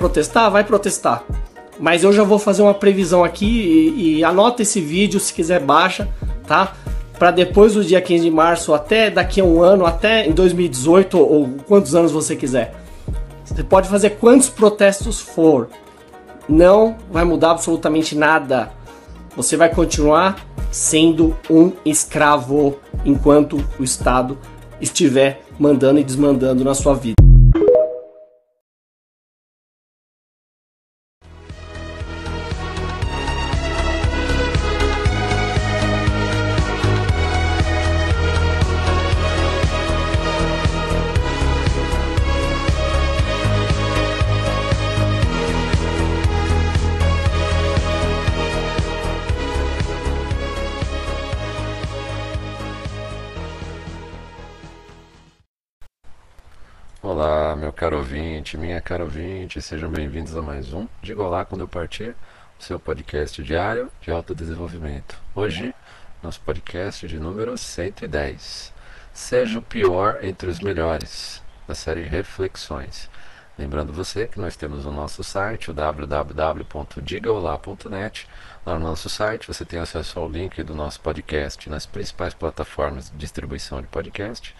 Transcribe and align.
protestar, 0.00 0.50
vai 0.50 0.64
protestar. 0.64 1.22
Mas 1.78 2.02
eu 2.02 2.12
já 2.12 2.24
vou 2.24 2.38
fazer 2.38 2.62
uma 2.62 2.72
previsão 2.72 3.22
aqui 3.22 3.46
e, 3.46 4.18
e 4.18 4.24
anota 4.24 4.62
esse 4.62 4.80
vídeo, 4.80 5.20
se 5.20 5.32
quiser 5.32 5.60
baixa, 5.60 6.08
tá? 6.46 6.72
Para 7.18 7.30
depois 7.30 7.74
do 7.74 7.84
dia 7.84 8.00
15 8.00 8.24
de 8.24 8.30
março, 8.30 8.72
até 8.72 9.10
daqui 9.10 9.42
a 9.42 9.44
um 9.44 9.62
ano, 9.62 9.84
até 9.84 10.26
em 10.26 10.32
2018 10.32 11.18
ou 11.18 11.48
quantos 11.68 11.94
anos 11.94 12.10
você 12.10 12.34
quiser. 12.34 12.74
Você 13.44 13.62
pode 13.62 13.88
fazer 13.88 14.10
quantos 14.10 14.48
protestos 14.48 15.20
for. 15.20 15.68
Não 16.48 16.96
vai 17.10 17.24
mudar 17.24 17.50
absolutamente 17.50 18.16
nada. 18.16 18.70
Você 19.36 19.56
vai 19.56 19.68
continuar 19.68 20.46
sendo 20.70 21.36
um 21.50 21.72
escravo 21.84 22.78
enquanto 23.04 23.62
o 23.78 23.84
Estado 23.84 24.38
estiver 24.80 25.42
mandando 25.58 26.00
e 26.00 26.04
desmandando 26.04 26.64
na 26.64 26.74
sua 26.74 26.94
vida. 26.94 27.19
Minha 58.80 58.82
cara 58.82 59.04
ouvinte, 59.04 59.60
sejam 59.60 59.90
bem-vindos 59.90 60.34
a 60.34 60.40
mais 60.40 60.72
um 60.72 60.88
Diga 61.02 61.22
Olá 61.22 61.44
Quando 61.44 61.60
Eu 61.60 61.68
Partir, 61.68 62.16
o 62.58 62.62
seu 62.62 62.80
podcast 62.80 63.42
diário 63.42 63.92
de 64.00 64.10
autodesenvolvimento. 64.10 65.20
Hoje, 65.34 65.74
nosso 66.22 66.40
podcast 66.40 67.06
de 67.06 67.18
número 67.18 67.58
110. 67.58 68.72
Seja 69.12 69.58
o 69.58 69.62
pior 69.62 70.20
entre 70.22 70.48
os 70.48 70.60
melhores, 70.60 71.42
da 71.68 71.74
série 71.74 72.04
Reflexões. 72.04 73.10
Lembrando 73.58 73.92
você 73.92 74.26
que 74.26 74.40
nós 74.40 74.56
temos 74.56 74.86
o 74.86 74.90
nosso 74.90 75.22
site, 75.22 75.70
o 75.70 75.74
www.digaolá.net. 75.74 78.26
Lá 78.64 78.78
no 78.78 78.86
nosso 78.86 79.10
site 79.10 79.46
você 79.46 79.62
tem 79.62 79.78
acesso 79.78 80.18
ao 80.18 80.26
link 80.26 80.62
do 80.62 80.74
nosso 80.74 81.02
podcast 81.02 81.68
nas 81.68 81.84
principais 81.84 82.32
plataformas 82.32 83.10
de 83.10 83.16
distribuição 83.18 83.82
de 83.82 83.88
podcast. 83.88 84.56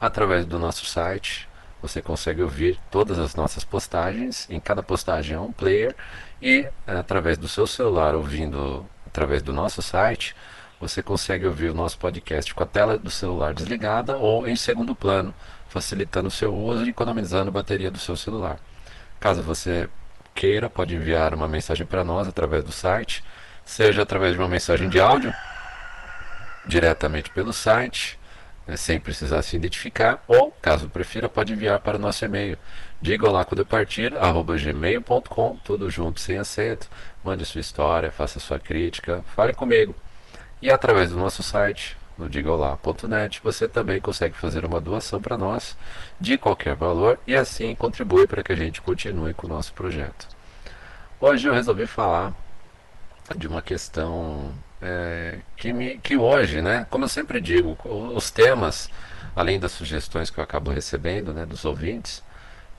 Através 0.00 0.46
do 0.46 0.60
nosso 0.60 0.86
site, 0.86 1.48
você 1.86 2.00
consegue 2.00 2.40
ouvir 2.40 2.80
todas 2.90 3.18
as 3.18 3.34
nossas 3.34 3.62
postagens. 3.62 4.48
Em 4.48 4.58
cada 4.58 4.82
postagem 4.82 5.36
é 5.36 5.40
um 5.40 5.52
player 5.52 5.94
e 6.40 6.66
através 6.86 7.36
do 7.36 7.46
seu 7.46 7.66
celular, 7.66 8.14
ouvindo 8.14 8.86
através 9.06 9.42
do 9.42 9.52
nosso 9.52 9.82
site, 9.82 10.34
você 10.80 11.02
consegue 11.02 11.44
ouvir 11.44 11.68
o 11.68 11.74
nosso 11.74 11.98
podcast 11.98 12.54
com 12.54 12.62
a 12.62 12.66
tela 12.66 12.96
do 12.96 13.10
celular 13.10 13.52
desligada 13.52 14.16
ou 14.16 14.48
em 14.48 14.56
segundo 14.56 14.94
plano, 14.94 15.34
facilitando 15.68 16.28
o 16.28 16.30
seu 16.30 16.54
uso 16.54 16.86
e 16.86 16.88
economizando 16.88 17.50
a 17.50 17.52
bateria 17.52 17.90
do 17.90 17.98
seu 17.98 18.16
celular. 18.16 18.58
Caso 19.20 19.42
você 19.42 19.86
queira, 20.34 20.70
pode 20.70 20.94
enviar 20.94 21.34
uma 21.34 21.46
mensagem 21.46 21.84
para 21.84 22.02
nós 22.02 22.26
através 22.26 22.64
do 22.64 22.72
site, 22.72 23.22
seja 23.62 24.02
através 24.02 24.32
de 24.32 24.38
uma 24.38 24.48
mensagem 24.48 24.88
de 24.88 24.98
áudio, 24.98 25.34
diretamente 26.66 27.28
pelo 27.28 27.52
site, 27.52 28.18
né, 28.66 28.76
sem 28.76 28.98
precisar 28.98 29.42
se 29.42 29.56
identificar, 29.56 30.22
ou, 30.26 30.50
caso 30.62 30.88
prefira, 30.88 31.28
pode 31.28 31.52
enviar 31.52 31.80
para 31.80 31.96
o 31.96 32.00
nosso 32.00 32.24
e-mail. 32.24 32.58
Diga 33.00 33.28
olá 33.28 33.44
quando 33.44 33.66
partir, 33.66 34.16
arroba 34.16 34.56
gmail.com, 34.56 35.58
tudo 35.64 35.90
junto, 35.90 36.20
sem 36.20 36.38
acento. 36.38 36.88
Mande 37.22 37.44
sua 37.44 37.60
história, 37.60 38.10
faça 38.10 38.40
sua 38.40 38.58
crítica, 38.58 39.24
fale 39.34 39.52
comigo. 39.52 39.94
E 40.62 40.70
através 40.70 41.10
do 41.10 41.16
nosso 41.16 41.42
site, 41.42 41.96
no 42.16 42.28
digolá.net, 42.28 43.40
você 43.42 43.68
também 43.68 44.00
consegue 44.00 44.36
fazer 44.36 44.64
uma 44.64 44.80
doação 44.80 45.20
para 45.20 45.36
nós, 45.36 45.76
de 46.20 46.38
qualquer 46.38 46.74
valor, 46.74 47.18
e 47.26 47.34
assim 47.34 47.74
contribui 47.74 48.26
para 48.26 48.42
que 48.42 48.52
a 48.52 48.56
gente 48.56 48.80
continue 48.80 49.34
com 49.34 49.46
o 49.46 49.50
nosso 49.50 49.72
projeto. 49.72 50.28
Hoje 51.20 51.48
eu 51.48 51.54
resolvi 51.54 51.86
falar 51.86 52.32
de 53.36 53.46
uma 53.46 53.62
questão 53.62 54.52
é, 54.84 55.38
que, 55.56 55.72
me, 55.72 55.98
que 55.98 56.14
hoje, 56.14 56.60
né, 56.60 56.86
como 56.90 57.04
eu 57.04 57.08
sempre 57.08 57.40
digo, 57.40 57.76
os 58.14 58.30
temas, 58.30 58.90
além 59.34 59.58
das 59.58 59.72
sugestões 59.72 60.28
que 60.28 60.38
eu 60.38 60.44
acabo 60.44 60.70
recebendo 60.70 61.32
né, 61.32 61.46
dos 61.46 61.64
ouvintes, 61.64 62.22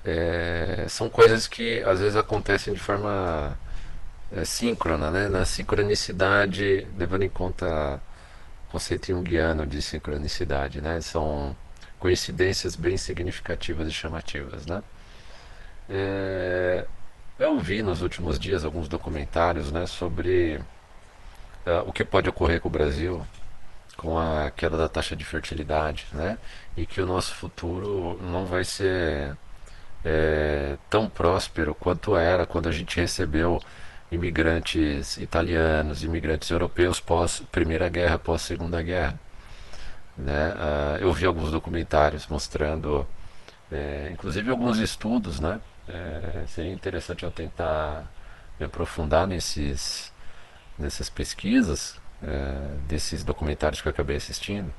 é, 0.05 0.85
são 0.87 1.09
coisas 1.09 1.47
que 1.47 1.81
às 1.83 1.99
vezes 1.99 2.15
acontecem 2.15 2.75
de 2.75 2.79
forma 2.79 3.57
é, 4.31 4.45
síncrona, 4.45 5.09
né, 5.09 5.27
na 5.27 5.45
sincronicidade, 5.45 6.87
levando 6.95 7.23
em 7.23 7.29
conta 7.29 7.99
o 8.67 8.71
conceito 8.71 9.07
junguiano 9.07 9.65
de 9.65 9.81
sincronicidade, 9.81 10.81
né, 10.81 11.01
são 11.01 11.55
coincidências 11.99 12.75
bem 12.75 12.97
significativas 12.97 13.87
e 13.87 13.91
chamativas, 13.91 14.67
né. 14.67 14.83
É, 15.89 16.85
eu 17.39 17.59
vi 17.59 17.81
nos 17.81 18.03
últimos 18.03 18.37
dias 18.37 18.63
alguns 18.63 18.87
documentários 18.87 19.71
né, 19.71 19.87
sobre 19.87 20.61
o 21.85 21.91
que 21.91 22.03
pode 22.03 22.29
ocorrer 22.29 22.61
com 22.61 22.67
o 22.67 22.71
Brasil 22.71 23.25
com 23.97 24.17
a 24.19 24.51
queda 24.51 24.77
da 24.77 24.89
taxa 24.89 25.15
de 25.15 25.23
fertilidade, 25.25 26.05
né? 26.11 26.37
E 26.75 26.85
que 26.85 27.01
o 27.01 27.05
nosso 27.05 27.33
futuro 27.33 28.19
não 28.21 28.45
vai 28.45 28.63
ser 28.63 29.35
é, 30.03 30.77
tão 30.89 31.09
próspero 31.09 31.73
quanto 31.73 32.15
era 32.15 32.45
quando 32.45 32.69
a 32.69 32.71
gente 32.71 32.99
recebeu 32.99 33.61
imigrantes 34.11 35.17
italianos, 35.17 36.03
imigrantes 36.03 36.49
europeus 36.49 36.99
pós 36.99 37.41
Primeira 37.51 37.89
Guerra, 37.89 38.19
pós 38.19 38.41
Segunda 38.41 38.81
Guerra. 38.81 39.19
Né? 40.17 40.53
Uh, 40.53 40.97
eu 41.01 41.13
vi 41.13 41.25
alguns 41.25 41.51
documentários 41.51 42.27
mostrando, 42.27 43.05
é, 43.71 44.09
inclusive 44.13 44.49
alguns 44.49 44.77
estudos, 44.79 45.39
né? 45.39 45.59
É, 45.87 46.45
seria 46.47 46.71
interessante 46.71 47.23
eu 47.23 47.31
tentar 47.31 48.09
me 48.59 48.65
aprofundar 48.65 49.27
nesses 49.27 50.11
nessas 50.77 51.09
pesquisas, 51.09 51.99
é, 52.23 52.77
desses 52.87 53.23
documentários 53.23 53.81
que 53.81 53.87
eu 53.87 53.91
acabei 53.91 54.17
assistindo, 54.17 54.73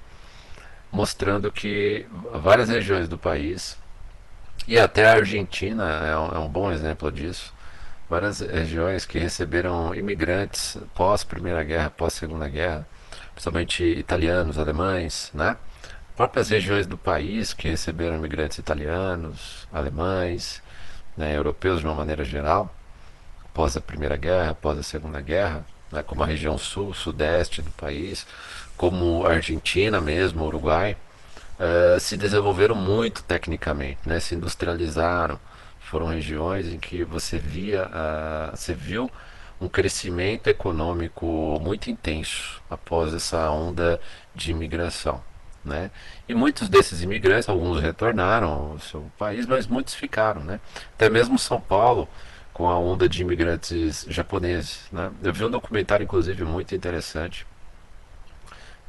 mostrando 0.90 1.50
que 1.50 2.06
várias 2.34 2.68
regiões 2.68 3.08
do 3.08 3.18
país, 3.18 3.78
e 4.66 4.78
até 4.78 5.06
a 5.06 5.14
Argentina 5.14 5.84
é 6.06 6.16
um, 6.16 6.28
é 6.28 6.38
um 6.38 6.48
bom 6.48 6.72
exemplo 6.72 7.10
disso, 7.10 7.52
várias 8.08 8.40
regiões 8.40 9.04
que 9.04 9.18
receberam 9.18 9.94
imigrantes 9.94 10.78
pós 10.94 11.24
Primeira 11.24 11.62
Guerra, 11.62 11.90
pós 11.90 12.14
Segunda 12.14 12.48
Guerra, 12.48 12.86
principalmente 13.32 13.84
italianos, 13.84 14.58
alemães, 14.58 15.30
né? 15.34 15.56
Próprias 16.16 16.48
regiões 16.48 16.86
do 16.86 16.96
país 16.96 17.52
que 17.52 17.68
receberam 17.68 18.16
imigrantes 18.16 18.56
italianos, 18.56 19.68
alemães, 19.70 20.62
né, 21.16 21.36
europeus 21.36 21.80
de 21.80 21.86
uma 21.86 21.94
maneira 21.94 22.24
geral, 22.24 22.74
após 23.44 23.76
a 23.76 23.80
Primeira 23.80 24.16
Guerra, 24.16 24.52
após 24.52 24.78
a 24.78 24.82
Segunda 24.82 25.20
Guerra, 25.20 25.64
né, 25.96 26.02
como 26.02 26.22
a 26.22 26.26
região 26.26 26.56
sul, 26.56 26.94
sudeste 26.94 27.62
do 27.62 27.70
país, 27.72 28.26
como 28.76 29.26
Argentina 29.26 30.00
mesmo, 30.00 30.44
Uruguai, 30.44 30.96
uh, 31.58 31.98
se 31.98 32.16
desenvolveram 32.16 32.74
muito 32.74 33.22
tecnicamente, 33.22 34.00
né, 34.06 34.20
se 34.20 34.34
industrializaram. 34.34 35.38
Foram 35.80 36.06
regiões 36.06 36.66
em 36.66 36.78
que 36.78 37.04
você 37.04 37.38
via, 37.38 37.86
uh, 37.86 38.56
você 38.56 38.74
viu 38.74 39.10
um 39.60 39.68
crescimento 39.68 40.48
econômico 40.48 41.58
muito 41.62 41.90
intenso 41.90 42.60
após 42.68 43.14
essa 43.14 43.50
onda 43.50 44.00
de 44.34 44.50
imigração. 44.50 45.22
Né? 45.64 45.90
E 46.28 46.34
muitos 46.34 46.68
desses 46.68 47.02
imigrantes, 47.02 47.48
alguns 47.48 47.80
retornaram 47.80 48.48
ao 48.72 48.78
seu 48.78 49.10
país, 49.18 49.46
mas 49.46 49.66
muitos 49.66 49.94
ficaram. 49.94 50.42
Né? 50.42 50.60
Até 50.94 51.10
mesmo 51.10 51.38
São 51.38 51.60
Paulo, 51.60 52.08
com 52.56 52.70
a 52.70 52.78
onda 52.78 53.06
de 53.06 53.20
imigrantes 53.20 54.06
japoneses. 54.08 54.88
Né? 54.90 55.10
Eu 55.22 55.30
vi 55.30 55.44
um 55.44 55.50
documentário, 55.50 56.04
inclusive, 56.04 56.42
muito 56.42 56.74
interessante 56.74 57.46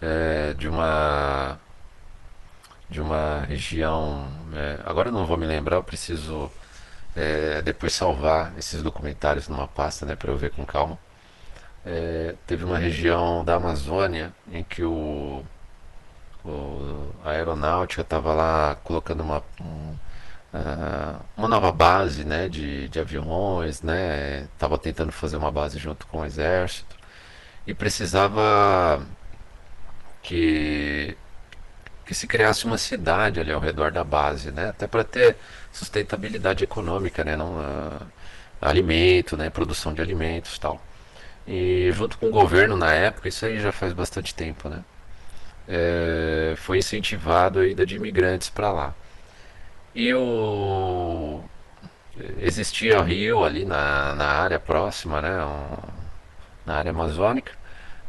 é, 0.01 0.53
de 0.53 0.69
uma 0.69 1.59
de 2.89 3.01
uma 3.01 3.41
região. 3.41 4.25
É, 4.53 4.79
agora 4.85 5.09
eu 5.09 5.11
não 5.11 5.25
vou 5.25 5.35
me 5.37 5.45
lembrar, 5.45 5.75
eu 5.75 5.83
preciso 5.83 6.49
é, 7.13 7.61
depois 7.61 7.91
salvar 7.93 8.53
esses 8.57 8.81
documentários 8.81 9.49
numa 9.49 9.67
pasta, 9.67 10.05
né, 10.05 10.15
para 10.15 10.31
eu 10.31 10.37
ver 10.37 10.51
com 10.51 10.65
calma. 10.65 10.97
É, 11.85 12.35
teve 12.47 12.63
uma 12.63 12.77
região 12.77 13.43
da 13.43 13.55
Amazônia 13.55 14.33
em 14.49 14.63
que 14.63 14.83
o, 14.83 15.43
o 16.45 17.11
a 17.25 17.31
aeronáutica 17.31 18.01
estava 18.01 18.33
lá 18.33 18.75
colocando 18.83 19.23
uma, 19.23 19.43
um, 19.61 19.95
uh, 20.53 21.19
uma 21.35 21.47
nova 21.47 21.71
base 21.71 22.23
né, 22.23 22.49
de, 22.49 22.88
de 22.89 22.99
aviões, 22.99 23.81
né, 23.81 24.47
estava 24.53 24.77
tentando 24.77 25.11
fazer 25.11 25.38
uma 25.38 25.51
base 25.51 25.77
junto 25.79 26.07
com 26.07 26.21
o 26.21 26.25
exército 26.25 26.95
e 27.65 27.73
precisava 27.73 29.05
que, 30.23 31.17
que 32.05 32.13
se 32.13 32.27
criasse 32.27 32.65
uma 32.65 32.77
cidade 32.77 33.39
ali 33.39 33.51
ao 33.51 33.59
redor 33.59 33.91
da 33.91 34.03
base, 34.03 34.51
né? 34.51 34.69
Até 34.69 34.88
para 34.88 35.03
ter 35.03 35.38
sustentabilidade 35.71 36.63
econômica, 36.63 37.23
né? 37.23 37.35
Não, 37.35 37.57
uh, 37.57 38.07
alimento, 38.61 39.38
né? 39.38 39.49
Produção 39.49 39.94
de 39.94 40.01
alimentos, 40.01 40.57
tal. 40.59 40.81
E 41.47 41.91
junto 41.94 42.17
com 42.17 42.27
o 42.27 42.31
governo 42.31 42.75
na 42.75 42.94
época, 42.94 43.29
isso 43.29 43.45
aí 43.45 43.59
já 43.59 43.71
faz 43.71 43.94
bastante 43.94 44.35
tempo, 44.35 44.69
né? 44.69 44.83
É, 45.67 46.53
foi 46.57 46.77
incentivado 46.79 47.59
a 47.59 47.67
ida 47.67 47.85
de 47.85 47.95
imigrantes 47.95 48.49
para 48.49 48.71
lá. 48.71 48.95
E 49.97 50.13
o 50.13 51.41
existia 52.39 53.01
rio 53.01 53.44
ali 53.44 53.65
na, 53.65 54.13
na 54.13 54.25
área 54.25 54.59
próxima, 54.59 55.19
né? 55.21 55.44
Um, 55.44 55.77
na 56.67 56.75
área 56.75 56.91
amazônica. 56.91 57.53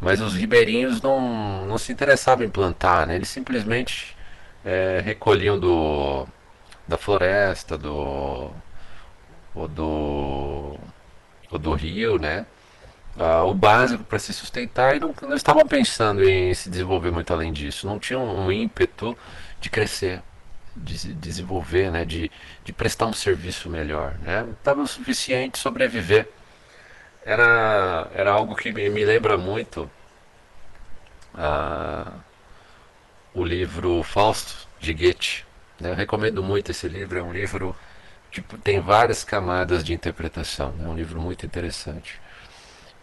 Mas 0.01 0.21
os 0.21 0.35
ribeirinhos 0.35 1.01
não, 1.01 1.65
não 1.67 1.79
se 1.79 1.91
interessavam 1.91 2.45
em 2.45 2.51
plantar, 2.51 3.07
né? 3.07 3.15
Eles 3.17 3.29
simplesmente 3.31 4.15
é, 4.65 5.01
recolhiam 5.03 5.59
do, 5.59 6.27
da 6.87 6.99
floresta, 6.99 7.79
do, 7.79 8.51
ou 9.55 9.69
do, 9.69 10.79
ou 11.51 11.59
do 11.59 11.73
rio, 11.75 12.19
né? 12.19 12.47
Ah, 13.19 13.45
o 13.45 13.55
básico 13.55 14.05
para 14.05 14.19
se 14.19 14.33
sustentar 14.35 14.97
e 14.97 15.01
não, 15.01 15.15
não 15.23 15.35
estavam 15.35 15.67
pensando 15.67 16.23
em 16.29 16.53
se 16.55 16.69
desenvolver 16.71 17.11
muito 17.11 17.33
além 17.33 17.53
disso. 17.53 17.87
Não 17.87 17.99
tinham 17.99 18.25
um 18.25 18.53
ímpeto 18.53 19.17
de 19.61 19.71
crescer, 19.71 20.23
de 20.79 21.15
desenvolver, 21.15 21.91
né? 21.91 22.05
de, 22.05 22.31
de 22.65 22.73
prestar 22.73 23.07
um 23.07 23.13
serviço 23.13 23.69
melhor. 23.69 24.15
Né? 24.23 24.47
Estava 24.59 24.83
o 24.83 24.87
suficiente 24.87 25.59
sobreviver 25.59 26.29
era, 27.29 28.09
era 28.15 28.31
algo 28.33 28.57
que 28.57 28.73
me, 28.73 28.89
me 28.89 29.05
lembra 29.05 29.37
muito 29.37 29.91
uh, 31.35 32.13
o 33.35 33.45
livro 33.45 34.03
Fausto 34.03 34.67
de 34.81 34.95
Goethe. 34.95 35.45
Né? 35.79 35.91
Eu 35.91 35.95
recomendo 35.95 36.43
muito 36.43 36.71
esse 36.71 36.89
livro, 36.89 37.19
é 37.19 37.23
um 37.23 37.33
livro 37.33 37.77
tipo, 38.31 38.57
tem 38.57 38.81
várias 38.81 39.25
camadas 39.25 39.85
de 39.85 39.93
interpretação, 39.93 40.75
é 40.83 40.89
um 40.89 40.95
livro 40.95 41.21
muito 41.21 41.45
interessante. 41.45 42.19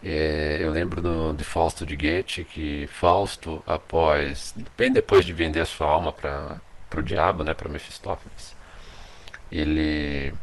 É, 0.02 0.58
eu 0.60 0.72
lembro 0.72 1.00
do, 1.00 1.32
de 1.32 1.44
Fausto 1.44 1.86
de 1.86 1.96
Goethe 1.96 2.44
que 2.44 2.88
Fausto, 2.88 3.62
após, 3.66 4.54
bem 4.76 4.92
depois 4.92 5.24
de 5.24 5.32
vender 5.32 5.60
a 5.60 5.66
sua 5.66 5.86
alma 5.86 6.12
para 6.12 6.60
o 7.00 7.02
diabo, 7.02 7.44
né, 7.44 7.54
para 7.54 7.68
Mefistófeles, 7.68 8.54
ele 9.50 10.34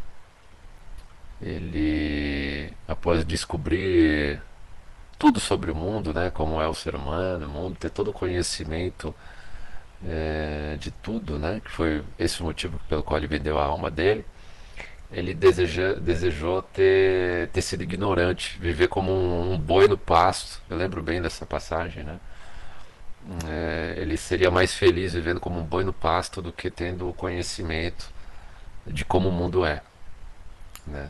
ele 1.42 2.72
após 2.88 3.26
descobrir 3.26 4.42
tudo 5.20 5.40
sobre 5.40 5.72
o 5.72 5.76
mundo, 5.76 6.14
né, 6.14 6.30
como 6.30 6.62
é 6.62 6.68
o 6.68 6.74
ser 6.74 6.96
humano, 6.96 7.48
o 7.48 7.50
mundo, 7.50 7.78
ter 7.78 7.90
todo 7.90 8.10
o 8.10 8.14
conhecimento 8.14 9.14
é, 10.06 10.78
de 10.80 10.92
tudo, 10.92 11.40
né, 11.40 11.62
que 11.64 11.72
foi 11.72 12.04
esse 12.20 12.42
o 12.42 12.46
motivo 12.46 12.80
pelo 12.90 13.04
qual 13.04 13.18
ele 13.18 13.28
vendeu 13.28 13.58
a 13.60 13.66
alma 13.66 13.90
dele, 13.92 14.26
ele 15.12 15.34
deseja, 15.34 15.94
desejou 15.94 16.62
ter, 16.62 17.48
ter 17.50 17.62
sido 17.62 17.84
ignorante, 17.84 18.58
viver 18.60 18.88
como 18.88 19.12
um, 19.12 19.54
um 19.54 19.60
boi 19.60 19.88
no 19.88 19.98
pasto. 19.98 20.62
Eu 20.70 20.76
lembro 20.76 21.04
bem 21.04 21.22
dessa 21.22 21.46
passagem, 21.46 22.04
né? 22.04 22.20
É, 23.48 23.96
ele 23.98 24.18
seria 24.18 24.52
mais 24.52 24.74
feliz 24.74 25.14
vivendo 25.14 25.40
como 25.40 25.60
um 25.60 25.64
boi 25.64 25.84
no 25.84 25.94
pasto 25.94 26.42
do 26.42 26.52
que 26.52 26.70
tendo 26.70 27.10
o 27.10 27.14
conhecimento 27.14 28.12
de 28.86 29.06
como 29.06 29.30
o 29.30 29.32
mundo 29.32 29.66
é, 29.66 29.82
né? 30.86 31.10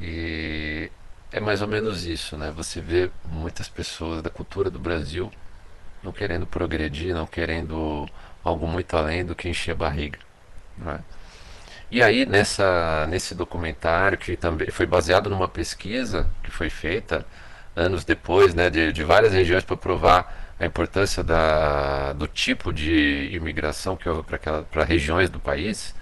E 0.00 0.90
é 1.30 1.40
mais 1.40 1.62
ou 1.62 1.68
menos 1.68 2.06
isso, 2.06 2.36
né? 2.38 2.50
Você 2.56 2.80
vê 2.80 3.10
muitas 3.24 3.68
pessoas 3.68 4.22
da 4.22 4.30
cultura 4.30 4.70
do 4.70 4.78
Brasil 4.78 5.30
não 6.02 6.12
querendo 6.12 6.46
progredir, 6.46 7.14
não 7.14 7.26
querendo 7.26 8.08
algo 8.42 8.66
muito 8.66 8.96
além 8.96 9.24
do 9.24 9.34
que 9.34 9.48
encher 9.48 9.72
a 9.72 9.76
barriga. 9.76 10.18
Né? 10.76 11.00
E 11.90 12.02
aí, 12.02 12.26
nessa, 12.26 13.06
nesse 13.08 13.34
documentário, 13.34 14.18
que 14.18 14.36
também 14.36 14.70
foi 14.70 14.86
baseado 14.86 15.30
numa 15.30 15.48
pesquisa 15.48 16.28
que 16.42 16.50
foi 16.50 16.70
feita 16.70 17.24
anos 17.76 18.04
depois, 18.04 18.54
né, 18.54 18.68
de, 18.68 18.92
de 18.92 19.04
várias 19.04 19.32
regiões 19.32 19.64
para 19.64 19.76
provar 19.76 20.41
a 20.62 20.66
importância 20.66 21.24
da, 21.24 22.12
do 22.12 22.28
tipo 22.28 22.72
de 22.72 23.30
imigração 23.32 23.96
que 23.96 24.08
houve 24.08 24.22
para 24.70 24.84
regiões 24.84 25.28
do 25.28 25.40
país, 25.40 25.92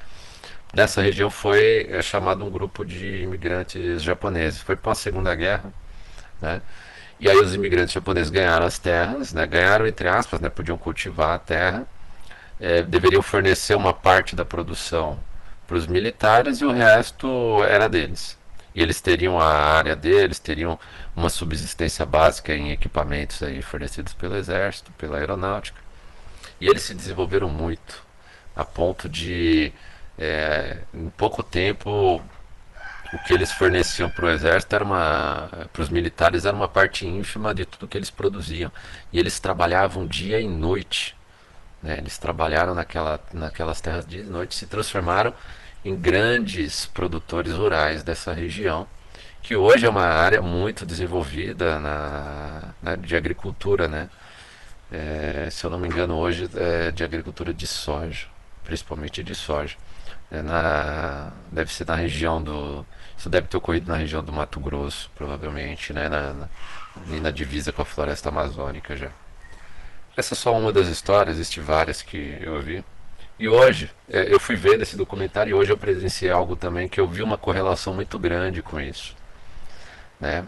nessa 0.75 1.01
região 1.01 1.31
foi 1.31 1.87
é, 1.91 2.03
chamado 2.03 2.45
um 2.45 2.51
grupo 2.51 2.85
de 2.85 3.23
imigrantes 3.23 4.03
japoneses. 4.03 4.61
Foi 4.61 4.77
para 4.77 4.93
a 4.93 4.95
Segunda 4.95 5.35
Guerra, 5.35 5.73
né? 6.43 6.61
E 7.19 7.29
aí 7.29 7.37
os 7.37 7.55
imigrantes 7.55 7.95
japoneses 7.95 8.31
ganharam 8.31 8.67
as 8.67 8.79
terras, 8.79 9.33
né? 9.33 9.47
Ganharam 9.47 9.87
entre 9.87 10.09
aspas, 10.09 10.41
né? 10.41 10.51
Podiam 10.51 10.77
cultivar 10.77 11.31
a 11.35 11.39
terra, 11.39 11.87
é, 12.61 12.83
deveriam 12.83 13.23
fornecer 13.23 13.75
uma 13.75 13.95
parte 13.95 14.37
da 14.37 14.45
produção 14.45 15.19
para 15.67 15.77
os 15.79 15.87
militares 15.87 16.61
e 16.61 16.67
o 16.67 16.73
resto 16.73 17.65
era 17.65 17.89
deles. 17.89 18.39
E 18.81 18.83
eles 18.83 18.99
teriam 18.99 19.39
a 19.39 19.45
área 19.45 19.95
deles, 19.95 20.39
teriam 20.39 20.79
uma 21.15 21.29
subsistência 21.29 22.07
básica 22.07 22.55
em 22.55 22.71
equipamentos 22.73 23.43
aí 23.43 23.61
fornecidos 23.61 24.15
pelo 24.15 24.35
exército, 24.35 24.91
pela 24.93 25.19
aeronáutica. 25.19 25.79
E 26.59 26.67
eles 26.67 26.85
se 26.85 26.95
desenvolveram 26.95 27.51
muito, 27.51 28.03
a 28.57 28.65
ponto 28.65 29.07
de 29.07 29.71
é, 30.19 30.79
em 30.95 31.11
pouco 31.11 31.43
tempo, 31.43 32.23
o 33.13 33.19
que 33.27 33.35
eles 33.35 33.53
forneciam 33.53 34.09
para 34.09 34.25
o 34.25 34.31
exército 34.31 34.77
para 34.79 35.83
os 35.83 35.91
militares 35.91 36.47
era 36.47 36.57
uma 36.57 36.69
parte 36.69 37.07
ínfima 37.07 37.55
de 37.55 37.67
tudo 37.67 37.87
que 37.87 37.99
eles 37.99 38.09
produziam. 38.09 38.73
E 39.13 39.19
eles 39.19 39.39
trabalhavam 39.39 40.07
dia 40.07 40.41
e 40.41 40.49
noite. 40.49 41.15
Né? 41.83 41.99
Eles 41.99 42.17
trabalharam 42.17 42.75
naquela, 42.75 43.21
naquelas 43.31 43.79
terras 43.83 44.07
dia 44.07 44.23
e 44.23 44.25
noite, 44.25 44.55
se 44.55 44.65
transformaram 44.65 45.35
em 45.85 45.97
grandes 45.97 46.87
produtores 46.87 47.53
rurais 47.53 48.03
dessa 48.03 48.33
região, 48.33 48.87
que 49.43 49.57
hoje 49.57 49.87
é 49.87 49.89
uma 49.89 50.05
área 50.05 50.43
muito 50.43 50.85
desenvolvida 50.85 51.79
na, 51.79 52.75
na 52.83 52.97
de 52.97 53.17
agricultura, 53.17 53.89
né? 53.89 54.11
É, 54.93 55.49
se 55.51 55.65
eu 55.65 55.71
não 55.71 55.79
me 55.79 55.89
engano, 55.89 56.17
hoje 56.17 56.49
é 56.57 56.91
de 56.91 57.05
agricultura 57.05 57.55
de 57.55 57.67
soja, 57.67 58.27
principalmente 58.65 59.23
de 59.23 59.35
soja. 59.35 59.77
É 60.31 60.43
na, 60.43 61.33
deve 61.51 61.73
ser 61.73 61.87
na 61.87 61.95
região 61.95 62.43
do. 62.43 62.85
Isso 63.17 63.29
deve 63.29 63.49
ter 63.49 63.57
ocorrido 63.57 63.91
na 63.91 63.97
região 63.97 64.23
do 64.23 64.33
Mato 64.33 64.61
Grosso, 64.61 65.11
provavelmente, 65.15 65.93
né? 65.93 66.09
Na, 66.09 66.33
na, 66.35 66.49
na 67.23 67.31
divisa 67.31 67.73
com 67.73 67.83
a 67.83 67.85
floresta 67.85 68.29
amazônica 68.29 68.97
já. 68.97 69.11
Essa 70.17 70.35
é 70.35 70.37
só 70.37 70.57
uma 70.57 70.73
das 70.73 70.89
histórias, 70.89 71.37
existem 71.37 71.63
várias 71.63 72.03
que 72.03 72.39
eu 72.41 72.61
vi. 72.61 72.85
E 73.41 73.49
hoje, 73.49 73.91
é, 74.13 74.31
eu 74.31 74.39
fui 74.39 74.55
ver 74.55 74.79
esse 74.83 74.99
documentário 74.99 75.51
e 75.51 75.55
hoje 75.55 75.73
eu 75.73 75.79
presenciei 75.79 76.31
algo 76.31 76.55
também 76.55 76.87
que 76.87 77.01
eu 77.01 77.07
vi 77.07 77.23
uma 77.23 77.39
correlação 77.39 77.95
muito 77.95 78.19
grande 78.19 78.61
com 78.61 78.79
isso. 78.79 79.17
Né? 80.21 80.45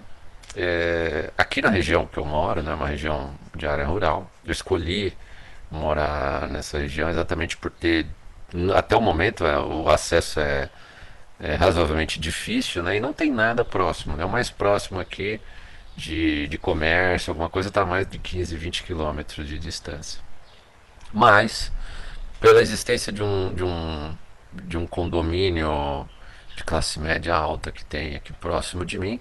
É, 0.55 1.31
aqui 1.39 1.63
na 1.63 1.71
região 1.71 2.07
que 2.07 2.19
eu 2.19 2.25
moro, 2.27 2.63
né, 2.63 2.75
uma 2.75 2.87
região 2.87 3.35
de 3.57 3.67
área 3.67 3.87
rural, 3.87 4.31
eu 4.45 4.53
escolhi 4.53 5.17
morar 5.71 6.47
nessa 6.51 6.79
região 6.79 7.09
exatamente 7.09 7.57
por 7.57 7.71
ter 7.71 8.07
até 8.77 8.95
o 8.95 9.01
momento 9.01 9.47
é, 9.47 9.59
o 9.59 9.89
acesso 9.89 10.39
é, 10.39 10.69
é, 11.41 11.55
razoavelmente 11.55 12.21
difícil, 12.21 12.83
né? 12.83 12.99
E 12.99 13.01
não 13.01 13.15
tem 13.15 13.31
nada 13.33 13.65
próximo, 13.65 14.17
né? 14.17 14.25
O 14.27 14.29
mais 14.29 14.51
próximo 14.51 15.01
aqui 15.01 15.41
de, 15.97 16.47
de 16.47 16.59
comércio, 16.59 17.31
alguma 17.31 17.49
coisa 17.49 17.71
está 17.71 17.87
mais 17.87 18.07
de 18.07 18.19
15, 18.19 18.55
20 18.55 18.83
quilômetros 18.83 19.49
de 19.49 19.59
distância. 19.59 20.21
Mas, 21.11 21.73
pela 22.43 22.61
existência 22.61 23.13
de 23.13 23.23
um, 23.23 23.55
de 23.55 23.63
um, 23.63 24.17
de 24.53 24.77
um 24.77 24.87
condomínio 24.87 26.07
de 26.57 26.65
classe 26.65 26.99
média 26.99 27.35
alta 27.35 27.71
que 27.71 27.85
tem 27.85 28.17
aqui 28.17 28.33
próximo 28.33 28.85
de 28.85 28.99
mim, 28.99 29.21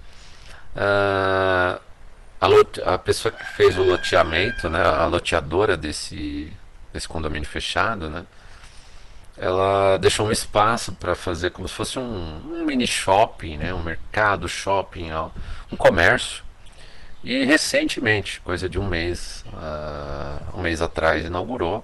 uh, 0.75 1.80
a, 2.42 2.94
a 2.94 2.98
pessoa 2.98 3.32
que 3.32 3.46
fez 3.56 3.78
o 3.78 3.84
loteamento, 3.84 4.68
né, 4.70 4.82
a 4.84 5.06
loteadora 5.06 5.78
desse, 5.78 6.51
desse 6.92 7.08
condomínio 7.08 7.48
fechado, 7.48 8.10
né, 8.10 8.25
ela 9.38 9.98
deixou 9.98 10.28
um 10.28 10.32
espaço 10.32 10.92
para 10.94 11.16
fazer 11.16 11.51
como 11.51 11.68
se 11.68 11.74
fosse 11.74 12.00
um, 12.00 12.42
um, 12.46 12.66
mini 12.66 12.86
shopping, 12.86 13.58
né? 13.58 13.74
um 13.74 13.82
mercado, 13.82 14.48
shopping, 14.48 15.10
um 15.72 15.75
comércio. 15.75 16.44
E 17.24 17.44
recentemente, 17.44 18.40
coisa 18.42 18.70
de 18.70 18.78
um 18.78 18.88
mês, 18.88 19.44
uh, 19.48 20.60
um 20.60 20.62
mês 20.62 20.82
atrás, 20.82 21.25
inaugurou. 21.25 21.84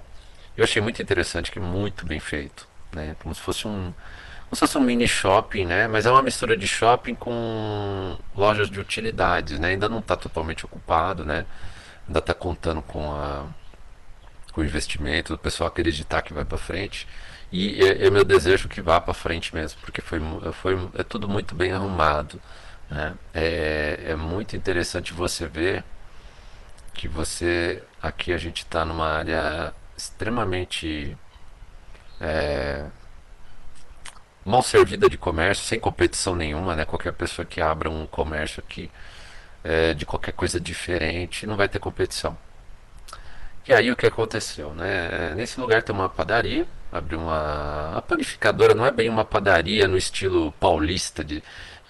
Eu 0.58 0.64
achei 0.64 0.82
muito 0.82 1.00
interessante, 1.00 1.52
que 1.52 1.60
muito 1.60 2.04
bem 2.04 2.18
feito, 2.18 2.66
né? 2.92 3.14
Como 3.22 3.32
se 3.32 3.40
fosse 3.40 3.68
um, 3.68 3.94
como 4.48 4.54
se 4.54 4.58
fosse 4.58 4.76
um 4.76 4.80
mini 4.80 5.06
shopping, 5.06 5.64
né? 5.64 5.86
Mas 5.86 6.04
é 6.04 6.10
uma 6.10 6.20
mistura 6.20 6.56
de 6.56 6.66
shopping 6.66 7.14
com 7.14 8.18
lojas 8.36 8.68
de 8.68 8.80
utilidades, 8.80 9.56
né? 9.60 9.68
Ainda 9.68 9.88
não 9.88 10.00
está 10.00 10.16
totalmente 10.16 10.66
ocupado, 10.66 11.24
né? 11.24 11.46
Ainda 12.08 12.18
está 12.18 12.34
contando 12.34 12.82
com 12.82 13.12
a 13.12 13.46
com 14.52 14.62
o 14.62 14.64
investimento, 14.64 15.34
do 15.34 15.38
pessoal 15.38 15.68
acreditar 15.68 16.22
que 16.22 16.32
vai 16.32 16.44
para 16.44 16.58
frente. 16.58 17.06
E 17.52 17.80
é, 17.80 18.06
é 18.06 18.10
meu 18.10 18.24
desejo 18.24 18.68
que 18.68 18.80
vá 18.80 19.00
para 19.00 19.14
frente 19.14 19.54
mesmo, 19.54 19.80
porque 19.80 20.00
foi, 20.00 20.20
foi 20.54 20.76
é 20.94 21.04
tudo 21.04 21.28
muito 21.28 21.54
bem 21.54 21.70
arrumado. 21.72 22.42
Né? 22.90 23.14
É, 23.32 24.00
é 24.08 24.16
muito 24.16 24.56
interessante 24.56 25.12
você 25.12 25.46
ver 25.46 25.84
que 26.94 27.06
você 27.06 27.80
aqui 28.02 28.32
a 28.32 28.38
gente 28.38 28.64
está 28.64 28.84
numa 28.84 29.06
área 29.06 29.72
extremamente 29.98 31.16
é, 32.20 32.86
mal 34.44 34.62
servida 34.62 35.10
de 35.10 35.18
comércio, 35.18 35.64
sem 35.64 35.78
competição 35.80 36.34
nenhuma, 36.34 36.76
né? 36.76 36.84
Qualquer 36.84 37.12
pessoa 37.12 37.44
que 37.44 37.60
abra 37.60 37.90
um 37.90 38.06
comércio 38.06 38.62
aqui 38.66 38.90
é, 39.64 39.92
de 39.94 40.06
qualquer 40.06 40.32
coisa 40.32 40.60
diferente 40.60 41.46
não 41.46 41.56
vai 41.56 41.68
ter 41.68 41.78
competição. 41.80 42.38
E 43.66 43.72
aí 43.74 43.90
o 43.90 43.96
que 43.96 44.06
aconteceu, 44.06 44.72
né? 44.72 45.34
Nesse 45.34 45.60
lugar 45.60 45.82
tem 45.82 45.94
uma 45.94 46.08
padaria, 46.08 46.66
abriu 46.90 47.20
uma 47.20 47.98
a 47.98 48.02
panificadora, 48.02 48.74
não 48.74 48.86
é 48.86 48.90
bem 48.90 49.08
uma 49.10 49.24
padaria 49.24 49.86
no 49.86 49.96
estilo 49.98 50.52
paulista 50.52 51.22
de 51.24 51.42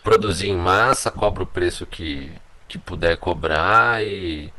produzir 0.02 0.48
em 0.48 0.56
massa, 0.56 1.10
cobra 1.10 1.42
o 1.42 1.46
preço 1.46 1.86
que, 1.86 2.32
que 2.66 2.78
puder 2.78 3.16
cobrar 3.18 4.02
e 4.04 4.52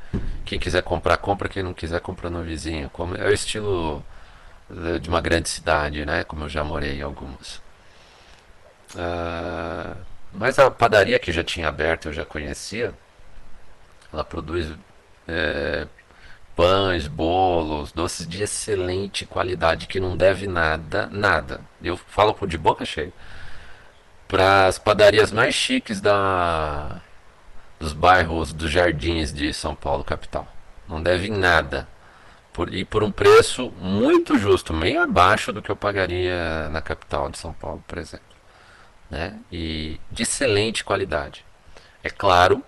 quem 0.46 0.60
quiser 0.60 0.82
comprar 0.84 1.18
compra, 1.18 1.50
quem 1.50 1.64
não 1.64 1.74
quiser 1.74 2.00
compra 2.02 2.30
no 2.30 2.44
vizinho. 2.44 2.90
Como 2.90 3.16
é 3.16 3.28
o 3.28 3.34
estilo 3.34 4.04
de 5.02 5.10
uma 5.10 5.22
grande 5.22 5.50
cidade, 5.50 6.06
né? 6.06 6.24
Como 6.24 6.46
eu 6.46 6.50
já 6.50 6.64
morei 6.64 7.00
em 7.00 7.02
algumas. 7.02 7.62
Uh, 8.96 9.96
mas 10.34 10.60
a 10.60 10.70
padaria 10.70 11.20
que 11.20 11.32
já 11.32 11.44
tinha 11.44 11.68
aberto, 11.68 12.08
eu 12.08 12.14
já 12.14 12.26
conhecia. 12.26 12.94
Ela 14.12 14.24
produz 14.24 14.72
é, 15.28 15.88
pães, 16.56 17.08
bolos, 17.08 17.92
doces 17.92 18.28
de 18.28 18.44
excelente 18.44 19.26
qualidade 19.26 19.88
que 19.88 20.00
não 20.00 20.18
deve 20.18 20.48
nada, 20.48 21.08
nada. 21.12 21.62
Eu 21.82 21.98
falo 21.98 22.36
de 22.48 22.58
boca 22.58 22.86
cheia. 22.86 23.14
Para 24.28 24.68
as 24.68 24.78
padarias 24.78 25.32
mais 25.32 25.56
chiques 25.56 26.02
da 26.02 27.02
dos 27.80 27.94
bairros 27.94 28.52
dos 28.52 28.70
jardins 28.70 29.32
de 29.32 29.54
São 29.54 29.74
Paulo 29.74 30.04
capital. 30.04 30.48
Não 30.88 31.02
deve 31.02 31.30
nada. 31.30 31.88
Por, 32.52 32.74
e 32.74 32.84
por 32.84 33.04
um 33.04 33.12
preço 33.12 33.72
muito 33.80 34.38
justo, 34.38 34.74
meio 34.74 35.02
abaixo 35.02 35.54
do 35.54 35.62
que 35.62 35.70
eu 35.70 35.76
pagaria 35.76 36.68
na 36.70 36.82
capital 36.82 37.30
de 37.30 37.38
São 37.38 37.54
Paulo, 37.54 37.84
por 37.88 37.98
exemplo. 37.98 38.26
Né? 39.10 39.40
E 39.52 40.00
de 40.12 40.24
excelente 40.24 40.84
qualidade. 40.84 41.46
É 42.04 42.10
claro 42.10 42.64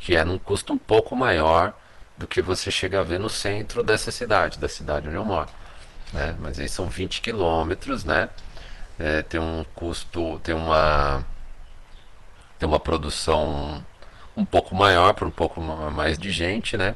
que 0.00 0.16
é 0.16 0.24
num 0.24 0.38
custo 0.38 0.72
um 0.72 0.78
pouco 0.78 1.14
maior 1.14 1.74
do 2.16 2.26
que 2.26 2.40
você 2.40 2.70
chega 2.70 3.00
a 3.00 3.02
ver 3.02 3.18
no 3.18 3.28
centro 3.28 3.82
dessa 3.82 4.10
cidade, 4.10 4.58
da 4.58 4.68
cidade 4.68 5.08
onde 5.08 5.16
eu 5.16 5.24
moro. 5.24 5.50
Né? 6.12 6.36
Mas 6.38 6.58
aí 6.58 6.68
são 6.68 6.86
20 6.86 7.20
quilômetros, 7.20 8.04
né? 8.04 8.28
É, 8.98 9.22
tem 9.22 9.40
um 9.40 9.64
custo, 9.74 10.38
tem 10.40 10.54
uma, 10.54 11.26
tem 12.58 12.68
uma 12.68 12.78
produção 12.78 13.84
um 14.36 14.44
pouco 14.44 14.74
maior 14.74 15.14
para 15.14 15.26
um 15.26 15.30
pouco 15.30 15.60
mais 15.60 16.18
de 16.18 16.30
gente, 16.30 16.76
né? 16.76 16.94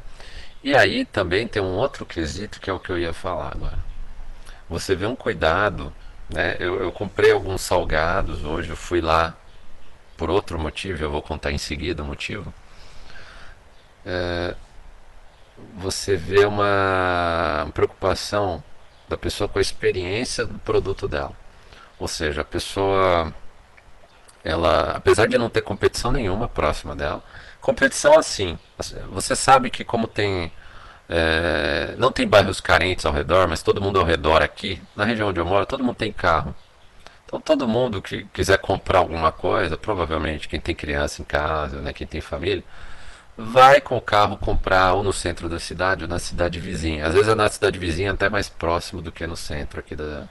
E 0.62 0.75
aí 0.75 1.04
também 1.04 1.47
tem 1.47 1.62
um 1.62 1.76
outro 1.76 2.04
quesito 2.04 2.61
que 2.61 2.68
é 2.71 2.73
o 2.73 2.80
que 2.80 2.90
eu 2.90 2.99
ia 2.99 3.12
falar 3.12 3.52
agora. 3.54 3.78
Você 4.68 4.95
vê 4.95 5.07
um 5.07 5.16
cuidado, 5.16 5.92
né? 6.28 6.57
Eu, 6.59 6.83
eu 6.83 6.92
comprei 6.92 7.33
alguns 7.33 7.62
salgados 7.62 8.45
hoje, 8.45 8.71
eu 8.71 8.76
fui 8.76 9.00
lá 9.00 9.37
por 10.16 10.30
outro 10.30 10.59
motivo, 10.59 11.02
eu 11.02 11.11
vou 11.11 11.23
contar 11.23 11.52
em 11.52 11.59
seguida 11.59 12.02
o 12.02 12.07
motivo. 12.07 12.52
É, 14.04 14.54
você 15.76 16.16
vê 16.16 16.45
uma 16.45 17.68
preocupação 17.73 18.62
da 19.09 19.16
pessoa 19.16 19.49
com 19.49 19.59
a 19.59 19.62
experiência 19.62 20.45
do 20.45 20.59
produto 20.59 21.09
dela. 21.09 21.33
Ou 21.99 22.09
seja, 22.09 22.42
a 22.42 22.45
pessoa, 22.45 23.33
ela, 24.45 24.92
apesar 24.97 25.26
de 25.26 25.38
não 25.38 25.50
ter 25.50 25.62
competição 25.62 26.12
nenhuma 26.12 26.49
próxima 26.49 26.95
dela, 26.95 27.23
competição 27.61 28.18
assim, 28.18 28.59
você 29.11 29.35
sabe 29.37 29.71
que 29.71 29.85
como 29.85 30.07
tem 30.07 30.52
é, 31.09 31.95
não 31.99 32.12
tem 32.12 32.28
bairros 32.28 32.61
carentes 32.61 33.07
ao 33.07 33.12
redor, 33.12 33.49
mas 33.49 33.62
todo 33.62 33.80
mundo 33.80 33.99
ao 33.99 34.04
redor 34.04 34.42
aqui, 34.42 34.80
na 34.95 35.04
região 35.04 35.28
onde 35.28 35.40
eu 35.40 35.47
moro, 35.47 35.66
todo 35.66 35.83
mundo 35.83 35.97
tem 35.97 36.12
carro. 36.12 36.54
Então 37.25 37.40
todo 37.40 37.68
mundo 37.68 38.00
que 38.02 38.25
quiser 38.33 38.59
comprar 38.59 38.99
alguma 39.00 39.33
coisa, 39.33 39.76
provavelmente 39.76 40.49
quem 40.49 40.61
tem 40.61 40.75
criança 40.75 41.23
em 41.23 41.25
casa, 41.25 41.80
né, 41.80 41.92
quem 41.92 42.07
tem 42.07 42.21
família, 42.21 42.64
vai 43.37 43.80
com 43.80 43.97
o 43.97 44.00
carro 44.00 44.37
comprar 44.37 44.95
ou 44.95 45.02
no 45.02 45.12
centro 45.12 45.49
da 45.49 45.59
cidade 45.59 46.04
ou 46.04 46.09
na 46.09 46.18
cidade 46.18 46.59
vizinha. 46.61 47.07
Às 47.07 47.14
vezes 47.14 47.28
é 47.28 47.35
na 47.35 47.49
cidade 47.49 47.78
vizinha 47.78 48.12
até 48.12 48.28
mais 48.28 48.49
próximo 48.49 49.00
do 49.02 49.12
que 49.12 49.26
no 49.26 49.37
centro 49.37 49.80
aqui 49.80 49.95
da, 49.95 50.28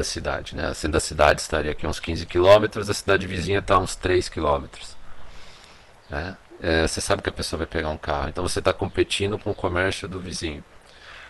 da 0.00 0.04
cidade. 0.04 0.56
Né? 0.56 0.70
O 0.70 0.74
centro 0.74 0.92
da 0.92 1.00
cidade 1.00 1.40
estaria 1.40 1.70
aqui 1.70 1.86
uns 1.86 2.00
15 2.00 2.26
quilômetros, 2.26 2.88
a 2.88 2.94
cidade 2.94 3.26
vizinha 3.26 3.58
está 3.58 3.78
uns 3.78 3.94
3 3.94 4.28
quilômetros. 4.28 4.96
Né? 6.08 6.36
É, 6.62 6.86
você 6.86 7.00
sabe 7.00 7.22
que 7.22 7.28
a 7.28 7.32
pessoa 7.32 7.58
vai 7.58 7.66
pegar 7.66 7.88
um 7.90 7.96
carro, 7.96 8.28
então 8.28 8.46
você 8.46 8.58
está 8.58 8.72
competindo 8.72 9.38
com 9.38 9.50
o 9.50 9.54
comércio 9.54 10.08
do 10.08 10.18
vizinho. 10.18 10.64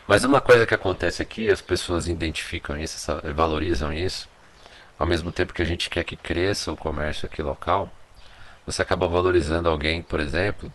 Mas 0.06 0.24
uma 0.24 0.40
coisa 0.40 0.66
que 0.66 0.74
acontece 0.74 1.22
aqui, 1.22 1.50
as 1.50 1.60
pessoas 1.60 2.08
identificam 2.08 2.76
isso, 2.76 3.12
valorizam 3.34 3.92
isso, 3.92 4.28
ao 4.98 5.06
mesmo 5.06 5.30
tempo 5.30 5.52
que 5.52 5.62
a 5.62 5.66
gente 5.66 5.88
quer 5.88 6.04
que 6.04 6.16
cresça 6.16 6.72
o 6.72 6.76
comércio 6.76 7.26
aqui 7.26 7.42
local, 7.42 7.90
você 8.66 8.82
acaba 8.82 9.06
valorizando 9.06 9.68
alguém, 9.68 10.02
por 10.02 10.20
exemplo, 10.20 10.72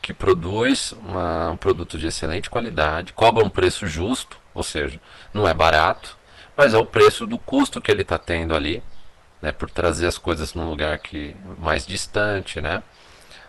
que 0.00 0.12
produz 0.12 0.92
uma, 0.92 1.50
um 1.50 1.56
produto 1.56 1.98
de 1.98 2.06
excelente 2.06 2.50
qualidade, 2.50 3.12
cobra 3.12 3.44
um 3.44 3.50
preço 3.50 3.86
justo, 3.86 4.38
ou 4.54 4.62
seja, 4.62 5.00
não 5.32 5.46
é 5.46 5.54
barato, 5.54 6.16
mas 6.56 6.74
é 6.74 6.78
o 6.78 6.86
preço 6.86 7.26
do 7.26 7.38
custo 7.38 7.80
que 7.80 7.90
ele 7.90 8.02
está 8.02 8.18
tendo 8.18 8.54
ali, 8.54 8.82
né, 9.42 9.52
por 9.52 9.70
trazer 9.70 10.06
as 10.06 10.18
coisas 10.18 10.54
num 10.54 10.68
lugar 10.68 10.98
que 10.98 11.36
mais 11.58 11.86
distante, 11.86 12.60
né? 12.60 12.82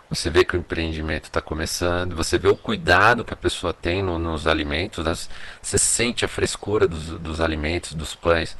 Você 0.08 0.30
vê 0.30 0.44
que 0.44 0.56
o 0.56 0.58
empreendimento 0.58 1.24
está 1.24 1.40
começando, 1.40 2.14
você 2.14 2.38
vê 2.38 2.48
o 2.48 2.56
cuidado 2.56 3.24
que 3.24 3.34
a 3.34 3.36
pessoa 3.36 3.72
tem 3.72 4.02
no, 4.04 4.18
nos 4.18 4.46
alimentos, 4.46 5.04
né? 5.04 5.12
você 5.60 5.78
sente 5.78 6.24
a 6.24 6.28
frescura 6.28 6.86
dos, 6.86 7.06
dos 7.18 7.40
alimentos, 7.40 7.92
dos 7.92 8.14
pães, 8.14 8.56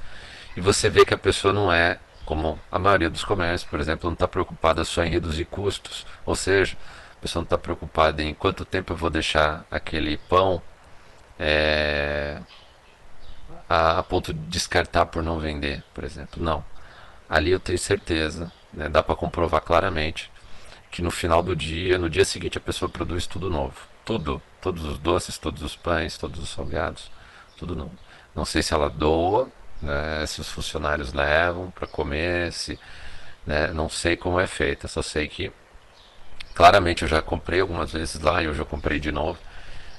e 0.56 0.60
você 0.60 0.90
vê 0.90 1.04
que 1.04 1.14
a 1.14 1.18
pessoa 1.18 1.52
não 1.52 1.72
é, 1.72 2.00
como 2.24 2.58
a 2.70 2.78
maioria 2.80 3.08
dos 3.08 3.24
comércios, 3.24 3.68
por 3.70 3.78
exemplo, 3.78 4.08
não 4.08 4.14
está 4.14 4.26
preocupada 4.26 4.84
só 4.84 5.04
em 5.04 5.10
reduzir 5.10 5.44
custos, 5.44 6.04
ou 6.24 6.34
seja, 6.34 6.76
a 7.16 7.20
pessoa 7.20 7.42
não 7.42 7.44
está 7.44 7.58
preocupada 7.58 8.22
em 8.22 8.34
quanto 8.34 8.64
tempo 8.64 8.92
eu 8.92 8.96
vou 8.96 9.10
deixar 9.10 9.64
aquele 9.70 10.16
pão 10.28 10.60
é, 11.38 12.40
a, 13.68 13.98
a, 13.98 14.02
ponto 14.02 14.32
de 14.32 14.40
descartar 14.48 15.06
por 15.06 15.22
não 15.22 15.38
vender, 15.38 15.82
por 15.94 16.04
exemplo. 16.04 16.42
Não. 16.42 16.64
Ali 17.28 17.50
eu 17.50 17.60
tenho 17.60 17.78
certeza, 17.78 18.52
né, 18.72 18.88
dá 18.88 19.02
para 19.02 19.16
comprovar 19.16 19.60
claramente 19.60 20.30
que 20.90 21.02
no 21.02 21.10
final 21.10 21.42
do 21.42 21.54
dia, 21.56 21.98
no 21.98 22.08
dia 22.08 22.24
seguinte, 22.24 22.58
a 22.58 22.60
pessoa 22.60 22.88
produz 22.88 23.26
tudo 23.26 23.50
novo. 23.50 23.76
Tudo. 24.04 24.40
Todos 24.60 24.84
os 24.84 24.98
doces, 24.98 25.38
todos 25.38 25.62
os 25.62 25.76
pães, 25.76 26.18
todos 26.18 26.40
os 26.40 26.48
salgados, 26.50 27.10
tudo 27.56 27.76
novo. 27.76 27.92
Não 28.34 28.44
sei 28.44 28.62
se 28.62 28.74
ela 28.74 28.90
doa, 28.90 29.48
né, 29.82 30.24
se 30.26 30.40
os 30.40 30.48
funcionários 30.48 31.12
levam 31.12 31.70
para 31.70 31.86
comer, 31.86 32.52
se, 32.52 32.78
né, 33.46 33.68
não 33.68 33.88
sei 33.88 34.16
como 34.16 34.40
é 34.40 34.46
feita, 34.46 34.88
só 34.88 35.02
sei 35.02 35.28
que 35.28 35.52
Claramente 36.56 37.02
eu 37.02 37.08
já 37.08 37.20
comprei 37.20 37.60
algumas 37.60 37.92
vezes 37.92 38.18
lá 38.18 38.42
e 38.42 38.48
hoje 38.48 38.58
eu 38.60 38.64
comprei 38.64 38.98
de 38.98 39.12
novo. 39.12 39.38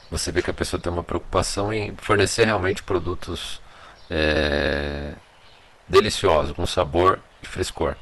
Você 0.10 0.32
vê 0.32 0.42
que 0.42 0.50
a 0.50 0.54
pessoa 0.54 0.82
tem 0.82 0.92
uma 0.92 1.04
preocupação 1.04 1.74
em 1.74 1.96
fornecer 1.98 2.46
realmente 2.46 2.82
produtos 2.82 3.62
é, 4.10 5.14
deliciosos, 5.88 6.56
com 6.56 6.66
sabor 6.66 7.20
e 7.44 7.48
frescor. 7.48 7.96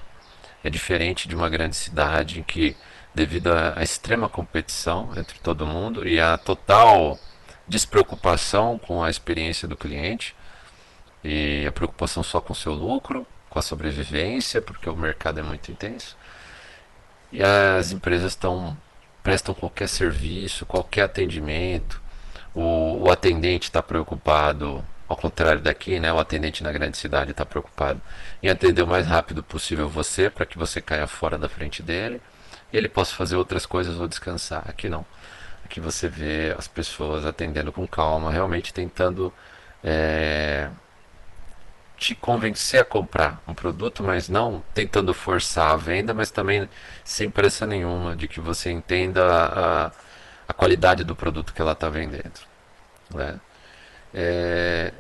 É 0.64 0.70
diferente 0.70 1.28
de 1.28 1.36
uma 1.36 1.50
grande 1.50 1.76
cidade 1.76 2.40
em 2.40 2.44
que, 2.44 2.76
devido 3.14 3.48
à 3.52 3.82
extrema 3.82 4.30
competição 4.30 5.12
entre 5.18 5.40
todo 5.40 5.66
mundo 5.66 6.08
e 6.08 6.20
à 6.20 6.38
total 6.38 7.20
despreocupação 7.68 8.78
com 8.78 9.04
a 9.04 9.10
experiência 9.10 9.68
do 9.68 9.76
cliente 9.76 10.36
e 11.24 11.66
a 11.68 11.72
preocupação 11.72 12.22
só 12.22 12.40
com 12.40 12.54
o 12.54 12.56
seu 12.56 12.74
lucro, 12.74 13.26
com 13.50 13.58
a 13.58 13.62
sobrevivência, 13.64 14.62
porque 14.62 14.88
o 14.88 14.96
mercado 14.96 15.40
é 15.40 15.44
muito 15.44 15.72
intenso, 15.72 16.16
e 17.32 17.42
as 17.42 17.92
empresas 17.92 18.34
estão 18.34 18.78
prestam 19.26 19.54
qualquer 19.54 19.90
serviço, 19.90 20.66
qualquer 20.66 21.02
atendimento. 21.02 22.02
O, 22.54 23.08
o 23.08 23.12
atendente 23.12 23.66
está 23.68 23.84
preocupado, 23.84 24.86
ao 25.08 25.18
contrário 25.18 25.62
daqui, 25.62 26.00
né? 26.00 26.14
O 26.14 26.20
atendente 26.20 26.64
na 26.64 26.72
grande 26.72 26.98
cidade 26.98 27.32
está 27.32 27.46
preocupado 27.46 28.02
em 28.42 28.50
atender 28.50 28.84
o 28.84 28.88
mais 28.88 29.06
rápido 29.06 29.44
possível 29.44 29.90
você, 29.90 30.30
para 30.30 30.46
que 30.46 30.58
você 30.58 30.80
caia 30.80 31.08
fora 31.08 31.38
da 31.38 31.50
frente 31.50 31.84
dele 31.84 32.22
ele 32.78 32.90
possa 32.90 33.16
fazer 33.16 33.36
outras 33.36 33.66
coisas 33.66 34.00
ou 34.00 34.08
descansar. 34.08 34.64
Aqui 34.68 34.90
não. 34.90 35.06
Aqui 35.64 35.80
você 35.80 36.08
vê 36.08 36.54
as 36.58 36.68
pessoas 36.68 37.26
atendendo 37.26 37.72
com 37.72 37.88
calma, 37.88 38.32
realmente 38.32 38.74
tentando 38.74 39.34
é, 39.84 40.70
te 41.98 42.16
convencer 42.16 42.82
a 42.82 42.86
comprar 42.86 43.42
um 43.48 43.54
produto, 43.54 44.04
mas 44.04 44.30
não 44.30 44.64
tentando 44.74 45.14
forçar 45.14 45.72
a 45.72 45.76
venda, 45.76 46.14
mas 46.14 46.32
também 46.32 46.70
sem 47.04 47.30
pressa 47.30 47.66
nenhuma 47.66 48.16
de 48.16 48.28
que 48.28 48.40
você 48.40 48.72
entenda 48.72 49.24
a, 49.26 49.92
a 50.48 50.54
qualidade 50.54 51.04
do 51.04 51.16
produto 51.16 51.54
que 51.54 51.62
ela 51.62 51.72
está 51.72 51.90
vendendo. 51.90 52.40
Né? 53.14 53.40
É, 54.14 54.94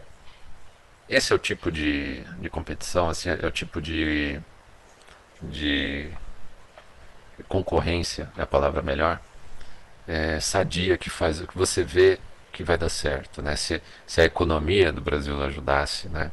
esse 1.09 1.31
é 1.31 1.35
o 1.35 1.39
tipo 1.39 1.71
de, 1.71 2.21
de 2.39 2.49
competição, 2.49 3.09
assim, 3.09 3.29
é 3.29 3.45
o 3.45 3.51
tipo 3.51 3.81
de, 3.81 4.39
de 5.41 6.11
concorrência, 7.47 8.29
é 8.37 8.41
a 8.41 8.47
palavra 8.47 8.81
melhor, 8.81 9.19
é, 10.07 10.39
sadia 10.39 10.97
que 10.97 11.09
faz 11.09 11.41
que 11.41 11.57
você 11.57 11.83
vê 11.83 12.19
que 12.51 12.63
vai 12.63 12.77
dar 12.77 12.89
certo, 12.89 13.41
né? 13.41 13.55
Se, 13.55 13.81
se 14.07 14.21
a 14.21 14.25
economia 14.25 14.91
do 14.91 15.01
Brasil 15.01 15.41
ajudasse, 15.43 16.07
né? 16.09 16.31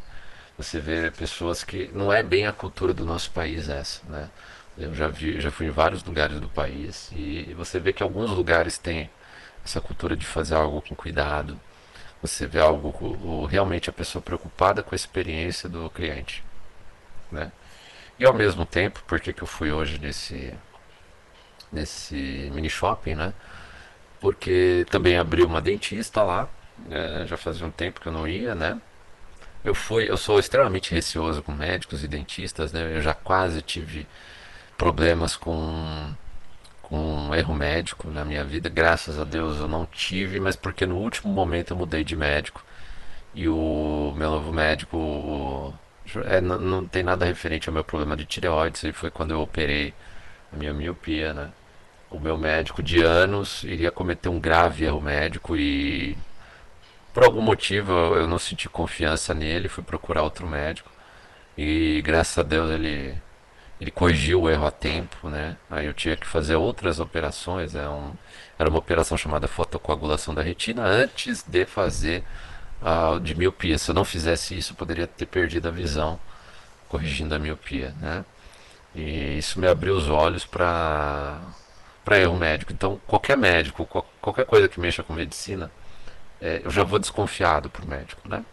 Você 0.62 0.78
vê 0.78 1.10
pessoas 1.10 1.64
que 1.64 1.90
não 1.92 2.12
é 2.12 2.22
bem 2.22 2.46
a 2.46 2.52
cultura 2.52 2.94
do 2.94 3.04
nosso 3.04 3.30
país 3.32 3.68
essa, 3.68 4.00
né? 4.08 4.30
Eu 4.78 4.94
já 4.94 5.08
vi, 5.08 5.40
já 5.40 5.50
fui 5.50 5.66
em 5.66 5.70
vários 5.70 6.04
lugares 6.04 6.40
do 6.40 6.48
país 6.48 7.10
e 7.12 7.52
você 7.54 7.80
vê 7.80 7.92
que 7.92 8.02
alguns 8.02 8.30
lugares 8.30 8.78
têm 8.78 9.10
essa 9.64 9.80
cultura 9.80 10.16
de 10.16 10.24
fazer 10.24 10.54
algo 10.54 10.80
com 10.80 10.94
cuidado. 10.94 11.60
Você 12.22 12.46
vê 12.46 12.60
algo 12.60 13.44
realmente 13.46 13.90
a 13.90 13.92
pessoa 13.92 14.22
preocupada 14.22 14.82
com 14.84 14.94
a 14.94 14.96
experiência 14.96 15.68
do 15.68 15.90
cliente, 15.90 16.44
né? 17.30 17.50
E 18.18 18.24
ao 18.24 18.32
mesmo 18.34 18.64
tempo, 18.64 19.02
por 19.06 19.20
que 19.20 19.34
eu 19.42 19.46
fui 19.46 19.72
hoje 19.72 19.98
nesse 19.98 20.54
nesse 21.72 22.50
mini 22.54 22.70
shopping, 22.70 23.16
né? 23.16 23.34
Porque 24.20 24.86
também 24.90 25.18
abriu 25.18 25.46
uma 25.46 25.60
dentista 25.60 26.22
lá, 26.22 26.48
é, 26.90 27.26
já 27.26 27.36
fazia 27.36 27.66
um 27.66 27.70
tempo 27.70 28.00
que 28.00 28.06
eu 28.08 28.12
não 28.12 28.28
ia, 28.28 28.54
né? 28.54 28.80
Eu 29.64 29.74
fui, 29.74 30.10
eu 30.10 30.16
sou 30.16 30.38
extremamente 30.38 30.92
receoso 30.92 31.42
com 31.42 31.52
médicos 31.52 32.02
e 32.02 32.08
dentistas, 32.08 32.72
né? 32.72 32.96
Eu 32.96 33.00
já 33.00 33.14
quase 33.14 33.62
tive 33.62 34.06
problemas 34.76 35.36
com 35.36 36.12
um 36.90 37.34
erro 37.34 37.54
médico 37.54 38.10
na 38.10 38.24
minha 38.24 38.44
vida. 38.44 38.68
Graças 38.68 39.18
a 39.18 39.24
Deus 39.24 39.58
eu 39.58 39.68
não 39.68 39.86
tive, 39.86 40.40
mas 40.40 40.56
porque 40.56 40.84
no 40.86 40.96
último 40.98 41.32
momento 41.32 41.72
eu 41.72 41.76
mudei 41.76 42.04
de 42.04 42.14
médico 42.16 42.62
e 43.34 43.48
o 43.48 44.12
meu 44.16 44.30
novo 44.30 44.52
médico 44.52 45.74
é, 46.26 46.40
não, 46.40 46.58
não, 46.58 46.86
tem 46.86 47.02
nada 47.02 47.24
referente 47.24 47.68
ao 47.68 47.74
meu 47.74 47.84
problema 47.84 48.16
de 48.16 48.26
tireoide. 48.26 48.76
Isso 48.76 48.92
foi 48.92 49.10
quando 49.10 49.32
eu 49.32 49.40
operei 49.40 49.94
a 50.52 50.56
minha 50.56 50.74
miopia, 50.74 51.32
né? 51.32 51.50
O 52.10 52.20
meu 52.20 52.36
médico 52.36 52.82
de 52.82 53.02
anos 53.02 53.64
iria 53.64 53.90
cometer 53.90 54.28
um 54.28 54.38
grave 54.40 54.84
erro 54.84 55.00
médico 55.00 55.56
e 55.56 56.16
por 57.12 57.24
algum 57.24 57.42
motivo 57.42 57.92
eu 57.92 58.26
não 58.26 58.38
senti 58.38 58.68
confiança 58.68 59.34
nele, 59.34 59.68
fui 59.68 59.84
procurar 59.84 60.22
outro 60.22 60.46
médico 60.46 60.90
e 61.56 62.00
graças 62.04 62.38
a 62.38 62.42
Deus 62.42 62.70
ele 62.70 63.14
ele 63.80 63.90
corrigiu 63.90 64.42
o 64.42 64.50
erro 64.50 64.64
a 64.66 64.70
tempo, 64.70 65.28
né? 65.28 65.56
Aí 65.68 65.86
eu 65.86 65.92
tinha 65.92 66.16
que 66.16 66.26
fazer 66.26 66.54
outras 66.54 67.00
operações, 67.00 67.74
é 67.74 67.88
um, 67.88 68.12
era 68.56 68.70
uma 68.70 68.78
operação 68.78 69.18
chamada 69.18 69.48
fotocoagulação 69.48 70.32
da 70.34 70.40
retina 70.42 70.84
antes 70.84 71.42
de 71.42 71.66
fazer 71.66 72.22
a 72.80 73.18
de 73.18 73.34
miopia. 73.34 73.76
Se 73.78 73.90
eu 73.90 73.94
não 73.94 74.04
fizesse 74.04 74.56
isso, 74.56 74.72
eu 74.72 74.76
poderia 74.76 75.06
ter 75.06 75.26
perdido 75.26 75.66
a 75.68 75.70
visão 75.72 76.20
corrigindo 76.88 77.34
a 77.34 77.38
miopia, 77.40 77.94
né? 78.00 78.24
E 78.94 79.38
isso 79.38 79.58
me 79.60 79.66
abriu 79.66 79.96
os 79.96 80.08
olhos 80.08 80.44
para 80.44 81.40
para 82.04 82.18
erro 82.18 82.36
médico. 82.36 82.72
Então, 82.72 83.00
qualquer 83.06 83.36
médico, 83.36 83.86
qualquer 84.20 84.44
coisa 84.46 84.68
que 84.68 84.80
mexa 84.80 85.02
com 85.02 85.12
medicina, 85.12 85.70
é, 86.42 86.60
eu 86.64 86.70
já 86.70 86.82
vou 86.82 86.98
desconfiado 86.98 87.70
pro 87.70 87.86
médico, 87.86 88.28
né? 88.28 88.44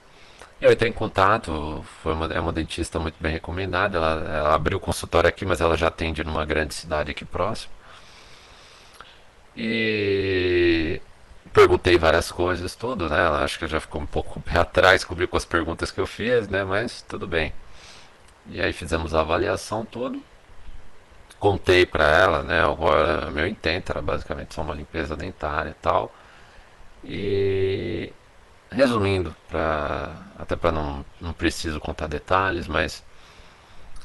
Eu 0.62 0.72
entrei 0.72 0.90
em 0.92 0.94
contato, 0.94 1.84
foi 2.04 2.14
uma, 2.14 2.26
é 2.28 2.40
uma 2.40 2.54
dentista 2.54 3.00
muito 3.00 3.16
bem 3.20 3.32
recomendada, 3.32 3.98
ela, 3.98 4.12
ela 4.30 4.56
abriu 4.56 4.78
o 4.78 4.82
consultório 4.82 5.28
aqui, 5.28 5.46
mas 5.46 5.62
ela 5.62 5.76
já 5.78 5.88
atende 5.88 6.24
numa 6.24 6.46
grande 6.46 6.74
cidade 6.76 7.12
aqui 7.12 7.26
próximo. 7.26 7.72
E 9.56 11.02
perguntei 11.54 11.98
várias 11.98 12.32
coisas, 12.32 12.76
tudo, 12.76 13.10
né? 13.10 13.18
Ela 13.18 13.44
acho 13.44 13.58
que 13.60 13.68
já 13.68 13.80
ficou 13.80 14.02
um 14.02 14.06
pouco 14.06 14.40
pé 14.42 14.60
atrás, 14.60 15.04
cobriu 15.04 15.28
com 15.28 15.38
as 15.38 15.46
perguntas 15.46 15.92
que 15.92 16.00
eu 16.00 16.08
fiz, 16.08 16.48
né? 16.48 16.64
Mas 16.64 17.02
tudo 17.02 17.28
bem. 17.28 17.54
E 18.48 18.62
aí 18.62 18.74
fizemos 18.74 19.14
a 19.14 19.22
avaliação 19.22 19.86
tudo. 19.86 20.22
Contei 21.40 21.86
para 21.86 22.06
ela, 22.06 22.44
né? 22.44 22.62
Agora 22.64 23.32
meu 23.32 23.48
intento 23.48 23.92
era 23.92 24.02
basicamente 24.02 24.54
só 24.54 24.62
uma 24.62 24.76
limpeza 24.76 25.16
dentária 25.16 25.72
e 25.72 25.74
tal. 25.82 26.14
E 27.04 28.12
resumindo, 28.72 29.36
pra, 29.48 30.16
até 30.38 30.56
para 30.56 30.72
não, 30.72 31.06
não 31.20 31.34
preciso 31.34 31.80
contar 31.80 32.08
detalhes, 32.08 32.68
mas 32.68 33.04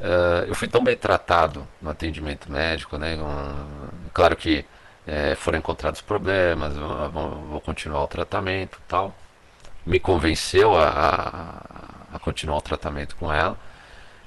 uh, 0.01 0.45
eu 0.47 0.55
fui 0.55 0.69
tão 0.69 0.83
bem 0.83 0.97
tratado 0.97 1.67
no 1.81 1.91
atendimento 1.91 2.51
médico, 2.51 2.97
né? 2.97 3.17
Um, 3.17 3.89
claro 4.13 4.37
que 4.37 4.65
é, 5.07 5.35
foram 5.35 5.59
encontrados 5.59 6.01
problemas, 6.01 6.77
vou, 6.77 7.43
vou, 7.51 7.61
continuar 7.61 8.03
o 8.03 8.09
tratamento 8.09 8.81
tal. 8.89 9.15
Me 9.85 10.01
convenceu 10.01 10.75
a, 10.77 10.89
a, 10.89 12.17
a, 12.17 12.19
continuar 12.19 12.57
o 12.59 12.63
tratamento 12.63 13.17
com 13.17 13.33
ela, 13.33 13.59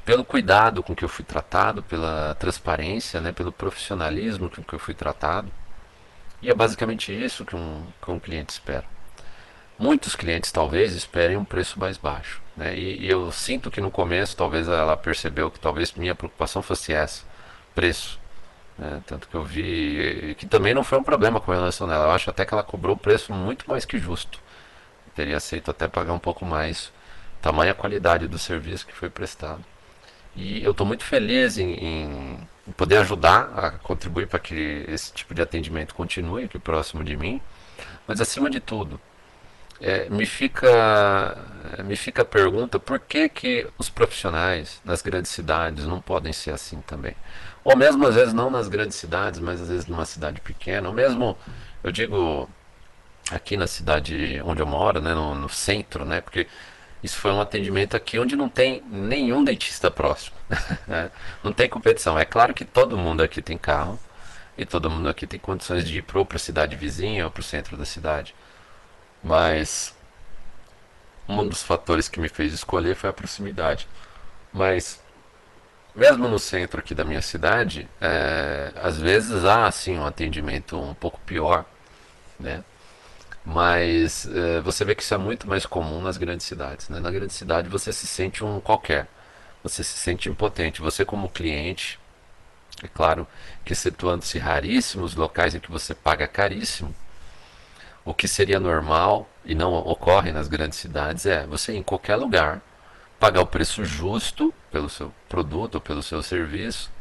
pelo 0.05 0.23
cuidado 0.23 0.83
com 0.83 0.95
que 0.95 1.03
eu 1.03 1.09
fui 1.09 1.25
tratado, 1.25 1.81
pela 1.83 2.35
transparência, 2.35 3.19
né, 3.19 3.31
pelo 3.31 3.51
profissionalismo 3.51 4.49
com 4.49 4.63
que 4.63 4.73
eu 4.73 4.79
fui 4.79 4.93
tratado. 4.93 5.51
E 6.41 6.49
é 6.49 6.53
basicamente 6.53 7.11
isso 7.11 7.45
que 7.45 7.55
um, 7.55 7.85
que 8.01 8.11
um 8.11 8.19
cliente 8.19 8.53
espera. 8.53 8.85
Muitos 9.79 10.15
clientes 10.15 10.51
talvez 10.51 10.95
esperem 10.95 11.37
um 11.37 11.45
preço 11.45 11.79
mais 11.79 11.97
baixo. 11.97 12.41
Né? 12.55 12.75
E, 12.77 13.05
e 13.05 13.09
eu 13.09 13.31
sinto 13.31 13.69
que 13.69 13.81
no 13.81 13.91
começo 13.91 14.35
talvez 14.35 14.67
ela 14.67 14.97
percebeu 14.97 15.51
que 15.51 15.59
talvez 15.59 15.93
minha 15.93 16.15
preocupação 16.15 16.61
fosse 16.61 16.93
essa, 16.93 17.23
preço. 17.75 18.19
Né? 18.77 19.01
Tanto 19.05 19.27
que 19.27 19.35
eu 19.35 19.43
vi 19.43 20.35
que 20.37 20.45
também 20.45 20.73
não 20.73 20.83
foi 20.83 20.97
um 20.97 21.03
problema 21.03 21.39
com 21.39 21.51
relação 21.51 21.89
a 21.89 21.93
ela. 21.93 22.05
Eu 22.05 22.11
acho 22.11 22.29
até 22.29 22.45
que 22.45 22.53
ela 22.53 22.63
cobrou 22.63 22.95
o 22.95 22.99
preço 22.99 23.33
muito 23.33 23.69
mais 23.69 23.85
que 23.85 23.97
justo. 23.97 24.39
Eu 25.07 25.13
teria 25.13 25.37
aceito 25.37 25.71
até 25.71 25.87
pagar 25.87 26.13
um 26.13 26.19
pouco 26.19 26.45
mais, 26.45 26.91
tamanha 27.41 27.73
qualidade 27.73 28.27
do 28.27 28.39
serviço 28.39 28.85
que 28.85 28.93
foi 28.93 29.09
prestado. 29.09 29.63
E 30.35 30.63
eu 30.63 30.71
estou 30.71 30.85
muito 30.85 31.03
feliz 31.03 31.57
em, 31.57 31.73
em, 31.73 32.39
poder 32.75 32.97
ajudar 32.97 33.51
a 33.55 33.71
contribuir 33.71 34.27
para 34.27 34.39
que 34.39 34.85
esse 34.87 35.13
tipo 35.13 35.33
de 35.33 35.41
atendimento 35.41 35.95
continue 35.95 36.45
aqui 36.45 36.59
próximo 36.59 37.03
de 37.03 37.15
mim. 37.15 37.41
Mas 38.07 38.19
acima 38.21 38.49
de 38.49 38.59
tudo, 38.59 38.99
é, 39.79 40.09
me 40.09 40.25
fica 40.25 41.37
me 41.83 41.95
fica 41.95 42.23
a 42.23 42.25
pergunta 42.25 42.79
por 42.79 42.99
que 42.99 43.29
que 43.29 43.67
os 43.77 43.89
profissionais 43.89 44.81
nas 44.83 45.01
grandes 45.01 45.31
cidades 45.31 45.85
não 45.85 46.01
podem 46.01 46.33
ser 46.33 46.51
assim 46.51 46.81
também 46.81 47.15
ou 47.63 47.75
mesmo 47.75 48.07
às 48.07 48.15
vezes 48.15 48.33
não 48.33 48.49
nas 48.49 48.67
grandes 48.67 48.97
cidades 48.97 49.39
mas 49.39 49.61
às 49.61 49.69
vezes 49.69 49.85
numa 49.85 50.05
cidade 50.05 50.41
pequena 50.41 50.87
ou 50.87 50.93
mesmo 50.93 51.37
eu 51.83 51.91
digo 51.91 52.49
aqui 53.29 53.55
na 53.55 53.67
cidade 53.67 54.41
onde 54.43 54.61
eu 54.61 54.65
moro 54.65 55.01
né 55.01 55.13
no, 55.13 55.35
no 55.35 55.49
centro 55.49 56.05
né 56.05 56.21
porque 56.21 56.47
isso 57.03 57.17
foi 57.17 57.31
um 57.31 57.41
atendimento 57.41 57.95
aqui 57.95 58.19
onde 58.19 58.35
não 58.35 58.49
tem 58.49 58.81
nenhum 58.89 59.43
dentista 59.43 59.89
próximo 59.91 60.35
né? 60.87 61.11
não 61.43 61.53
tem 61.53 61.69
competição 61.69 62.17
é 62.17 62.25
claro 62.25 62.53
que 62.53 62.65
todo 62.65 62.97
mundo 62.97 63.21
aqui 63.21 63.41
tem 63.41 63.57
carro 63.57 63.99
e 64.57 64.65
todo 64.65 64.89
mundo 64.89 65.07
aqui 65.07 65.27
tem 65.27 65.39
condições 65.39 65.87
de 65.87 65.99
ir 65.99 66.01
para 66.01 66.21
a 66.35 66.39
cidade 66.39 66.75
vizinha 66.75 67.25
ou 67.25 67.31
para 67.31 67.41
o 67.41 67.43
centro 67.43 67.77
da 67.77 67.85
cidade 67.85 68.33
mas 69.23 69.95
um 71.27 71.47
dos 71.47 71.61
fatores 71.61 72.07
que 72.07 72.19
me 72.19 72.29
fez 72.29 72.53
escolher 72.53 72.95
foi 72.95 73.09
a 73.09 73.13
proximidade. 73.13 73.87
Mas 74.53 75.01
mesmo 75.93 76.27
no 76.27 76.39
centro 76.39 76.79
aqui 76.79 76.95
da 76.95 77.03
minha 77.03 77.21
cidade, 77.21 77.87
é, 77.99 78.71
às 78.75 78.99
vezes 78.99 79.43
há 79.43 79.67
assim 79.67 79.97
um 79.97 80.05
atendimento 80.05 80.79
um 80.79 80.93
pouco 80.93 81.19
pior, 81.25 81.65
né? 82.39 82.63
Mas 83.49 84.27
é, 84.27 84.59
você 84.59 84.83
vê 84.83 84.93
que 84.93 85.01
isso 85.01 85.13
é 85.13 85.17
muito 85.17 85.47
mais 85.47 85.65
comum 85.65 86.01
nas 86.01 86.17
grandes 86.17 86.45
cidades. 86.45 86.89
Né? 86.89 86.99
Na 86.99 87.09
grande 87.09 87.31
cidade 87.31 87.69
você 87.69 87.93
se 87.93 88.05
sente 88.05 88.43
um 88.43 88.59
qualquer, 88.59 89.07
você 89.63 89.85
se 89.85 89.97
sente 89.97 90.27
impotente. 90.27 90.81
Você 90.81 91.05
como 91.05 91.29
cliente, 91.29 91.97
é 92.83 92.89
claro 92.89 93.25
que 93.63 93.71
excetuando-se 93.71 94.37
raríssimos 94.37 95.15
locais 95.15 95.55
em 95.55 95.61
que 95.61 95.71
você 95.71 95.95
paga 95.95 96.27
caríssimo, 96.27 96.93
o 98.03 98.13
que 98.13 98.27
seria 98.27 98.59
normal 98.59 99.29
e 99.45 99.55
não 99.55 99.73
ocorre 99.73 100.33
nas 100.33 100.49
grandes 100.49 100.77
cidades 100.77 101.25
é 101.25 101.47
você 101.47 101.73
em 101.73 101.81
qualquer 101.81 102.17
lugar 102.17 102.61
pagar 103.17 103.39
o 103.39 103.47
preço 103.47 103.85
justo 103.85 104.53
pelo 104.69 104.89
seu 104.89 105.13
produto 105.29 105.75
ou 105.75 105.81
pelo 105.81 106.03
seu 106.03 106.21
serviço 106.21 106.91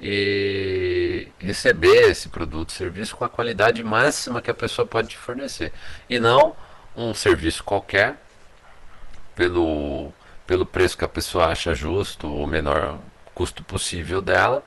e 0.00 1.28
receber 1.38 2.10
esse 2.10 2.28
produto, 2.28 2.72
serviço 2.72 3.16
com 3.16 3.24
a 3.24 3.28
qualidade 3.28 3.82
máxima 3.82 4.40
que 4.40 4.50
a 4.50 4.54
pessoa 4.54 4.86
pode 4.86 5.08
te 5.08 5.16
fornecer 5.16 5.72
e 6.08 6.18
não 6.20 6.54
um 6.96 7.12
serviço 7.14 7.64
qualquer 7.64 8.16
pelo 9.34 10.12
pelo 10.46 10.64
preço 10.64 10.96
que 10.96 11.04
a 11.04 11.08
pessoa 11.08 11.46
acha 11.46 11.74
justo 11.74 12.26
ou 12.26 12.46
menor 12.46 12.98
custo 13.34 13.62
possível 13.62 14.22
dela 14.22 14.64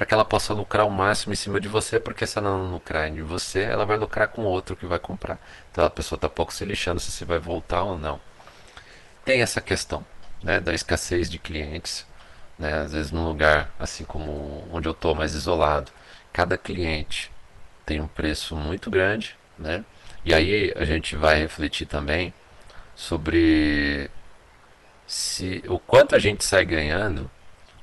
para 0.00 0.06
que 0.06 0.14
ela 0.14 0.24
possa 0.24 0.54
lucrar 0.54 0.86
o 0.86 0.90
máximo 0.90 1.34
em 1.34 1.36
cima 1.36 1.60
de 1.60 1.68
você, 1.68 2.00
porque 2.00 2.26
se 2.26 2.38
ela 2.38 2.48
não 2.48 2.72
lucrar 2.72 3.10
de 3.10 3.20
você, 3.20 3.60
ela 3.60 3.84
vai 3.84 3.98
lucrar 3.98 4.28
com 4.28 4.40
outro 4.44 4.74
que 4.74 4.86
vai 4.86 4.98
comprar. 4.98 5.38
Então 5.70 5.84
a 5.84 5.90
pessoa 5.90 6.16
está 6.16 6.26
pouco 6.26 6.54
se 6.54 6.64
lixando 6.64 6.98
se 6.98 7.12
você 7.12 7.26
vai 7.26 7.38
voltar 7.38 7.82
ou 7.82 7.98
não. 7.98 8.18
Tem 9.26 9.42
essa 9.42 9.60
questão 9.60 10.02
né, 10.42 10.58
da 10.58 10.72
escassez 10.72 11.28
de 11.28 11.38
clientes. 11.38 12.06
Né, 12.60 12.74
às 12.74 12.92
vezes 12.92 13.12
num 13.12 13.26
lugar 13.26 13.72
assim 13.80 14.04
como 14.04 14.68
onde 14.72 14.88
eu 14.88 14.92
estou 14.92 15.16
mais 15.16 15.34
isolado, 15.34 15.92
cada 16.32 16.58
cliente 16.58 17.32
tem 17.86 18.00
um 18.00 18.08
preço 18.08 18.56
muito 18.56 18.90
grande, 18.90 19.36
né? 19.58 19.84
E 20.24 20.34
aí 20.34 20.72
a 20.76 20.84
gente 20.84 21.16
vai 21.16 21.38
refletir 21.40 21.86
também 21.86 22.34
sobre 22.96 24.10
se 25.06 25.62
o 25.68 25.78
quanto 25.78 26.14
a 26.14 26.18
gente 26.18 26.44
sai 26.44 26.64
ganhando 26.64 27.30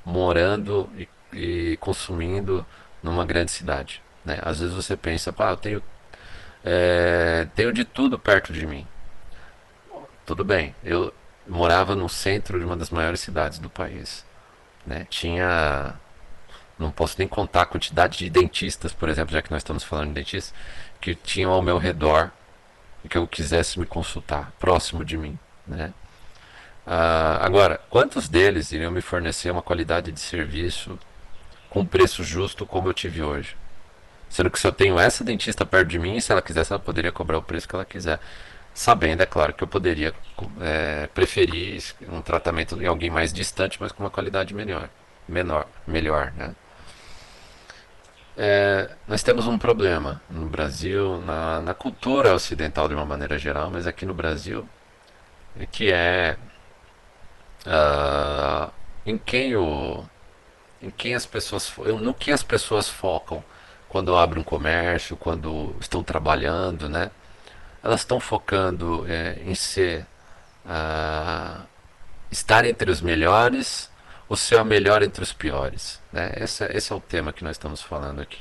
morando 0.06 0.90
e 0.98 1.08
e 1.34 1.78
consumindo 1.80 2.66
numa 3.04 3.26
grande 3.26 3.52
cidade. 3.52 4.02
Né? 4.26 4.40
Às 4.42 4.60
vezes 4.62 4.74
você 4.76 4.98
pensa, 4.98 5.34
ah, 5.40 5.52
eu 5.52 5.58
tenho 5.58 5.84
É, 6.66 7.48
tenho 7.56 7.74
de 7.74 7.86
tudo 7.86 8.20
perto 8.20 8.54
de 8.54 8.66
mim. 8.68 8.88
Tudo 10.26 10.44
bem, 10.44 10.76
eu 10.84 11.14
morava 11.48 11.96
no 11.96 12.10
centro 12.10 12.60
de 12.60 12.66
uma 12.66 12.76
das 12.76 12.90
maiores 12.90 13.22
cidades 13.22 13.60
do 13.60 13.70
país. 13.70 14.26
Né? 14.88 15.06
Tinha. 15.10 15.94
Não 16.80 16.92
posso 16.92 17.16
nem 17.20 17.28
contar 17.28 17.64
a 17.64 17.66
quantidade 17.66 18.20
de 18.20 18.30
dentistas, 18.30 18.94
por 18.94 19.10
exemplo, 19.10 19.34
já 19.34 19.42
que 19.42 19.52
nós 19.52 19.60
estamos 19.62 19.84
falando 19.84 20.10
de 20.10 20.14
dentistas, 20.14 20.54
que 21.02 21.14
tinham 21.14 21.52
ao 21.52 21.62
meu 21.62 21.78
redor 21.78 22.32
que 23.10 23.18
eu 23.18 23.28
quisesse 23.28 23.80
me 23.80 23.86
consultar, 23.86 24.52
próximo 24.60 25.04
de 25.04 25.18
mim. 25.18 25.38
Né? 25.66 25.94
Ah, 26.86 27.40
agora, 27.42 27.80
quantos 27.90 28.30
deles 28.30 28.72
iriam 28.72 28.92
me 28.92 29.02
fornecer 29.02 29.50
uma 29.52 29.62
qualidade 29.62 30.12
de 30.12 30.20
serviço 30.20 31.00
com 31.70 31.86
preço 31.86 32.24
justo 32.24 32.66
como 32.66 32.90
eu 32.90 32.94
tive 32.94 33.22
hoje? 33.22 33.56
Sendo 34.30 34.52
que 34.52 34.60
se 34.60 34.68
eu 34.68 34.72
tenho 34.72 35.00
essa 35.00 35.24
dentista 35.24 35.66
perto 35.66 35.88
de 35.88 36.00
mim, 36.00 36.20
se 36.20 36.32
ela 36.32 36.42
quisesse, 36.42 36.72
ela 36.72 36.80
poderia 36.80 37.12
cobrar 37.12 37.38
o 37.38 37.42
preço 37.42 37.68
que 37.68 37.76
ela 37.76 37.86
quiser. 37.86 38.20
Sabendo, 38.78 39.24
é 39.24 39.26
claro, 39.26 39.54
que 39.54 39.64
eu 39.64 39.68
poderia 39.68 40.14
é, 40.62 41.08
preferir 41.08 41.82
um 42.12 42.22
tratamento 42.22 42.80
em 42.80 42.86
alguém 42.86 43.10
mais 43.10 43.34
distante, 43.34 43.80
mas 43.82 43.92
com 43.92 44.04
uma 44.04 44.10
qualidade 44.12 44.54
melhor. 44.54 44.88
Menor, 45.28 45.66
melhor, 45.88 46.32
né? 46.38 46.56
É, 48.38 48.92
nós 49.08 49.24
temos 49.24 49.48
um 49.48 49.58
problema 49.58 50.22
no 50.30 50.46
Brasil, 50.46 51.20
na, 51.22 51.60
na, 51.60 51.74
cultura 51.74 52.36
ocidental 52.36 52.88
de 52.88 52.94
uma 52.94 53.04
maneira 53.04 53.40
geral, 53.40 53.72
mas 53.72 53.88
aqui 53.88 54.06
no 54.06 54.14
Brasil, 54.14 54.70
que 55.72 55.92
é 55.92 56.38
uh, 57.66 58.72
em 59.08 59.18
quem 59.18 59.56
o, 59.56 60.06
em 60.84 60.92
quem 60.92 61.16
as 61.16 61.26
pessoas, 61.26 61.74
no 62.00 62.14
que 62.14 62.32
as 62.32 62.44
pessoas 62.44 62.88
focam 62.88 63.44
quando 63.90 64.16
abrem 64.16 64.42
um 64.42 64.46
comércio, 64.46 65.18
quando 65.18 65.76
estão 65.80 66.04
trabalhando, 66.04 66.88
né? 66.88 67.10
Elas 67.84 68.02
estão 68.02 68.20
focando 68.20 69.06
é, 69.08 69.40
em 69.46 69.56
ser, 69.56 70.06
uh, 70.66 71.62
estar 72.32 72.66
entre 72.66 72.92
os 72.92 73.02
melhores 73.02 73.90
ou 74.28 74.36
ser 74.36 74.58
a 74.58 74.64
melhor 74.64 75.04
entre 75.04 75.24
os 75.24 75.32
piores, 75.32 76.02
né? 76.12 76.32
Esse, 76.38 76.66
esse 76.66 76.92
é 76.92 76.96
o 76.96 77.00
tema 77.00 77.32
que 77.32 77.44
nós 77.44 77.52
estamos 77.52 77.82
falando 77.82 78.22
aqui, 78.22 78.40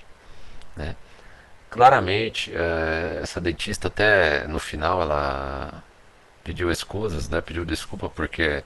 né? 0.77 0.97
Claramente, 1.71 2.51
uh, 2.51 3.23
essa 3.23 3.41
dentista 3.41 3.89
até 3.89 4.47
no 4.49 4.59
final 4.59 5.03
ela 5.03 5.83
pediu 6.43 6.71
escusas, 6.71 7.29
né? 7.29 7.41
Pediu 7.41 7.65
desculpa 7.65 8.09
porque 8.09 8.65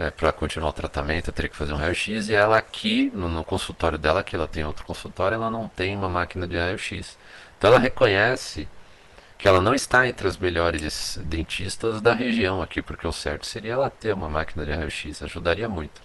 é, 0.00 0.10
para 0.10 0.32
continuar 0.32 0.70
o 0.70 0.72
tratamento, 0.72 1.28
eu 1.28 1.32
teria 1.34 1.50
que 1.50 1.56
fazer 1.56 1.74
um 1.74 1.76
raio-x. 1.76 2.30
E 2.30 2.34
ela 2.34 2.56
aqui, 2.56 3.12
no, 3.14 3.28
no, 3.28 3.44
consultório 3.44 3.98
dela, 3.98 4.22
que 4.24 4.34
ela 4.34 4.48
tem 4.48 4.64
outro 4.64 4.82
consultório, 4.86 5.34
ela 5.34 5.50
não 5.50 5.68
tem 5.68 5.94
uma 5.94 6.08
máquina 6.08 6.48
de 6.48 6.56
raio-x. 6.56 7.18
Então 7.58 7.68
ela 7.68 7.78
reconhece 7.78 8.66
que 9.40 9.48
ela 9.48 9.60
não 9.60 9.74
está 9.74 10.06
entre 10.06 10.28
os 10.28 10.36
melhores 10.36 11.18
dentistas 11.24 12.00
da 12.02 12.12
região 12.12 12.60
aqui, 12.60 12.82
porque 12.82 13.06
o 13.06 13.12
certo 13.12 13.46
seria 13.46 13.72
ela 13.72 13.88
ter 13.88 14.12
uma 14.12 14.28
máquina 14.28 14.66
de 14.66 14.72
raio-x, 14.72 15.22
ajudaria 15.22 15.68
muito. 15.68 16.02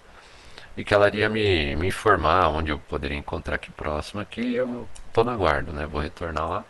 E 0.76 0.84
que 0.84 0.94
ela 0.94 1.06
iria 1.08 1.28
me, 1.28 1.76
me 1.76 1.88
informar 1.88 2.48
onde 2.48 2.70
eu 2.70 2.78
poderia 2.78 3.16
encontrar 3.16 3.56
aqui 3.56 3.70
próximo, 3.70 4.20
aqui 4.20 4.54
eu 4.54 4.88
estou 5.08 5.24
na 5.24 5.36
guarda, 5.36 5.72
né? 5.72 5.86
Vou 5.86 6.00
retornar 6.00 6.48
lá. 6.48 6.64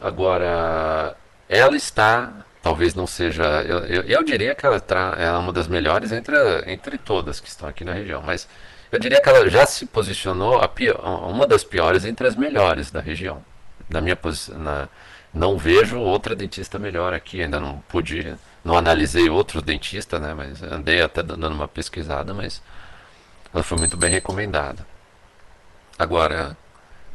Agora, 0.00 1.16
ela 1.48 1.76
está 1.76 2.32
talvez 2.66 2.94
não 2.94 3.06
seja. 3.06 3.44
Eu, 3.62 3.78
eu, 3.86 4.02
eu 4.02 4.22
diria 4.24 4.54
que 4.54 4.66
ela 4.66 4.82
é 5.16 5.30
uma 5.32 5.52
das 5.52 5.68
melhores 5.68 6.10
entre, 6.10 6.36
entre 6.66 6.98
todas 6.98 7.38
que 7.38 7.48
estão 7.48 7.68
aqui 7.68 7.84
na 7.84 7.92
região, 7.92 8.20
mas 8.20 8.48
eu 8.90 8.98
diria 8.98 9.20
que 9.20 9.28
ela 9.28 9.48
já 9.48 9.64
se 9.64 9.86
posicionou 9.86 10.60
a 10.60 10.66
pior, 10.66 10.98
uma 11.30 11.46
das 11.46 11.62
piores 11.62 12.04
entre 12.04 12.26
as 12.26 12.34
melhores 12.34 12.90
da 12.90 13.00
região. 13.00 13.42
Na 13.88 14.00
minha 14.00 14.16
posição. 14.16 14.56
Não 15.32 15.58
vejo 15.58 15.98
outra 15.98 16.34
dentista 16.34 16.78
melhor 16.78 17.12
aqui, 17.12 17.42
ainda 17.42 17.60
não 17.60 17.78
pude. 17.88 18.34
Não 18.64 18.76
analisei 18.76 19.28
outros 19.28 19.62
dentistas, 19.62 20.20
né? 20.20 20.34
Mas 20.34 20.62
andei 20.62 21.02
até 21.02 21.22
dando 21.22 21.48
uma 21.48 21.68
pesquisada, 21.68 22.32
mas 22.32 22.62
ela 23.52 23.62
foi 23.62 23.78
muito 23.78 23.96
bem 23.96 24.10
recomendada. 24.10 24.86
Agora, 25.98 26.56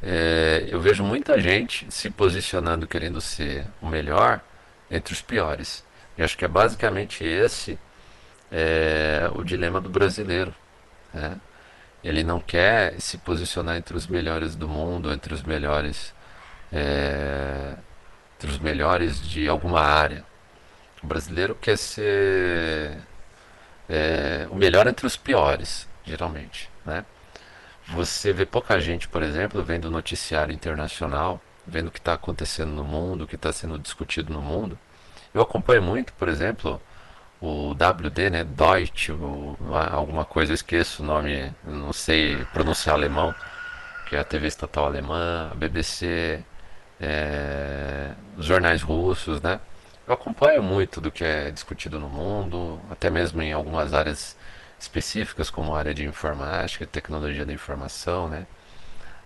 é, 0.02 0.66
eu 0.70 0.80
vejo 0.80 1.04
muita 1.04 1.40
gente 1.40 1.86
se 1.90 2.10
posicionando 2.10 2.88
querendo 2.88 3.22
ser 3.22 3.66
o 3.82 3.88
melhor 3.88 4.42
entre 4.90 5.14
os 5.14 5.22
piores. 5.22 5.84
E 6.18 6.24
acho 6.24 6.38
que 6.38 6.46
é 6.46 6.48
basicamente 6.48 7.24
esse 7.24 7.78
é, 8.52 9.30
o 9.34 9.44
dilema 9.44 9.80
do 9.80 9.90
brasileiro. 9.90 10.54
Né? 11.14 11.38
Ele 12.04 12.24
não 12.24 12.40
quer 12.40 13.00
se 13.00 13.18
posicionar 13.18 13.78
entre 13.78 13.96
os 13.96 14.08
melhores 14.08 14.56
do 14.56 14.68
mundo, 14.68 15.12
entre 15.14 15.34
os 15.34 15.44
melhores, 15.44 16.14
é, 16.72 17.76
entre 18.42 18.50
os 18.50 18.60
melhores 18.60 19.22
de 19.22 19.48
alguma 19.48 19.82
área. 19.82 20.26
O 21.04 21.08
brasileiro 21.08 21.54
quer 21.54 21.78
ser 21.78 22.98
é, 23.88 24.48
o 24.50 24.56
melhor 24.56 24.88
entre 24.88 25.06
os 25.06 25.16
piores, 25.16 25.88
geralmente. 26.04 26.68
Né? 26.84 27.06
Você 27.90 28.34
vê 28.34 28.46
pouca 28.46 28.80
gente, 28.80 29.08
por 29.08 29.22
exemplo, 29.22 29.64
vendo 29.64 29.92
noticiário 29.92 30.54
internacional 30.54 31.40
vendo 31.66 31.88
o 31.88 31.92
que 31.92 32.00
está 32.00 32.14
acontecendo 32.14 32.72
no 32.72 32.84
mundo, 32.84 33.24
o 33.24 33.28
que 33.28 33.36
está 33.36 33.52
sendo 33.54 33.78
discutido 33.78 34.34
no 34.34 34.42
mundo. 34.42 34.78
Eu 35.34 35.42
acompanho 35.42 35.82
muito, 35.82 36.12
por 36.14 36.28
exemplo, 36.28 36.82
o 37.40 37.72
WD, 37.72 38.30
né, 38.30 38.44
Deutsche, 38.44 39.14
alguma 39.92 40.26
coisa, 40.26 40.54
esqueço 40.54 41.04
o 41.04 41.06
nome, 41.06 41.54
não 41.64 41.94
sei 41.94 42.44
pronunciar 42.54 42.96
alemão, 42.96 43.34
que 44.08 44.16
é 44.16 44.20
a 44.20 44.24
TV 44.24 44.48
estatal 44.48 44.86
alemã, 44.86 45.50
a 45.52 45.56
BBC, 45.56 46.44
é, 47.02 48.12
os 48.38 48.46
jornais 48.46 48.82
russos, 48.82 49.42
né? 49.42 49.60
Eu 50.08 50.14
acompanho 50.14 50.62
muito 50.62 51.02
do 51.02 51.12
que 51.12 51.24
é 51.24 51.52
discutido 51.52 52.00
no 52.00 52.10
mundo, 52.10 52.80
até 52.90 53.10
mesmo 53.10 53.42
em 53.42 53.54
algumas 53.54 53.94
áreas 53.94 54.38
específicas, 54.80 55.50
como 55.50 55.74
a 55.76 55.80
área 55.80 55.94
de 55.94 56.06
informática, 56.06 56.86
tecnologia 56.86 57.46
da 57.46 57.54
informação, 57.54 58.28
né? 58.30 58.46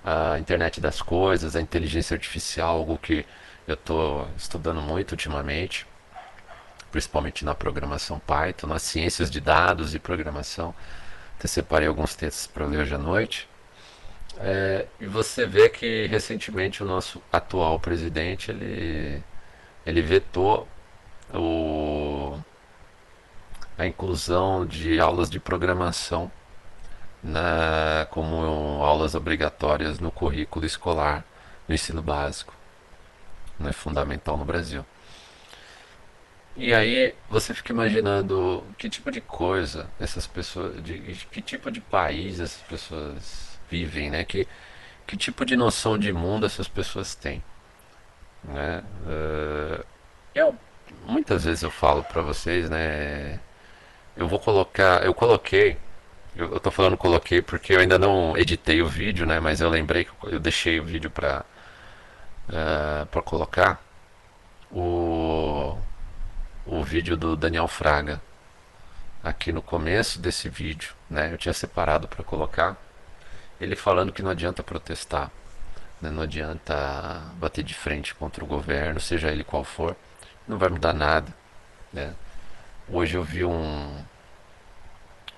a 0.04 0.38
internet 0.38 0.80
das 0.80 1.02
coisas, 1.02 1.56
a 1.56 1.62
inteligência 1.62 2.14
artificial, 2.14 2.78
algo 2.78 2.98
que 2.98 3.26
eu 3.68 3.74
estou 3.74 4.28
estudando 4.38 4.80
muito 4.80 5.14
ultimamente, 5.14 5.88
principalmente 6.92 7.44
na 7.44 7.56
programação 7.56 8.20
Python, 8.20 8.68
nas 8.68 8.84
ciências 8.84 9.32
de 9.32 9.42
dados 9.42 9.96
e 9.96 10.00
programação. 10.00 10.76
Até 11.40 11.48
separei 11.48 11.88
alguns 11.88 12.16
textos 12.16 12.46
para 12.48 12.66
ler 12.66 12.82
hoje 12.82 12.94
à 12.94 12.98
noite. 13.00 13.50
É, 14.38 14.86
e 15.00 15.06
você 15.06 15.46
vê 15.46 15.70
que 15.70 16.08
recentemente 16.08 16.84
o 16.84 16.86
nosso 16.86 17.22
atual 17.32 17.80
presidente 17.80 18.52
ele, 18.52 19.24
ele 19.86 20.02
vetou 20.02 20.68
o, 21.34 22.38
a 23.78 23.86
inclusão 23.86 24.66
de 24.66 25.00
aulas 25.00 25.30
de 25.30 25.40
programação 25.40 26.32
na, 27.24 28.08
como 28.12 28.36
aulas 28.84 29.16
obrigatórias 29.16 30.00
no 30.00 30.12
currículo 30.12 30.66
escolar 30.66 31.26
no 31.68 31.74
ensino 31.74 32.02
básico. 32.02 32.54
Não 33.60 33.70
é 33.70 33.74
fundamental 33.74 34.38
no 34.38 34.46
Brasil. 34.46 34.86
E 36.58 36.74
aí 36.74 37.14
você 37.30 37.54
fica 37.54 37.74
imaginando 37.74 38.64
que 38.78 38.90
tipo 38.90 39.12
de 39.12 39.20
coisa 39.22 39.90
essas 40.00 40.26
pessoas, 40.26 40.82
de, 40.84 41.00
de 41.00 41.26
que 41.28 41.42
tipo 41.42 41.70
de 41.70 41.82
país 41.82 42.40
essas 42.40 42.62
pessoas 42.62 43.45
vivem, 43.70 44.10
né? 44.10 44.24
Que, 44.24 44.48
que 45.08 45.18
tipo 45.18 45.46
de 45.46 45.56
noção 45.56 45.98
de 45.98 46.12
mundo 46.14 46.46
essas 46.46 46.68
pessoas 46.68 47.16
têm, 47.16 47.44
né? 48.44 48.84
Uh, 49.06 49.86
eu 50.34 50.56
muitas 51.08 51.46
vezes 51.46 51.64
eu 51.64 51.72
falo 51.72 52.04
para 52.04 52.22
vocês, 52.22 52.70
né? 52.70 53.40
Eu 54.18 54.28
vou 54.28 54.40
colocar, 54.40 55.04
eu 55.06 55.14
coloquei 55.14 55.78
eu, 56.36 56.52
eu 56.54 56.60
tô 56.60 56.70
falando 56.70 56.98
coloquei 56.98 57.42
porque 57.42 57.74
eu 57.74 57.80
ainda 57.80 57.98
não 57.98 58.38
editei 58.38 58.82
o 58.82 58.88
vídeo, 58.88 59.26
né? 59.26 59.40
Mas 59.40 59.62
eu 59.62 59.70
lembrei 59.70 60.06
que 60.06 60.12
eu 60.24 60.40
deixei 60.40 60.80
o 60.80 60.84
vídeo 60.84 61.10
pra, 61.10 61.46
uh, 62.50 63.06
pra 63.08 63.22
colocar 63.22 63.82
o, 64.72 65.78
o 66.66 66.84
vídeo 66.84 67.16
do 67.16 67.36
Daniel 67.36 67.68
Fraga 67.68 68.22
aqui 69.24 69.52
no 69.54 69.62
começo 69.62 70.20
desse 70.20 70.50
vídeo, 70.50 70.94
né? 71.10 71.32
Eu 71.34 71.38
tinha 71.38 71.54
separado 71.54 72.08
para 72.08 72.24
colocar 72.24 72.78
ele 73.60 73.76
falando 73.76 74.12
que 74.12 74.22
não 74.22 74.32
adianta 74.32 74.64
protestar, 74.64 75.32
né? 76.02 76.10
não 76.10 76.24
adianta 76.24 77.22
bater 77.36 77.64
de 77.64 77.74
frente 77.74 78.14
contra 78.16 78.44
o 78.44 78.48
governo, 78.48 79.00
seja 79.00 79.32
ele 79.32 79.44
qual 79.44 79.64
for, 79.64 79.96
não 80.48 80.58
vai 80.58 80.70
mudar 80.70 80.94
nada, 80.94 81.34
né? 81.92 82.14
Hoje 82.88 83.16
eu 83.16 83.24
vi 83.24 83.44
um 83.44 84.04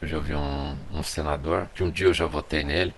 eu 0.01 0.07
já 0.07 0.17
ouvi 0.17 0.35
um, 0.35 0.77
um 0.93 1.01
senador, 1.03 1.67
que 1.73 1.83
um 1.83 1.89
dia 1.89 2.07
eu 2.07 2.13
já 2.13 2.25
votei 2.27 2.63
nele, 2.63 2.93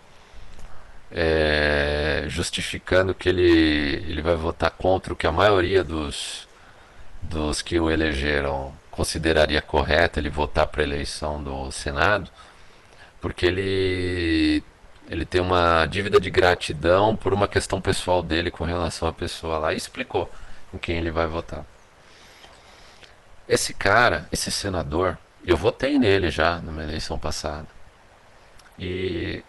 é, 1.12 2.26
justificando 2.28 3.14
que 3.16 3.30
ele, 3.30 3.42
ele 4.08 4.22
vai 4.22 4.36
votar 4.36 4.72
contra 4.72 5.14
o 5.14 5.16
que 5.16 5.26
a 5.26 5.32
maioria 5.32 5.84
dos, 5.84 6.48
dos 7.22 7.62
que 7.62 7.80
o 7.80 7.90
elegeram 7.90 8.74
consideraria 8.92 9.62
correto 9.62 10.20
ele 10.20 10.30
votar 10.30 10.68
para 10.68 10.82
a 10.82 10.84
eleição 10.84 11.42
do 11.42 11.72
Senado, 11.72 12.30
porque 13.22 13.46
ele 13.46 14.64
ele 15.10 15.26
tem 15.26 15.42
uma 15.42 15.88
dívida 15.88 16.20
de 16.20 16.30
gratidão 16.30 17.16
por 17.16 17.34
uma 17.34 17.48
questão 17.48 17.82
pessoal 17.82 18.22
dele 18.22 18.52
com 18.52 18.64
relação 18.64 19.08
à 19.08 19.14
pessoa 19.14 19.58
lá. 19.58 19.74
E 19.74 19.78
explicou 19.78 20.32
em 20.72 20.78
quem 20.78 20.98
ele 20.98 21.10
vai 21.10 21.26
votar. 21.26 21.66
Esse 23.48 23.74
cara, 23.74 24.30
esse 24.32 24.52
senador, 24.52 25.18
eu 25.44 25.58
votei 25.58 25.98
nele 25.98 26.30
já 26.30 26.60
numa 26.60 26.84
eleição 26.84 27.18
passada. 27.18 27.68
E 28.78 29.44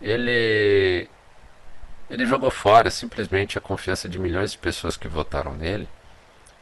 ele 0.00 1.08
ele 2.08 2.24
jogou 2.24 2.50
fora 2.50 2.90
simplesmente 2.90 3.58
a 3.58 3.60
confiança 3.60 4.08
de 4.08 4.18
milhões 4.18 4.52
de 4.52 4.58
pessoas 4.58 4.96
que 4.96 5.06
votaram 5.06 5.54
nele 5.54 5.86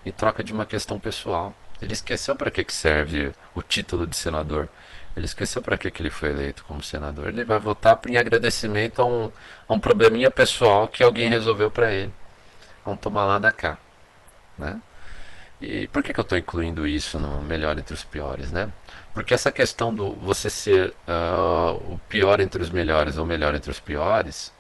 em 0.04 0.10
troca 0.10 0.42
de 0.42 0.52
uma 0.52 0.66
questão 0.66 0.98
pessoal. 0.98 1.54
Ele 1.80 1.92
esqueceu 1.92 2.34
para 2.34 2.50
que, 2.50 2.64
que 2.64 2.72
serve 2.72 3.32
o 3.54 3.62
título 3.62 4.04
de 4.04 4.16
senador. 4.16 4.68
Ele 5.16 5.24
esqueceu 5.24 5.62
para 5.62 5.79
que, 5.79 5.90
que 5.90 6.02
ele 6.02 6.11
foi 6.11 6.29
eleito 6.29 6.62
como 6.64 6.83
senador. 6.83 7.29
Ele 7.29 7.42
vai 7.42 7.59
votar 7.59 7.98
em 8.07 8.18
agradecimento 8.18 9.00
a 9.00 9.07
um, 9.07 9.33
a 9.66 9.72
um 9.72 9.81
probleminha 9.81 10.31
pessoal 10.31 10.87
que 10.87 11.02
alguém 11.02 11.31
resolveu 11.31 11.70
para 11.70 11.90
ele. 11.90 12.12
Vamos 12.85 13.00
tomar 13.00 13.24
lá 13.24 13.38
da 13.38 13.50
cá. 13.50 13.79
Né? 14.59 14.79
E 15.59 15.88
por 15.88 16.02
que, 16.02 16.12
que 16.12 16.20
eu 16.20 16.22
estou 16.22 16.37
incluindo 16.37 16.87
isso 16.87 17.18
no 17.18 17.40
melhor 17.42 17.79
entre 17.79 17.94
os 17.94 18.05
piores? 18.05 18.52
Né? 18.52 18.70
Porque 19.14 19.33
essa 19.33 19.50
questão 19.50 19.94
do 19.94 20.12
você 20.16 20.50
ser 20.50 20.90
uh, 21.09 21.94
o 21.94 21.98
pior 22.11 22.38
entre 22.38 22.62
os 22.62 22.68
melhores 22.68 23.16
ou 23.16 23.24
melhor 23.24 23.55
entre 23.55 23.70
os 23.70 23.81
piores, 23.81 24.52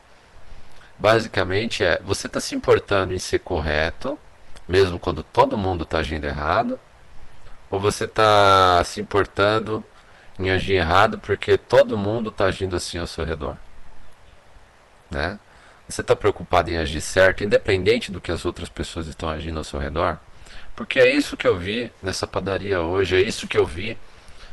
basicamente 0.98 1.84
é 1.84 2.00
você 2.02 2.26
está 2.26 2.40
se 2.40 2.54
importando 2.54 3.12
em 3.12 3.18
ser 3.18 3.40
correto, 3.40 4.18
mesmo 4.66 4.98
quando 4.98 5.22
todo 5.22 5.58
mundo 5.58 5.84
está 5.84 5.98
agindo 5.98 6.24
errado, 6.24 6.80
ou 7.70 7.78
você 7.78 8.04
está 8.04 8.82
se 8.84 9.02
importando 9.02 9.84
em 10.38 10.50
agir 10.50 10.74
errado 10.74 11.18
porque 11.18 11.56
todo 11.56 11.96
mundo 11.96 12.30
está 12.30 12.46
agindo 12.46 12.76
assim 12.76 12.98
ao 12.98 13.06
seu 13.06 13.24
redor. 13.24 13.56
Né? 15.10 15.38
Você 15.88 16.00
está 16.00 16.16
preocupado 16.16 16.70
em 16.70 16.76
agir 16.76 17.00
certo, 17.00 17.44
independente 17.44 18.10
do 18.10 18.20
que 18.20 18.32
as 18.32 18.44
outras 18.44 18.68
pessoas 18.68 19.06
estão 19.06 19.28
agindo 19.28 19.58
ao 19.58 19.64
seu 19.64 19.78
redor? 19.78 20.18
Porque 20.74 20.98
é 20.98 21.10
isso 21.10 21.36
que 21.36 21.46
eu 21.46 21.56
vi 21.56 21.90
nessa 22.02 22.26
padaria 22.26 22.80
hoje, 22.80 23.16
é 23.16 23.20
isso 23.20 23.46
que 23.46 23.56
eu 23.56 23.64
vi 23.64 23.96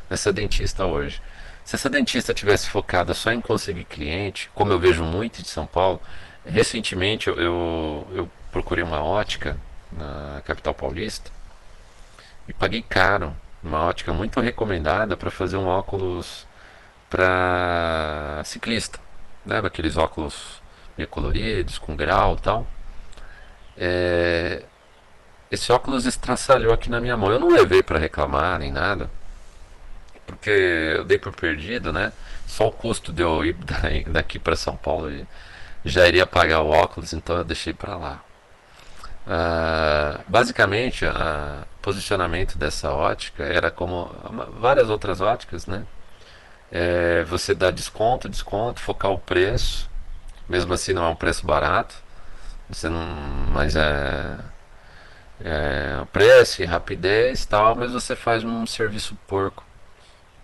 nessa 0.10 0.32
dentista 0.32 0.86
hoje. 0.86 1.22
Se 1.66 1.76
essa 1.76 1.90
dentista 1.90 2.34
tivesse 2.34 2.70
focada 2.70 3.14
só 3.14 3.32
em 3.32 3.42
conseguir 3.42 3.86
cliente, 3.86 4.50
como 4.54 4.72
eu 4.72 4.80
vejo 4.80 5.04
muito 5.04 5.42
de 5.42 5.50
São 5.50 5.66
Paulo, 5.66 6.02
recentemente 6.46 7.28
eu, 7.28 7.36
eu, 7.36 8.08
eu 8.14 8.30
procurei 8.52 8.84
uma 8.84 9.02
ótica 9.02 9.58
na 9.92 10.42
capital 10.46 10.74
paulista 10.74 11.32
e 12.48 12.54
paguei 12.54 12.82
caro 12.82 13.36
uma 13.64 13.86
ótica 13.86 14.14
muito 14.14 14.40
recomendada 14.40 15.16
para 15.16 15.32
fazer 15.32 15.58
um 15.58 15.68
óculos 15.68 16.46
para 17.10 18.42
ciclista, 18.44 19.00
né? 19.46 19.60
Aqueles 19.60 19.98
óculos 19.98 20.62
meio 20.98 21.08
coloridos, 21.08 21.78
com 21.78 21.96
grau 21.96 22.36
e 22.36 22.42
tal. 22.42 22.68
É... 23.78 24.64
Esse 25.52 25.72
óculos 25.72 26.06
estraçalhou 26.06 26.74
aqui 26.74 26.90
na 26.90 27.00
minha 27.00 27.16
mão. 27.16 27.32
Eu 27.32 27.40
não 27.40 27.50
levei 27.50 27.84
para 27.84 28.00
reclamar 28.00 28.60
nem 28.60 28.72
nada, 28.72 29.10
porque 30.26 30.50
eu 30.50 31.04
dei 31.06 31.20
por 31.20 31.34
perdido, 31.36 31.94
né? 31.94 32.12
Só 32.48 32.68
o 32.68 32.72
custo 32.72 33.14
de 33.14 33.22
eu 33.22 33.46
ir 33.46 33.56
daqui 34.10 34.40
para 34.40 34.56
São 34.56 34.76
Paulo 34.76 35.12
já 35.86 36.08
iria 36.08 36.26
pagar 36.26 36.62
o 36.62 36.70
óculos, 36.70 37.14
então 37.14 37.38
eu 37.38 37.44
deixei 37.44 37.74
para 37.74 37.96
lá. 37.98 38.24
Uh, 39.26 40.24
basicamente, 40.28 41.06
o 41.06 41.73
posicionamento 41.84 42.58
dessa 42.58 42.92
ótica 42.92 43.44
era 43.44 43.70
como 43.70 44.10
várias 44.60 44.90
outras 44.90 45.22
óticas, 45.22 45.68
né? 45.68 45.86
É, 46.72 47.24
você 47.26 47.54
dá 47.54 47.70
desconto, 47.70 48.30
desconto, 48.30 48.80
focar 48.80 49.12
o 49.12 49.20
preço, 49.20 49.90
mesmo 50.50 50.74
assim 50.74 50.94
não 50.94 51.06
é 51.06 51.10
um 51.10 51.16
preço 51.16 51.46
barato, 51.46 51.96
você 52.70 52.90
não, 52.90 53.06
mas 53.52 53.76
é, 53.76 54.40
é 55.42 56.06
preço 56.12 56.64
e 56.64 56.66
rapidez 56.66 57.46
tal, 57.46 57.76
mas 57.76 57.92
você 57.92 58.16
faz 58.16 58.44
um 58.44 58.66
serviço 58.66 59.16
porco. 59.28 59.64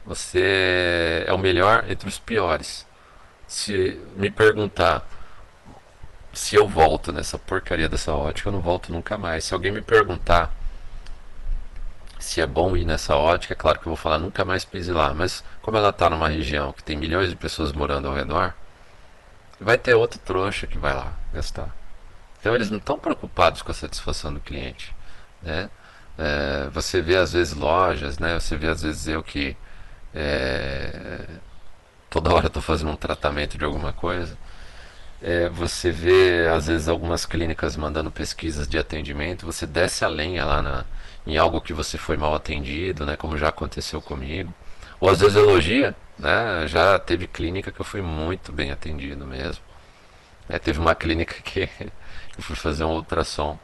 Você 0.05 1.23
é 1.27 1.33
o 1.33 1.37
melhor 1.37 1.85
entre 1.89 2.07
os 2.09 2.19
piores. 2.19 2.85
Se 3.47 3.99
me 4.15 4.29
perguntar 4.31 5.07
se 6.33 6.55
eu 6.55 6.67
volto 6.67 7.11
nessa 7.11 7.37
porcaria 7.37 7.89
dessa 7.89 8.13
ótica, 8.13 8.49
eu 8.49 8.53
não 8.53 8.61
volto 8.61 8.91
nunca 8.91 9.17
mais. 9.17 9.45
Se 9.45 9.53
alguém 9.53 9.71
me 9.71 9.81
perguntar 9.81 10.53
se 12.19 12.41
é 12.41 12.45
bom 12.45 12.75
ir 12.75 12.85
nessa 12.85 13.15
ótica, 13.15 13.53
é 13.53 13.55
claro 13.55 13.79
que 13.79 13.87
eu 13.87 13.91
vou 13.91 13.97
falar 13.97 14.19
nunca 14.19 14.45
mais 14.45 14.65
pise 14.65 14.91
lá. 14.91 15.13
Mas 15.13 15.43
como 15.61 15.77
ela 15.77 15.89
está 15.89 16.09
numa 16.09 16.27
região 16.27 16.73
que 16.73 16.83
tem 16.83 16.97
milhões 16.97 17.29
de 17.29 17.35
pessoas 17.35 17.71
morando 17.71 18.07
ao 18.07 18.13
redor, 18.13 18.53
vai 19.59 19.77
ter 19.77 19.93
outro 19.95 20.19
trouxa 20.19 20.67
que 20.67 20.77
vai 20.77 20.93
lá 20.93 21.13
gastar. 21.33 21.73
Então 22.39 22.53
eles 22.55 22.69
não 22.69 22.77
estão 22.77 22.99
preocupados 22.99 23.61
com 23.61 23.71
a 23.71 23.73
satisfação 23.73 24.33
do 24.33 24.39
cliente. 24.39 24.95
Né? 25.41 25.69
É, 26.17 26.69
você 26.71 27.01
vê 27.01 27.15
às 27.17 27.33
vezes 27.33 27.53
lojas, 27.53 28.19
né? 28.19 28.39
você 28.39 28.57
vê 28.57 28.67
às 28.67 28.81
vezes 28.81 29.07
eu 29.07 29.23
que 29.23 29.55
é, 30.13 31.25
toda 32.09 32.33
hora 32.33 32.47
estou 32.47 32.61
fazendo 32.61 32.91
um 32.91 32.95
tratamento 32.95 33.57
de 33.57 33.65
alguma 33.65 33.93
coisa 33.93 34.37
é, 35.21 35.49
você 35.49 35.91
vê, 35.91 36.47
às 36.47 36.67
vezes, 36.67 36.87
algumas 36.87 37.25
clínicas 37.25 37.75
mandando 37.75 38.11
pesquisas 38.11 38.67
de 38.67 38.77
atendimento, 38.77 39.45
você 39.45 39.65
desce 39.67 40.05
a 40.05 40.07
lenha 40.07 40.45
lá 40.45 40.61
na, 40.61 40.85
em 41.27 41.37
algo 41.37 41.61
que 41.61 41.73
você 41.73 41.97
foi 41.97 42.17
mal 42.17 42.33
atendido, 42.35 43.05
né, 43.05 43.15
como 43.17 43.37
já 43.37 43.49
aconteceu 43.49 44.01
comigo. 44.01 44.53
Ou 44.99 45.09
às 45.09 45.19
vezes 45.21 45.35
elogia, 45.35 45.95
né, 46.17 46.67
já 46.67 46.99
teve 46.99 47.27
clínica 47.27 47.71
que 47.71 47.79
eu 47.79 47.85
fui 47.85 48.01
muito 48.01 48.51
bem 48.51 48.71
atendido 48.71 49.25
mesmo. 49.25 49.63
É, 50.49 50.59
teve 50.59 50.79
uma 50.79 50.95
clínica 50.95 51.35
que 51.43 51.69
eu 52.37 52.43
fui 52.43 52.55
fazer 52.55 52.83
um 52.83 52.93
ultrassom 52.95 53.59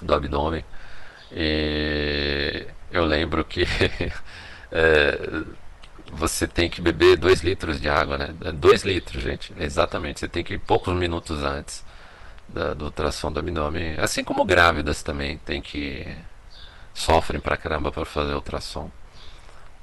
do 0.00 0.14
abdômen 0.14 0.64
e 1.32 2.66
eu 2.90 3.04
lembro 3.04 3.44
que 3.44 3.66
é, 4.70 5.18
você 6.12 6.46
tem 6.46 6.70
que 6.70 6.80
beber 6.80 7.16
2 7.16 7.42
litros 7.42 7.80
de 7.80 7.88
água, 7.88 8.18
né? 8.18 8.34
2 8.52 8.84
litros, 8.84 9.22
gente. 9.22 9.52
Exatamente. 9.58 10.20
Você 10.20 10.28
tem 10.28 10.44
que 10.44 10.54
ir 10.54 10.58
poucos 10.58 10.94
minutos 10.94 11.42
antes 11.42 11.84
da, 12.48 12.74
do 12.74 12.86
ultrassom 12.86 13.32
do 13.32 13.40
abdômen. 13.40 13.96
Assim 13.98 14.24
como 14.24 14.44
grávidas 14.44 15.02
também 15.02 15.38
tem 15.38 15.60
que. 15.60 16.06
sofrem 16.94 17.40
pra 17.40 17.56
caramba 17.56 17.92
para 17.92 18.04
fazer 18.04 18.34
ultrassom. 18.34 18.90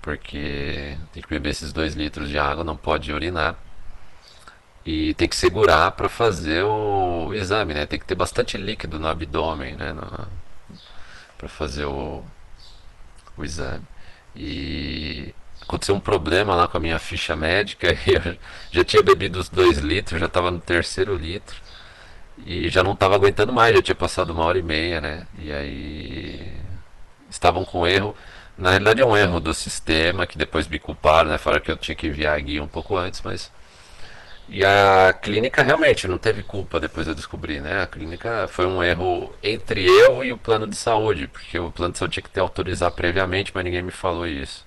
Porque 0.02 0.98
tem 1.14 1.24
que 1.24 1.30
beber 1.30 1.50
esses 1.52 1.72
2 1.74 1.96
litros 1.96 2.30
de 2.30 2.38
água, 2.38 2.64
não 2.64 2.76
pode 2.78 3.12
urinar. 3.14 3.56
E 4.86 5.14
tem 5.14 5.30
que 5.30 5.36
segurar 5.36 5.92
para 5.92 6.10
fazer 6.10 6.64
o 6.64 7.34
exame, 7.34 7.74
né? 7.74 7.86
Tem 7.86 8.00
que 8.00 8.06
ter 8.06 8.16
bastante 8.16 8.58
líquido 8.58 9.00
no 9.00 9.08
abdômen, 9.08 9.76
né? 9.76 9.96
Para 11.38 11.48
fazer 11.48 11.86
o, 11.86 12.24
o 13.38 13.46
exame. 13.46 13.84
E 14.36 15.34
aconteceu 15.64 15.96
um 15.96 16.00
problema 16.00 16.56
lá 16.56 16.68
com 16.68 16.78
a 16.78 16.80
minha 16.80 17.00
ficha 17.00 17.36
médica 17.36 17.92
e 18.08 18.14
eu 18.14 18.38
já 18.72 18.84
tinha 18.84 19.02
bebido 19.02 19.40
os 19.40 19.50
dois 19.50 19.80
litros, 19.80 20.20
já 20.20 20.28
estava 20.28 20.52
no 20.52 20.60
terceiro 20.60 21.16
litro 21.16 21.56
e 22.46 22.70
já 22.70 22.84
não 22.84 22.94
estava 22.94 23.16
aguentando 23.16 23.54
mais, 23.54 23.76
já 23.76 23.82
tinha 23.82 23.96
passado 23.96 24.32
uma 24.32 24.44
hora 24.46 24.58
e 24.58 24.64
meia, 24.64 25.00
né? 25.02 25.28
E 25.40 25.52
aí 25.52 26.54
estavam 27.30 27.66
com 27.66 27.88
erro. 27.88 28.16
Na 28.58 28.72
realidade 28.72 29.02
é 29.02 29.06
um 29.06 29.18
erro 29.18 29.40
do 29.40 29.54
sistema 29.54 30.28
que 30.28 30.38
depois 30.38 30.68
me 30.68 30.80
culparam, 30.80 31.30
né? 31.30 31.38
Falaram 31.38 31.64
que 31.64 31.72
eu 31.72 31.78
tinha 31.78 31.96
que 31.96 32.08
enviar 32.08 32.36
a 32.38 32.40
guia 32.40 32.64
um 32.64 32.68
pouco 32.68 32.98
antes, 32.98 33.22
mas. 33.24 33.52
E 34.50 34.64
a 34.66 35.14
clínica 35.14 35.64
realmente 35.64 36.08
não 36.08 36.18
teve 36.18 36.44
culpa 36.44 36.80
depois 36.80 37.08
eu 37.08 37.16
descobri, 37.16 37.60
né? 37.62 37.84
A 37.84 37.88
clínica 37.88 38.48
foi 38.50 38.66
um 38.68 38.84
erro 38.84 39.34
entre 39.42 39.86
eu 39.86 40.24
e 40.24 40.34
o 40.34 40.38
plano 40.38 40.68
de 40.68 40.76
saúde, 40.76 41.28
porque 41.28 41.58
o 41.58 41.72
plano 41.72 41.94
de 41.94 42.00
saúde 42.00 42.14
tinha 42.16 42.24
que 42.24 42.30
ter 42.30 42.42
autorizado 42.42 42.94
previamente, 42.96 43.52
mas 43.56 43.64
ninguém 43.64 43.82
me 43.82 43.92
falou 43.92 44.28
isso. 44.28 44.66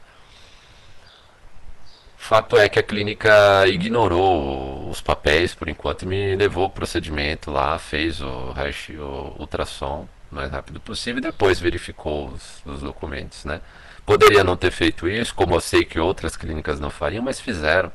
Fato 2.16 2.56
é 2.56 2.68
que 2.68 2.78
a 2.78 2.82
clínica 2.82 3.66
ignorou 3.68 4.88
os 4.90 5.00
papéis 5.00 5.54
por 5.54 5.68
enquanto 5.68 6.02
e 6.02 6.06
me 6.06 6.34
levou 6.34 6.66
o 6.66 6.70
procedimento 6.70 7.50
lá, 7.50 7.78
fez 7.78 8.20
o, 8.20 8.26
o 8.26 9.36
ultrassom 9.38 10.08
o 10.30 10.34
mais 10.34 10.50
rápido 10.50 10.80
possível 10.80 11.18
e 11.18 11.22
depois 11.22 11.60
verificou 11.60 12.28
os, 12.28 12.62
os, 12.66 12.80
documentos, 12.80 13.44
né? 13.44 13.60
Poderia 14.04 14.42
não 14.42 14.56
ter 14.56 14.70
feito 14.70 15.08
isso, 15.08 15.34
como 15.34 15.54
eu 15.54 15.60
sei 15.60 15.84
que 15.84 15.98
outras 16.00 16.36
clínicas 16.36 16.80
não 16.80 16.90
fariam, 16.90 17.22
mas 17.22 17.40
fizeram. 17.40 17.92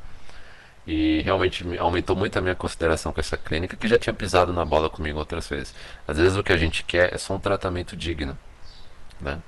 E 0.85 1.21
realmente 1.21 1.65
aumentou 1.77 2.15
muito 2.15 2.37
a 2.37 2.41
minha 2.41 2.55
consideração 2.55 3.13
com 3.13 3.19
essa 3.19 3.37
clínica, 3.37 3.77
que 3.77 3.87
já 3.87 3.97
tinha 3.99 4.13
pisado 4.13 4.51
na 4.53 4.65
bola 4.65 4.89
comigo 4.89 5.19
outras 5.19 5.47
vezes. 5.47 5.73
Às 6.07 6.17
vezes 6.17 6.37
o 6.37 6.43
que 6.43 6.51
a 6.51 6.57
gente 6.57 6.83
quer 6.83 7.13
é 7.13 7.17
só 7.17 7.35
um 7.35 7.39
tratamento 7.39 7.95
digno, 7.95 8.37
né? 9.19 9.39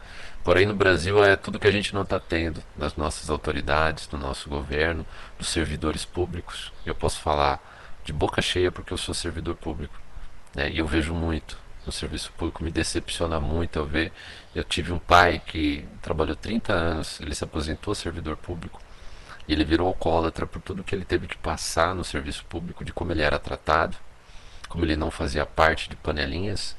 Porém, 0.44 0.66
no 0.66 0.76
Brasil 0.76 1.24
é 1.24 1.38
tudo 1.38 1.58
que 1.58 1.68
a 1.68 1.72
gente 1.72 1.94
não 1.94 2.02
está 2.02 2.20
tendo 2.20 2.62
das 2.76 2.98
nossas 2.98 3.30
autoridades, 3.30 4.08
do 4.08 4.18
nosso 4.18 4.50
governo, 4.50 5.06
dos 5.38 5.48
servidores 5.48 6.04
públicos. 6.04 6.74
Eu 6.86 6.94
posso 6.94 7.20
falar 7.22 7.62
de 8.04 8.12
boca 8.12 8.42
cheia 8.42 8.72
porque 8.72 8.92
eu 8.92 8.98
sou 8.98 9.16
servidor 9.16 9.56
público. 9.56 9.94
Né? 10.54 10.70
E 10.70 10.80
eu 10.80 10.86
vejo 10.86 11.14
muito 11.14 11.58
no 11.86 11.92
serviço 11.92 12.32
público, 12.34 12.64
me 12.64 12.72
decepciona 12.72 13.40
muito 13.40 13.80
eu 13.80 13.86
ver. 13.86 14.12
Eu 14.54 14.66
tive 14.66 14.92
um 14.92 15.00
pai 15.00 15.42
que 15.46 15.86
trabalhou 16.02 16.36
30 16.36 16.74
anos, 16.74 17.20
ele 17.22 17.34
se 17.34 17.44
aposentou 17.44 17.96
servidor 17.96 18.36
público. 18.36 18.82
Ele 19.48 19.64
virou 19.64 19.88
alcoólatra 19.88 20.46
por 20.46 20.62
tudo 20.62 20.84
que 20.84 20.96
ele 20.96 21.06
teve 21.06 21.28
que 21.28 21.38
passar 21.38 21.96
no 21.96 22.04
serviço 22.04 22.46
público, 22.46 22.84
de 22.84 22.94
como 22.94 23.12
ele 23.12 23.22
era 23.22 23.40
tratado, 23.40 23.96
como 24.70 24.86
ele 24.86 24.96
não 24.96 25.12
fazia 25.12 25.46
parte 25.46 25.90
de 25.90 25.96
panelinhas. 25.96 26.76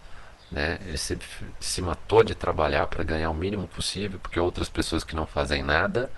Né? 0.55 0.79
Ele 0.87 0.97
se, 0.97 1.19
se 1.59 1.83
matou 1.83 2.23
de 2.23 2.33
trabalhar 2.33 2.87
para 2.87 3.03
ganhar 3.03 3.29
o 3.29 3.35
mínimo 3.35 3.67
possível, 3.67 4.21
porque 4.21 4.39
outras 4.39 4.69
pessoas 4.69 5.03
que 5.03 5.17
não 5.17 5.27
fazem 5.27 5.65
nada 5.65 6.09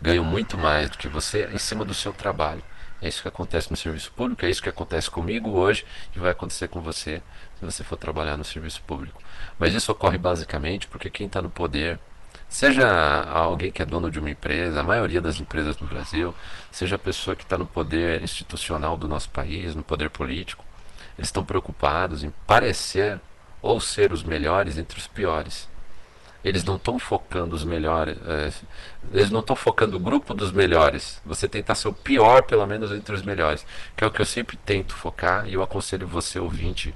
ganham 0.00 0.24
muito 0.24 0.56
mais 0.56 0.88
do 0.88 0.96
que 0.96 1.08
você 1.08 1.46
em 1.52 1.58
cima 1.58 1.84
do 1.84 1.92
seu 1.92 2.10
trabalho. 2.10 2.62
É 3.02 3.08
isso 3.08 3.20
que 3.20 3.28
acontece 3.28 3.70
no 3.70 3.76
serviço 3.76 4.10
público, 4.12 4.46
é 4.46 4.48
isso 4.50 4.62
que 4.62 4.68
acontece 4.68 5.10
comigo 5.10 5.50
hoje 5.50 5.84
e 6.16 6.18
vai 6.18 6.30
acontecer 6.30 6.68
com 6.68 6.80
você 6.80 7.22
se 7.58 7.64
você 7.64 7.84
for 7.84 7.98
trabalhar 7.98 8.38
no 8.38 8.44
serviço 8.44 8.80
público. 8.82 9.20
Mas 9.58 9.74
isso 9.74 9.92
ocorre 9.92 10.16
basicamente 10.16 10.86
porque 10.86 11.10
quem 11.10 11.26
está 11.26 11.42
no 11.42 11.50
poder, 11.50 11.98
seja 12.48 12.88
alguém 13.24 13.70
que 13.70 13.82
é 13.82 13.84
dono 13.84 14.10
de 14.10 14.18
uma 14.18 14.30
empresa, 14.30 14.80
a 14.80 14.84
maioria 14.84 15.20
das 15.20 15.38
empresas 15.38 15.78
no 15.78 15.86
Brasil, 15.86 16.34
seja 16.70 16.96
a 16.96 16.98
pessoa 16.98 17.36
que 17.36 17.42
está 17.42 17.58
no 17.58 17.66
poder 17.66 18.22
institucional 18.22 18.96
do 18.96 19.06
nosso 19.06 19.28
país, 19.28 19.74
no 19.74 19.82
poder 19.82 20.08
político, 20.08 20.64
eles 21.18 21.28
estão 21.28 21.44
preocupados 21.44 22.24
em 22.24 22.32
parecer 22.46 23.20
ou 23.62 23.80
ser 23.80 24.12
os 24.12 24.24
melhores 24.24 24.76
entre 24.76 24.98
os 24.98 25.06
piores. 25.06 25.70
Eles 26.44 26.64
não 26.64 26.74
estão 26.74 26.98
focando 26.98 27.54
os 27.54 27.64
melhores. 27.64 28.18
É, 28.26 28.52
eles 29.12 29.30
não 29.30 29.40
estão 29.40 29.54
focando 29.54 29.96
o 29.96 30.00
grupo 30.00 30.34
dos 30.34 30.50
melhores. 30.50 31.22
Você 31.24 31.46
tentar 31.48 31.76
ser 31.76 31.88
o 31.88 31.92
pior, 31.92 32.42
pelo 32.42 32.66
menos, 32.66 32.90
entre 32.90 33.14
os 33.14 33.22
melhores. 33.22 33.64
Que 33.96 34.02
é 34.02 34.06
o 34.06 34.10
que 34.10 34.20
eu 34.20 34.26
sempre 34.26 34.56
tento 34.56 34.94
focar 34.94 35.48
e 35.48 35.54
eu 35.54 35.62
aconselho 35.62 36.06
você, 36.06 36.40
ouvinte, 36.40 36.92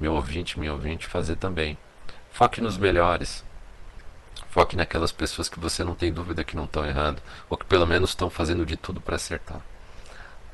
meu 0.00 0.14
ouvinte, 0.14 0.58
minha 0.58 0.72
ouvinte, 0.72 1.06
fazer 1.06 1.36
também. 1.36 1.78
Foque 2.32 2.60
nos 2.60 2.76
melhores. 2.76 3.44
Foque 4.50 4.76
naquelas 4.76 5.12
pessoas 5.12 5.48
que 5.48 5.60
você 5.60 5.84
não 5.84 5.94
tem 5.94 6.12
dúvida 6.12 6.42
que 6.42 6.56
não 6.56 6.64
estão 6.64 6.84
errando. 6.84 7.22
Ou 7.48 7.56
que 7.56 7.66
pelo 7.66 7.86
menos 7.86 8.10
estão 8.10 8.28
fazendo 8.28 8.66
de 8.66 8.76
tudo 8.76 9.00
para 9.00 9.14
acertar. 9.14 9.60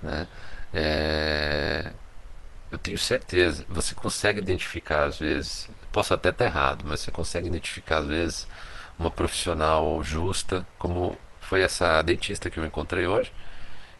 Né? 0.03 0.27
É, 0.75 1.93
eu 2.75 2.79
tenho 2.79 2.99
certeza. 2.99 3.65
Você 3.69 3.95
consegue 3.95 4.41
identificar 4.41 5.05
às 5.05 5.19
vezes 5.19 5.69
posso 5.93 6.13
até 6.13 6.31
estar 6.31 6.45
errado, 6.45 6.85
mas 6.87 7.01
você 7.01 7.11
consegue 7.13 7.47
identificar 7.47 7.99
às 7.99 8.07
vezes 8.07 8.49
uma 8.99 9.11
profissional 9.11 10.03
justa, 10.03 10.67
como 10.77 11.17
foi 11.41 11.63
essa 11.63 12.03
dentista 12.03 12.51
que 12.51 12.59
eu 12.59 12.67
encontrei 12.67 13.07
hoje, 13.07 13.33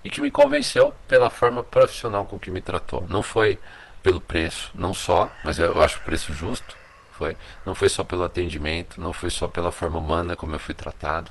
e 0.03 0.11
que 0.11 0.21
me 0.21 0.31
convenceu 0.31 0.93
pela 1.07 1.31
forma 1.31 1.63
profissional 1.63 2.27
com 2.27 2.39
que 2.39 2.51
me 2.51 2.61
tratou. 2.61 3.07
Não 3.09 3.23
foi 3.23 3.59
pelo 4.03 4.21
preço, 4.21 4.71
não 4.75 4.93
só, 4.93 5.31
mas 5.45 5.59
eu 5.59 5.81
acho 5.81 5.99
o 5.99 6.03
preço 6.03 6.33
justo. 6.33 6.77
Foi, 7.13 7.37
não 7.65 7.77
foi 7.77 7.89
só 7.89 8.03
pelo 8.03 8.25
atendimento, 8.25 9.01
não 9.01 9.13
foi 9.13 9.31
só 9.31 9.47
pela 9.47 9.71
forma 9.71 9.99
humana 9.99 10.35
como 10.35 10.55
eu 10.55 10.59
fui 10.59 10.75
tratado, 10.75 11.31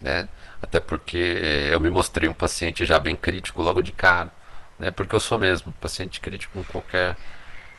né? 0.00 0.28
Até 0.62 0.78
porque 0.78 1.40
eh, 1.42 1.74
eu 1.74 1.80
me 1.80 1.90
mostrei 1.90 2.28
um 2.28 2.34
paciente 2.34 2.86
já 2.86 3.00
bem 3.00 3.16
crítico 3.16 3.60
logo 3.62 3.82
de 3.82 3.90
cara, 3.90 4.30
né? 4.78 4.90
Porque 4.90 5.14
eu 5.14 5.20
sou 5.20 5.38
mesmo, 5.38 5.72
paciente 5.80 6.20
crítico 6.20 6.52
com 6.54 6.64
qualquer 6.64 7.16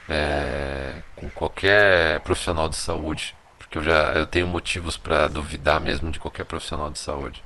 é, 0.09 1.01
com 1.15 1.29
qualquer 1.29 2.19
profissional 2.21 2.67
de 2.67 2.75
saúde, 2.75 3.35
porque 3.57 3.77
eu 3.77 3.83
já 3.83 4.13
eu 4.13 4.25
tenho 4.25 4.47
motivos 4.47 4.97
para 4.97 5.27
duvidar 5.27 5.79
mesmo 5.79 6.11
de 6.11 6.19
qualquer 6.19 6.45
profissional 6.45 6.89
de 6.89 6.99
saúde. 6.99 7.43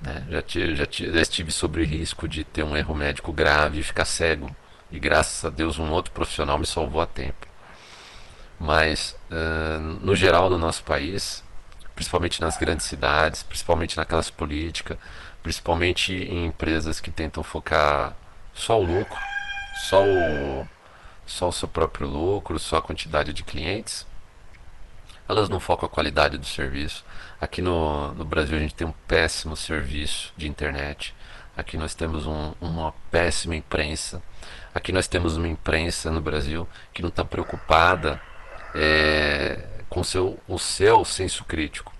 Né? 0.00 0.26
Já, 0.30 0.42
tive, 0.42 0.76
já, 0.76 0.86
tive, 0.86 1.12
já 1.12 1.20
estive 1.20 1.50
sobre 1.50 1.84
risco 1.84 2.28
de 2.28 2.44
ter 2.44 2.62
um 2.62 2.76
erro 2.76 2.94
médico 2.94 3.32
grave 3.32 3.80
e 3.80 3.82
ficar 3.82 4.04
cego, 4.04 4.54
e 4.90 4.98
graças 4.98 5.44
a 5.44 5.50
Deus 5.50 5.78
um 5.78 5.90
outro 5.90 6.12
profissional 6.12 6.58
me 6.58 6.66
salvou 6.66 7.00
a 7.00 7.06
tempo. 7.06 7.46
Mas, 8.60 9.16
uh, 9.30 9.80
no 9.80 10.16
geral, 10.16 10.50
no 10.50 10.58
nosso 10.58 10.82
país, 10.82 11.44
principalmente 11.94 12.40
nas 12.40 12.56
grandes 12.56 12.86
cidades, 12.86 13.42
principalmente 13.42 13.96
naquelas 13.96 14.30
políticas, 14.30 14.98
principalmente 15.42 16.12
em 16.12 16.46
empresas 16.46 17.00
que 17.00 17.10
tentam 17.10 17.42
focar 17.42 18.16
só 18.58 18.78
o 18.78 18.84
lucro, 18.84 19.18
só 19.88 20.04
o, 20.04 20.68
só 21.24 21.48
o 21.48 21.52
seu 21.52 21.68
próprio 21.68 22.08
lucro, 22.08 22.58
só 22.58 22.78
a 22.78 22.82
quantidade 22.82 23.32
de 23.32 23.44
clientes. 23.44 24.06
Elas 25.28 25.48
não 25.48 25.60
focam 25.60 25.86
a 25.86 25.90
qualidade 25.90 26.36
do 26.36 26.44
serviço. 26.44 27.04
Aqui 27.40 27.62
no, 27.62 28.12
no 28.14 28.24
Brasil 28.24 28.56
a 28.56 28.60
gente 28.60 28.74
tem 28.74 28.86
um 28.86 28.94
péssimo 29.06 29.56
serviço 29.56 30.32
de 30.36 30.48
internet. 30.48 31.14
Aqui 31.56 31.76
nós 31.76 31.94
temos 31.94 32.26
um, 32.26 32.52
uma 32.60 32.92
péssima 33.10 33.54
imprensa. 33.54 34.20
Aqui 34.74 34.90
nós 34.90 35.06
temos 35.06 35.36
uma 35.36 35.48
imprensa 35.48 36.10
no 36.10 36.20
Brasil 36.20 36.68
que 36.92 37.02
não 37.02 37.10
está 37.10 37.24
preocupada 37.24 38.20
é, 38.74 39.64
com 39.88 40.02
seu, 40.02 40.38
o 40.48 40.58
seu 40.58 41.04
senso 41.04 41.44
crítico. 41.44 41.92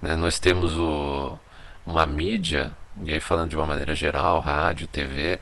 Né? 0.00 0.14
Nós 0.16 0.38
temos 0.38 0.76
o, 0.76 1.38
uma 1.86 2.04
mídia, 2.04 2.72
e 3.02 3.12
aí 3.12 3.20
falando 3.20 3.50
de 3.50 3.56
uma 3.56 3.66
maneira 3.66 3.94
geral, 3.94 4.40
rádio, 4.40 4.86
TV, 4.86 5.40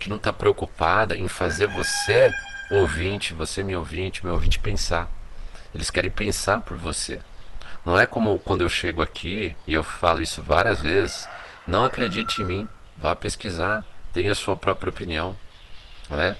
que 0.00 0.08
não 0.08 0.16
está 0.16 0.32
preocupada 0.32 1.16
em 1.16 1.28
fazer 1.28 1.68
você 1.68 2.32
ouvinte, 2.70 3.34
você 3.34 3.62
me 3.62 3.76
ouvinte, 3.76 4.24
meu 4.24 4.32
ouvinte 4.32 4.58
pensar. 4.58 5.08
Eles 5.74 5.90
querem 5.90 6.10
pensar 6.10 6.60
por 6.62 6.76
você. 6.76 7.20
Não 7.84 7.98
é 7.98 8.06
como 8.06 8.38
quando 8.38 8.62
eu 8.62 8.68
chego 8.68 9.02
aqui 9.02 9.54
e 9.66 9.74
eu 9.74 9.84
falo 9.84 10.22
isso 10.22 10.42
várias 10.42 10.80
vezes. 10.80 11.28
Não 11.66 11.84
acredite 11.84 12.40
em 12.40 12.44
mim, 12.44 12.68
vá 12.96 13.14
pesquisar, 13.14 13.84
tenha 14.12 14.32
a 14.32 14.34
sua 14.34 14.56
própria 14.56 14.90
opinião. 14.90 15.36
Não, 16.08 16.20
é? 16.20 16.36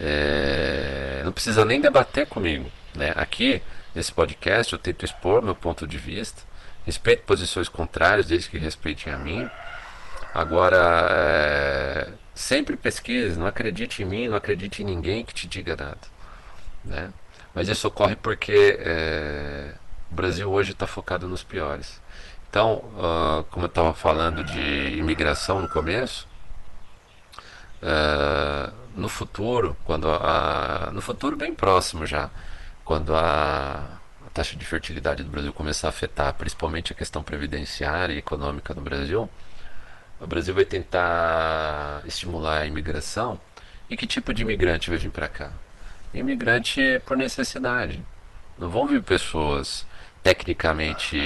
É, 0.00 1.22
não 1.24 1.32
precisa 1.32 1.64
nem 1.64 1.80
debater 1.80 2.26
comigo. 2.26 2.70
Né? 2.94 3.12
Aqui, 3.16 3.62
nesse 3.94 4.12
podcast, 4.12 4.72
eu 4.72 4.78
tento 4.78 5.04
expor 5.04 5.42
meu 5.42 5.54
ponto 5.54 5.86
de 5.86 5.98
vista. 5.98 6.42
Respeito 6.86 7.24
posições 7.24 7.68
contrárias, 7.68 8.26
desde 8.26 8.50
que 8.50 8.58
respeitem 8.58 9.12
a 9.12 9.18
mim. 9.18 9.48
Agora, 10.34 11.08
é, 11.10 12.08
Sempre 12.34 12.76
pesquise, 12.76 13.38
não 13.38 13.46
acredite 13.46 14.02
em 14.02 14.06
mim, 14.06 14.28
não 14.28 14.36
acredite 14.36 14.82
em 14.82 14.86
ninguém 14.86 15.24
que 15.24 15.32
te 15.32 15.46
diga 15.46 15.76
nada. 15.76 15.98
Né? 16.84 17.12
Mas 17.54 17.68
isso 17.68 17.86
ocorre 17.86 18.16
porque 18.16 18.76
é, 18.80 19.74
o 20.10 20.14
Brasil 20.14 20.50
hoje 20.50 20.72
está 20.72 20.86
focado 20.86 21.28
nos 21.28 21.44
piores. 21.44 22.00
Então, 22.50 22.84
uh, 22.96 23.44
como 23.50 23.64
eu 23.64 23.68
estava 23.68 23.92
falando 23.92 24.44
de 24.44 24.96
imigração 24.96 25.60
no 25.60 25.68
começo, 25.68 26.28
uh, 27.82 28.72
no 28.96 29.08
futuro, 29.08 29.76
quando 29.84 30.08
a, 30.08 30.90
no 30.92 31.00
futuro 31.00 31.36
bem 31.36 31.52
próximo 31.52 32.06
já, 32.06 32.30
quando 32.84 33.14
a, 33.14 33.98
a 34.24 34.30
taxa 34.32 34.56
de 34.56 34.64
fertilidade 34.64 35.24
do 35.24 35.30
Brasil 35.30 35.52
começar 35.52 35.88
a 35.88 35.90
afetar 35.90 36.32
principalmente 36.34 36.92
a 36.92 36.94
questão 36.94 37.22
previdenciária 37.24 38.14
e 38.14 38.18
econômica 38.18 38.72
no 38.72 38.80
Brasil, 38.80 39.28
o 40.20 40.26
Brasil 40.26 40.54
vai 40.54 40.64
tentar 40.64 42.02
estimular 42.06 42.62
a 42.62 42.66
imigração. 42.66 43.38
E 43.88 43.96
que 43.96 44.06
tipo 44.06 44.32
de 44.32 44.42
imigrante 44.42 44.88
vai 44.88 44.98
vir 44.98 45.10
para 45.10 45.28
cá? 45.28 45.50
Imigrante 46.12 47.00
por 47.04 47.16
necessidade. 47.16 48.02
Não 48.58 48.68
vão 48.70 48.86
vir 48.86 49.02
pessoas 49.02 49.86
tecnicamente 50.22 51.18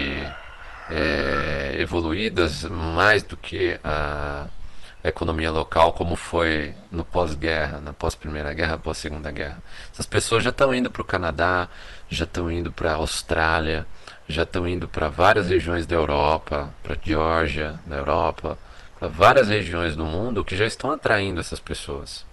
é, 0.91 1.77
evoluídas 1.79 2.65
mais 2.65 3.23
do 3.23 3.37
que 3.37 3.79
a, 3.85 4.47
a, 5.05 5.09
economia 5.09 5.51
local, 5.51 5.93
como 5.93 6.17
foi 6.17 6.75
no 6.91 7.05
pós-guerra, 7.05 7.81
na 7.81 7.93
pós-primeira 7.93 8.53
guerra, 8.53 8.79
pós-segunda 8.79 9.31
guerra. 9.31 9.63
Essas 9.93 10.07
pessoas 10.07 10.43
já 10.43 10.51
estão 10.51 10.75
indo 10.75 10.91
para 10.91 11.03
o 11.03 11.05
Canadá, 11.05 11.69
já 12.09 12.25
estão 12.25 12.51
indo 12.51 12.73
para 12.73 12.93
a 12.93 12.97
Austrália, 12.97 13.87
já 14.27 14.43
estão 14.43 14.67
indo 14.67 14.89
para 14.89 15.09
várias 15.09 15.49
regiões 15.49 15.87
da 15.87 15.95
Europa, 15.95 16.75
para 16.83 16.97
Geórgia, 17.03 17.79
na 17.87 17.97
Europa, 17.97 18.59
várias 19.01 19.49
regiões 19.49 19.95
do 19.95 20.05
mundo 20.05 20.45
que 20.45 20.57
já 20.57 20.67
estão 20.67 20.91
atraindo 20.91 21.41
essas 21.41 21.61
pessoas. 21.61 22.25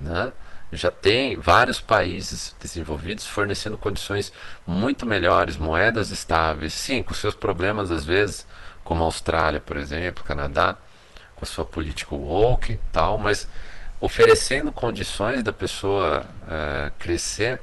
Né? 0.00 0.32
Já 0.72 0.90
tem 0.90 1.36
vários 1.36 1.80
países 1.80 2.56
desenvolvidos 2.60 3.26
fornecendo 3.26 3.76
condições 3.76 4.32
muito 4.66 5.04
melhores, 5.04 5.56
moedas 5.56 6.10
estáveis, 6.10 6.72
sim, 6.72 7.02
com 7.02 7.12
seus 7.12 7.34
problemas 7.34 7.90
às 7.90 8.04
vezes, 8.04 8.46
como 8.82 9.02
a 9.02 9.06
Austrália, 9.06 9.60
por 9.60 9.76
exemplo, 9.76 10.24
Canadá, 10.24 10.76
com 11.36 11.44
a 11.44 11.46
sua 11.46 11.64
política 11.64 12.14
woke 12.14 12.80
tal, 12.90 13.18
mas 13.18 13.46
oferecendo 14.00 14.72
condições 14.72 15.42
da 15.42 15.52
pessoa 15.52 16.24
é, 16.48 16.90
crescer, 16.98 17.60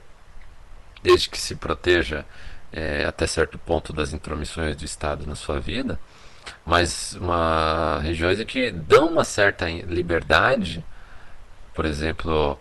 desde 1.01 1.29
que 1.29 1.37
se 1.37 1.55
proteja 1.55 2.25
é, 2.71 3.05
até 3.05 3.25
certo 3.25 3.57
ponto 3.57 3.91
das 3.91 4.13
intromissões 4.13 4.75
do 4.75 4.85
Estado 4.85 5.25
na 5.25 5.35
sua 5.35 5.59
vida, 5.59 5.99
mas 6.65 7.15
uma 7.15 7.99
regiões 8.01 8.43
que 8.43 8.71
dão 8.71 9.07
uma 9.07 9.23
certa 9.23 9.69
liberdade, 9.69 10.83
por 11.73 11.85
exemplo, 11.85 12.59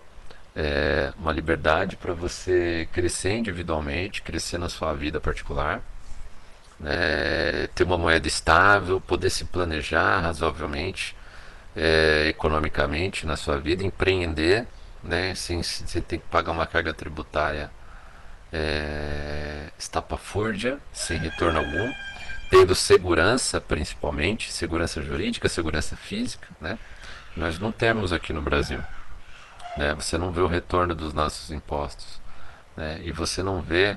é, 0.57 1.13
uma 1.19 1.33
liberdade 1.33 1.97
para 1.97 2.13
você 2.15 2.89
crescer 2.93 3.37
individualmente, 3.37 4.23
crescer 4.23 4.59
na 4.59 4.69
sua 4.69 4.93
vida 4.95 5.21
particular, 5.21 5.83
né, 6.81 7.69
ter 7.75 7.85
uma 7.85 7.99
moeda 7.99 8.27
estável, 8.29 9.01
poder 9.01 9.31
se 9.31 9.45
planejar 9.45 10.21
razoavelmente, 10.21 11.17
é, 11.77 12.27
economicamente 12.29 13.27
na 13.27 13.37
sua 13.37 13.59
vida, 13.59 13.85
empreender, 13.85 14.67
né, 15.03 15.35
sem, 15.35 15.63
sem 15.63 16.03
ter 16.03 16.19
que 16.19 16.25
pagar 16.29 16.53
uma 16.53 16.67
carga 16.67 16.93
tributária 16.93 17.71
é, 18.53 19.69
estapafúrdia, 19.79 20.79
sem 20.93 21.19
retorno 21.19 21.59
algum 21.59 21.93
tendo 22.51 22.75
segurança, 22.75 23.61
principalmente, 23.61 24.53
segurança 24.53 25.03
jurídica, 25.03 25.49
segurança 25.49 25.97
física, 25.97 26.49
né? 26.61 26.79
Nós 27.37 27.59
não 27.59 27.71
temos 27.71 28.13
aqui 28.13 28.33
no 28.33 28.43
Brasil. 28.43 28.83
Né? 29.77 29.95
Você 29.95 30.19
não 30.19 30.33
vê 30.33 30.41
o 30.41 30.49
retorno 30.49 30.95
dos 30.95 31.13
nossos 31.13 31.51
impostos. 31.51 32.21
Né? 32.77 33.01
E 33.05 33.13
você 33.13 33.43
não 33.43 33.63
vê 33.63 33.97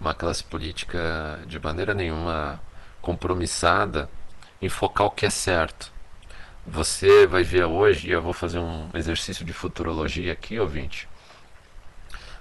uma 0.00 0.12
classe 0.12 0.42
política 0.42 1.38
de 1.46 1.60
maneira 1.60 1.94
nenhuma 1.94 2.60
compromissada 3.00 4.10
em 4.60 4.68
focar 4.68 5.06
o 5.06 5.10
que 5.10 5.26
é 5.26 5.30
certo. 5.30 5.92
Você 6.66 7.26
vai 7.26 7.42
ver 7.44 7.64
hoje, 7.64 8.08
e 8.08 8.12
eu 8.12 8.22
vou 8.22 8.32
fazer 8.32 8.58
um 8.58 8.90
exercício 8.94 9.44
de 9.44 9.52
futurologia 9.52 10.32
aqui, 10.32 10.58
ouvinte. 10.58 11.08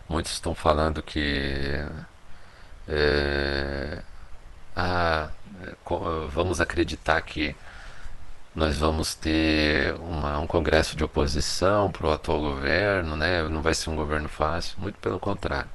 Muitos 0.09 0.31
estão 0.31 0.53
falando 0.55 1.01
que 1.01 1.83
é, 2.87 4.01
vamos 6.29 6.61
acreditar 6.61 7.21
que 7.21 7.55
nós 8.53 8.77
vamos 8.77 9.15
ter 9.15 9.93
uma, 9.95 10.39
um 10.39 10.47
congresso 10.47 10.95
de 10.95 11.03
oposição 11.03 11.91
para 11.91 12.07
o 12.07 12.11
atual 12.11 12.39
governo, 12.39 13.15
né? 13.15 13.43
não 13.43 13.61
vai 13.61 13.73
ser 13.73 13.89
um 13.89 13.95
governo 13.95 14.27
fácil, 14.27 14.77
muito 14.79 14.99
pelo 14.99 15.19
contrário. 15.19 15.69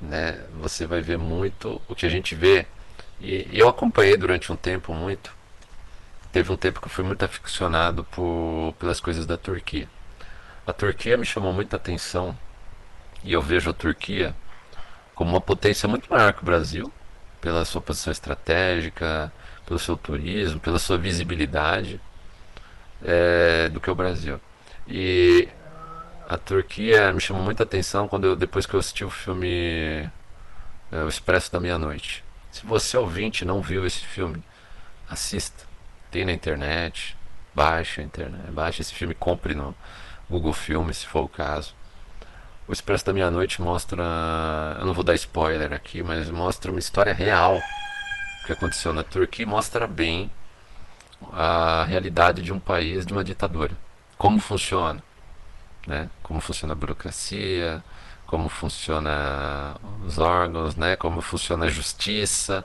Né? 0.00 0.40
Você 0.60 0.86
vai 0.86 1.02
ver 1.02 1.18
muito 1.18 1.80
o 1.88 1.94
que 1.94 2.06
a 2.06 2.08
gente 2.08 2.34
vê, 2.34 2.66
e 3.20 3.46
eu 3.52 3.68
acompanhei 3.68 4.16
durante 4.16 4.50
um 4.50 4.56
tempo 4.56 4.94
muito. 4.94 5.30
Teve 6.32 6.50
um 6.52 6.56
tempo 6.56 6.80
que 6.80 6.86
eu 6.86 6.90
fui 6.90 7.04
muito 7.04 7.22
aficionado 7.24 8.04
por, 8.04 8.74
pelas 8.78 9.00
coisas 9.00 9.26
da 9.26 9.36
Turquia. 9.36 9.88
A 10.66 10.72
Turquia 10.72 11.16
me 11.16 11.26
chamou 11.26 11.52
muita 11.52 11.76
atenção 11.76 12.36
e 13.22 13.32
eu 13.32 13.42
vejo 13.42 13.70
a 13.70 13.74
Turquia 13.74 14.34
como 15.14 15.32
uma 15.32 15.40
potência 15.40 15.88
muito 15.88 16.08
maior 16.10 16.32
que 16.32 16.40
o 16.40 16.44
Brasil, 16.44 16.90
pela 17.40 17.64
sua 17.64 17.80
posição 17.80 18.10
estratégica, 18.10 19.32
pelo 19.66 19.78
seu 19.78 19.96
turismo, 19.96 20.60
pela 20.60 20.78
sua 20.78 20.98
visibilidade 20.98 22.00
é, 23.02 23.68
do 23.68 23.80
que 23.80 23.90
o 23.90 23.94
Brasil. 23.94 24.40
E 24.86 25.48
a 26.28 26.36
Turquia 26.36 27.12
me 27.12 27.20
chamou 27.20 27.42
muita 27.42 27.62
atenção 27.62 28.08
quando 28.08 28.24
eu, 28.26 28.36
depois 28.36 28.66
que 28.66 28.74
eu 28.74 28.80
assisti 28.80 29.04
o 29.04 29.10
filme 29.10 30.08
é, 30.92 31.02
O 31.04 31.08
Expresso 31.08 31.52
da 31.52 31.60
Meia-Noite. 31.60 32.24
Se 32.50 32.66
você 32.66 32.96
ouvinte 32.96 33.44
não 33.44 33.60
viu 33.60 33.86
esse 33.86 34.04
filme, 34.04 34.42
assista. 35.08 35.64
Tem 36.10 36.24
na 36.24 36.32
internet, 36.32 37.16
baixe 37.54 38.00
a 38.00 38.04
internet, 38.04 38.50
baixe 38.50 38.82
esse 38.82 38.92
filme, 38.92 39.14
compre 39.14 39.54
no 39.54 39.74
Google 40.28 40.52
Filmes, 40.52 40.98
se 40.98 41.06
for 41.06 41.22
o 41.22 41.28
caso. 41.28 41.74
O 42.70 42.72
Expresso 42.72 43.04
da 43.04 43.12
Meia-Noite 43.12 43.60
mostra. 43.60 44.00
Eu 44.78 44.86
não 44.86 44.94
vou 44.94 45.02
dar 45.02 45.16
spoiler 45.16 45.72
aqui, 45.72 46.04
mas 46.04 46.30
mostra 46.30 46.70
uma 46.70 46.78
história 46.78 47.12
real 47.12 47.60
que 48.46 48.52
aconteceu 48.52 48.92
na 48.92 49.02
Turquia 49.02 49.42
e 49.42 49.46
mostra 49.46 49.88
bem 49.88 50.30
a 51.32 51.84
realidade 51.88 52.42
de 52.42 52.52
um 52.52 52.60
país, 52.60 53.04
de 53.04 53.12
uma 53.12 53.24
ditadura. 53.24 53.72
Como 54.16 54.38
funciona, 54.38 55.02
né? 55.84 56.08
Como 56.22 56.40
funciona 56.40 56.72
a 56.72 56.76
burocracia, 56.76 57.82
como 58.24 58.48
funciona 58.48 59.74
os 60.06 60.18
órgãos, 60.18 60.76
né? 60.76 60.94
Como 60.94 61.20
funciona 61.20 61.66
a 61.66 61.68
justiça. 61.68 62.64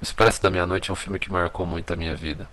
O 0.00 0.02
Expresso 0.02 0.42
da 0.42 0.50
Meia-Noite 0.50 0.90
é 0.90 0.92
um 0.92 0.96
filme 0.96 1.20
que 1.20 1.30
marcou 1.30 1.64
muito 1.64 1.92
a 1.92 1.96
minha 1.96 2.16
vida. 2.16 2.48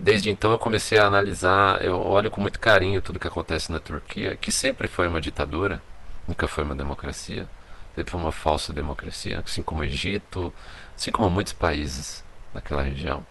Desde 0.00 0.30
então 0.30 0.52
eu 0.52 0.58
comecei 0.58 0.96
a 0.96 1.06
analisar, 1.06 1.84
eu 1.84 2.00
olho 2.00 2.30
com 2.30 2.40
muito 2.40 2.60
carinho 2.60 3.02
tudo 3.02 3.18
que 3.18 3.26
acontece 3.26 3.72
na 3.72 3.80
Turquia, 3.80 4.36
que 4.36 4.52
sempre 4.52 4.86
foi 4.86 5.08
uma 5.08 5.20
ditadura, 5.20 5.82
nunca 6.26 6.46
foi 6.46 6.62
uma 6.62 6.74
democracia, 6.74 7.48
sempre 7.96 8.12
foi 8.12 8.20
uma 8.20 8.30
falsa 8.30 8.72
democracia, 8.72 9.42
assim 9.44 9.60
como 9.60 9.80
o 9.80 9.84
Egito, 9.84 10.54
assim 10.96 11.10
como 11.10 11.28
muitos 11.28 11.52
países 11.52 12.24
naquela 12.54 12.82
região. 12.82 13.26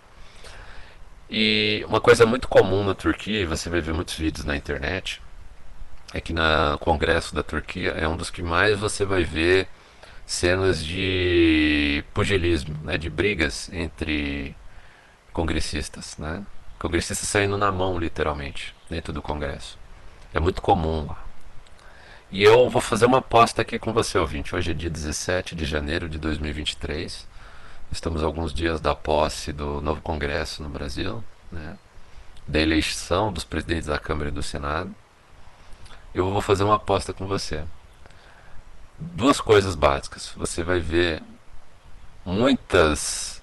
E 1.29 1.85
uma 1.87 2.01
coisa 2.01 2.25
muito 2.25 2.49
comum 2.49 2.83
na 2.83 2.93
Turquia, 2.93 3.41
e 3.41 3.45
você 3.45 3.69
vai 3.69 3.79
ver 3.79 3.93
muitos 3.93 4.15
vídeos 4.15 4.45
na 4.45 4.55
internet, 4.55 5.21
é 6.13 6.19
que 6.19 6.33
no 6.33 6.77
Congresso 6.79 7.33
da 7.33 7.43
Turquia 7.43 7.91
é 7.91 8.07
um 8.07 8.17
dos 8.17 8.29
que 8.29 8.41
mais 8.41 8.77
você 8.77 9.05
vai 9.05 9.23
ver 9.23 9.69
cenas 10.25 10.83
de 10.83 12.03
pugilismo, 12.13 12.77
né, 12.83 12.97
de 12.97 13.09
brigas 13.09 13.69
entre 13.71 14.53
congressistas, 15.31 16.17
né? 16.17 16.45
Congressistas 16.79 17.27
saindo 17.27 17.57
na 17.57 17.71
mão, 17.71 17.97
literalmente, 17.97 18.75
dentro 18.89 19.11
do 19.11 19.21
Congresso. 19.21 19.77
É 20.33 20.39
muito 20.39 20.61
comum 20.61 21.07
lá. 21.07 21.23
E 22.31 22.43
eu 22.43 22.69
vou 22.69 22.81
fazer 22.81 23.05
uma 23.05 23.19
aposta 23.19 23.61
aqui 23.61 23.79
com 23.79 23.93
você, 23.93 24.17
ouvinte. 24.17 24.55
Hoje 24.55 24.71
é 24.71 24.73
dia 24.73 24.89
17 24.89 25.55
de 25.55 25.65
janeiro 25.65 26.07
de 26.07 26.19
2023. 26.19 27.27
Estamos 27.91 28.21
alguns 28.21 28.53
dias 28.53 28.81
da 28.81 28.93
posse 28.93 29.53
do 29.53 29.81
novo 29.81 30.01
Congresso 30.01 30.61
no 30.61 30.69
Brasil, 30.69 31.23
né? 31.51 31.77
da 32.45 32.59
eleição 32.59 33.31
dos 33.31 33.43
presidentes 33.43 33.87
da 33.87 33.97
Câmara 33.97 34.29
e 34.29 34.33
do 34.33 34.43
Senado. 34.43 34.93
Eu 36.13 36.29
vou 36.31 36.41
fazer 36.41 36.63
uma 36.63 36.75
aposta 36.75 37.13
com 37.13 37.25
você. 37.25 37.63
Duas 38.99 39.39
coisas 39.39 39.73
básicas. 39.73 40.31
Você 40.35 40.63
vai 40.63 40.79
ver 40.79 41.23
muitas 42.25 43.41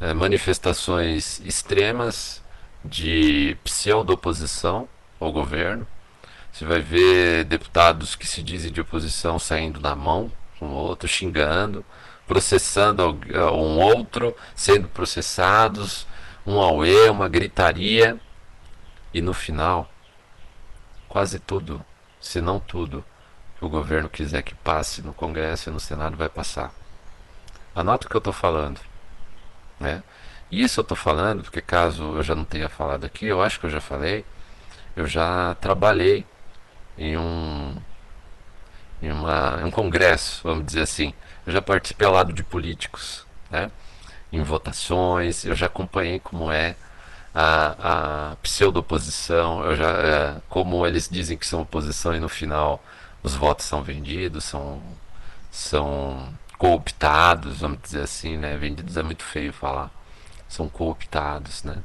é, 0.00 0.12
manifestações 0.12 1.40
extremas 1.40 2.42
de 2.84 3.56
pseudo-oposição 3.64 4.88
ao 5.18 5.32
governo. 5.32 5.86
Você 6.52 6.64
vai 6.64 6.80
ver 6.80 7.44
deputados 7.44 8.16
que 8.16 8.26
se 8.26 8.42
dizem 8.42 8.72
de 8.72 8.80
oposição 8.80 9.38
saindo 9.38 9.80
na 9.80 9.94
mão 9.94 10.32
um 10.60 10.68
outro, 10.68 11.08
xingando, 11.08 11.84
processando 12.26 13.02
um 13.52 13.78
outro, 13.78 14.36
sendo 14.54 14.88
processados, 14.88 16.06
um 16.46 16.60
auê, 16.60 17.08
uma 17.08 17.28
gritaria. 17.28 18.20
E 19.12 19.20
no 19.20 19.32
final, 19.32 19.90
quase 21.08 21.38
tudo, 21.38 21.84
se 22.20 22.40
não 22.40 22.60
tudo, 22.60 23.04
que 23.58 23.64
o 23.64 23.68
governo 23.68 24.08
quiser 24.08 24.42
que 24.42 24.54
passe 24.54 25.02
no 25.02 25.12
Congresso 25.12 25.68
e 25.68 25.72
no 25.72 25.80
Senado 25.80 26.16
vai 26.16 26.28
passar. 26.28 26.72
Anota 27.74 28.06
o 28.06 28.10
que 28.10 28.16
eu 28.16 28.20
estou 28.20 28.32
falando. 28.32 28.80
Né? 29.78 30.02
Isso 30.50 30.80
eu 30.80 30.82
estou 30.82 30.96
falando 30.96 31.42
porque 31.42 31.60
caso 31.60 32.16
eu 32.16 32.22
já 32.22 32.34
não 32.34 32.44
tenha 32.44 32.68
falado 32.68 33.04
aqui, 33.04 33.26
eu 33.26 33.42
acho 33.42 33.60
que 33.60 33.66
eu 33.66 33.70
já 33.70 33.80
falei, 33.80 34.24
eu 34.96 35.06
já 35.06 35.54
trabalhei 35.60 36.26
em 36.98 37.16
um 37.16 37.76
em, 39.02 39.10
uma, 39.12 39.64
um 39.64 39.70
congresso, 39.70 40.42
vamos 40.44 40.66
dizer 40.66 40.82
assim. 40.82 41.14
Eu 41.46 41.52
já 41.52 41.62
participei 41.62 42.06
ao 42.06 42.12
lado 42.12 42.32
de 42.32 42.42
políticos, 42.42 43.26
né? 43.50 43.70
em 44.32 44.42
votações, 44.42 45.44
eu 45.44 45.54
já 45.54 45.66
acompanhei 45.66 46.20
como 46.20 46.50
é 46.52 46.76
a, 47.34 48.32
a 48.32 48.36
pseudo-oposição, 48.36 49.64
eu 49.64 49.76
já, 49.76 49.90
é, 49.90 50.36
como 50.48 50.86
eles 50.86 51.08
dizem 51.08 51.36
que 51.36 51.46
são 51.46 51.62
oposição 51.62 52.14
e 52.14 52.20
no 52.20 52.28
final 52.28 52.82
os 53.22 53.34
votos 53.34 53.66
são 53.66 53.82
vendidos, 53.82 54.44
são, 54.44 54.80
são 55.50 56.28
cooptados, 56.58 57.60
vamos 57.60 57.80
dizer 57.82 58.02
assim, 58.02 58.36
né? 58.36 58.56
Vendidos 58.56 58.96
é 58.96 59.02
muito 59.02 59.24
feio 59.24 59.52
falar 59.52 59.90
são 60.50 60.68
cooptados, 60.68 61.64
né? 61.64 61.82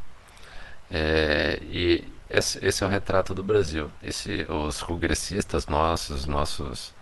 É, 0.92 1.60
e 1.64 2.04
esse, 2.30 2.66
esse, 2.66 2.84
é 2.84 2.88
o 2.88 2.90
retrato 2.90 3.34
do 3.34 3.44
Brasil. 3.44 3.92
Esse, 4.04 4.46
os 4.50 4.82
congressistas 4.82 5.68
nossos, 5.68 6.26
nossos, 6.26 6.94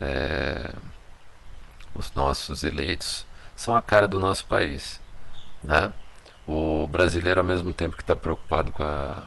é, 0.00 0.72
os 1.94 2.12
nossos 2.14 2.62
eleitos, 2.62 3.26
são 3.56 3.74
a 3.74 3.82
cara 3.82 4.06
do 4.06 4.20
nosso 4.20 4.46
país, 4.46 5.00
né? 5.62 5.92
O 6.46 6.86
brasileiro, 6.86 7.40
ao 7.40 7.46
mesmo 7.46 7.72
tempo 7.72 7.96
que 7.96 8.02
está 8.02 8.16
preocupado 8.16 8.72
com 8.72 8.82
a, 8.82 9.24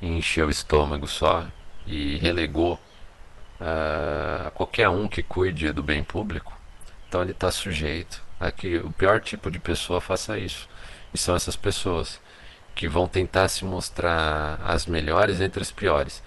encher 0.00 0.44
o 0.44 0.50
estômago 0.50 1.06
só 1.06 1.46
e 1.86 2.16
relegou 2.18 2.74
uh, 3.60 4.48
a 4.48 4.50
qualquer 4.50 4.88
um 4.88 5.08
que 5.08 5.22
cuide 5.22 5.72
do 5.72 5.82
bem 5.82 6.02
público, 6.02 6.52
então 7.08 7.22
ele 7.22 7.32
está 7.32 7.50
sujeito 7.50 8.22
a 8.40 8.50
que 8.50 8.78
o 8.78 8.90
pior 8.92 9.20
tipo 9.20 9.50
de 9.50 9.58
pessoa 9.60 10.00
faça 10.00 10.38
isso. 10.38 10.68
E 11.12 11.18
são 11.18 11.34
essas 11.34 11.56
pessoas 11.56 12.20
que 12.74 12.88
vão 12.88 13.06
tentar 13.06 13.48
se 13.48 13.64
mostrar 13.64 14.60
as 14.64 14.86
melhores 14.86 15.40
entre 15.40 15.62
as 15.62 15.70
piores. 15.70 16.22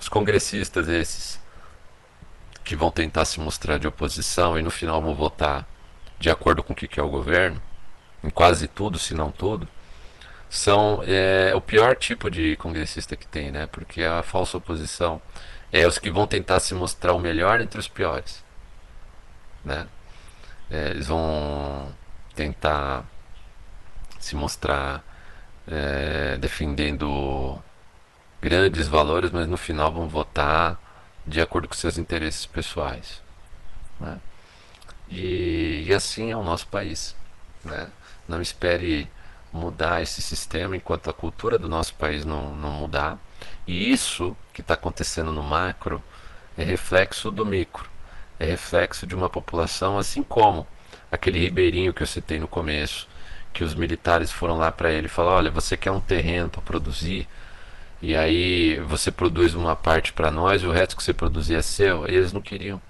Os 0.00 0.08
congressistas 0.08 0.88
esses 0.88 1.40
que 2.64 2.76
vão 2.76 2.90
tentar 2.90 3.24
se 3.24 3.40
mostrar 3.40 3.78
de 3.78 3.86
oposição 3.86 4.58
e 4.58 4.62
no 4.62 4.70
final 4.70 5.02
vão 5.02 5.14
votar 5.14 5.66
de 6.18 6.30
acordo 6.30 6.62
com 6.62 6.72
o 6.72 6.76
que 6.76 7.00
é 7.00 7.02
o 7.02 7.08
governo, 7.08 7.60
em 8.22 8.30
quase 8.30 8.68
tudo, 8.68 8.98
se 8.98 9.14
não 9.14 9.30
tudo, 9.30 9.66
são 10.48 11.02
é, 11.06 11.52
o 11.54 11.60
pior 11.60 11.96
tipo 11.96 12.30
de 12.30 12.56
congressista 12.56 13.16
que 13.16 13.26
tem, 13.26 13.50
né? 13.50 13.66
Porque 13.66 14.02
a 14.02 14.22
falsa 14.22 14.58
oposição 14.58 15.20
é 15.72 15.86
os 15.86 15.98
que 15.98 16.10
vão 16.10 16.26
tentar 16.26 16.60
se 16.60 16.74
mostrar 16.74 17.14
o 17.14 17.18
melhor 17.18 17.60
entre 17.60 17.78
os 17.78 17.88
piores, 17.88 18.44
né? 19.64 19.86
É, 20.70 20.90
eles 20.90 21.06
vão 21.06 21.92
tentar 22.34 23.04
se 24.20 24.36
mostrar 24.36 25.02
é, 25.66 26.36
defendendo 26.38 27.60
grandes 28.40 28.86
valores, 28.86 29.30
mas 29.30 29.48
no 29.48 29.56
final 29.56 29.92
vão 29.92 30.08
votar 30.08 30.78
de 31.26 31.40
acordo 31.40 31.68
com 31.68 31.74
seus 31.74 31.98
interesses 31.98 32.46
pessoais. 32.46 33.20
Né? 33.98 34.18
E, 35.08 35.84
e, 35.88 35.94
assim 35.94 36.30
é 36.30 36.36
o 36.36 36.42
nosso 36.42 36.66
país. 36.68 37.16
Né? 37.64 37.88
Não 38.28 38.40
espere 38.40 39.08
mudar 39.52 40.02
esse 40.02 40.22
sistema 40.22 40.76
enquanto 40.76 41.10
a 41.10 41.12
cultura 41.12 41.58
do 41.58 41.68
nosso 41.68 41.94
país 41.94 42.24
não, 42.24 42.54
não 42.54 42.70
mudar. 42.70 43.18
E 43.66 43.90
isso 43.90 44.36
que 44.52 44.60
está 44.60 44.74
acontecendo 44.74 45.32
no 45.32 45.42
macro 45.42 46.02
é 46.56 46.62
reflexo 46.64 47.30
do 47.30 47.44
micro, 47.44 47.88
é 48.38 48.44
reflexo 48.44 49.06
de 49.06 49.14
uma 49.14 49.30
população 49.30 49.98
assim 49.98 50.22
como 50.22 50.66
aquele 51.10 51.38
ribeirinho 51.38 51.92
que 51.92 52.02
eu 52.02 52.06
citei 52.06 52.38
no 52.38 52.48
começo, 52.48 53.08
que 53.52 53.64
os 53.64 53.74
militares 53.74 54.30
foram 54.30 54.58
lá 54.58 54.70
para 54.72 54.92
ele 54.92 55.08
falaram: 55.08 55.36
olha, 55.36 55.50
você 55.50 55.76
quer 55.76 55.90
um 55.90 56.00
terreno 56.00 56.48
para 56.48 56.62
produzir? 56.62 57.28
E 58.02 58.16
aí 58.16 58.78
você 58.80 59.10
produz 59.10 59.54
uma 59.54 59.76
parte 59.76 60.12
para 60.12 60.30
nós 60.30 60.62
e 60.62 60.66
o 60.66 60.72
resto 60.72 60.96
que 60.96 61.02
você 61.02 61.12
produzir 61.12 61.56
é 61.56 61.62
seu. 61.62 62.08
E 62.08 62.14
eles 62.14 62.32
não 62.32 62.40
queriam. 62.40 62.80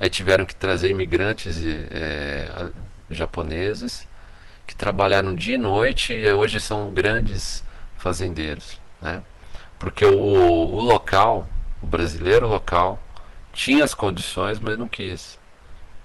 Aí 0.00 0.08
tiveram 0.08 0.46
que 0.46 0.54
trazer 0.54 0.90
imigrantes 0.90 1.58
é, 1.90 2.70
japoneses 3.10 4.06
que 4.66 4.74
trabalharam 4.74 5.34
dia 5.34 5.56
e 5.56 5.58
noite 5.58 6.12
e 6.12 6.32
hoje 6.32 6.60
são 6.60 6.90
grandes 6.92 7.64
fazendeiros, 7.96 8.80
né? 9.00 9.22
Porque 9.78 10.04
o, 10.04 10.18
o 10.18 10.80
local, 10.80 11.48
o 11.82 11.86
brasileiro 11.86 12.46
local, 12.48 13.00
tinha 13.52 13.84
as 13.84 13.94
condições, 13.94 14.58
mas 14.60 14.78
não 14.78 14.88
quis. 14.88 15.38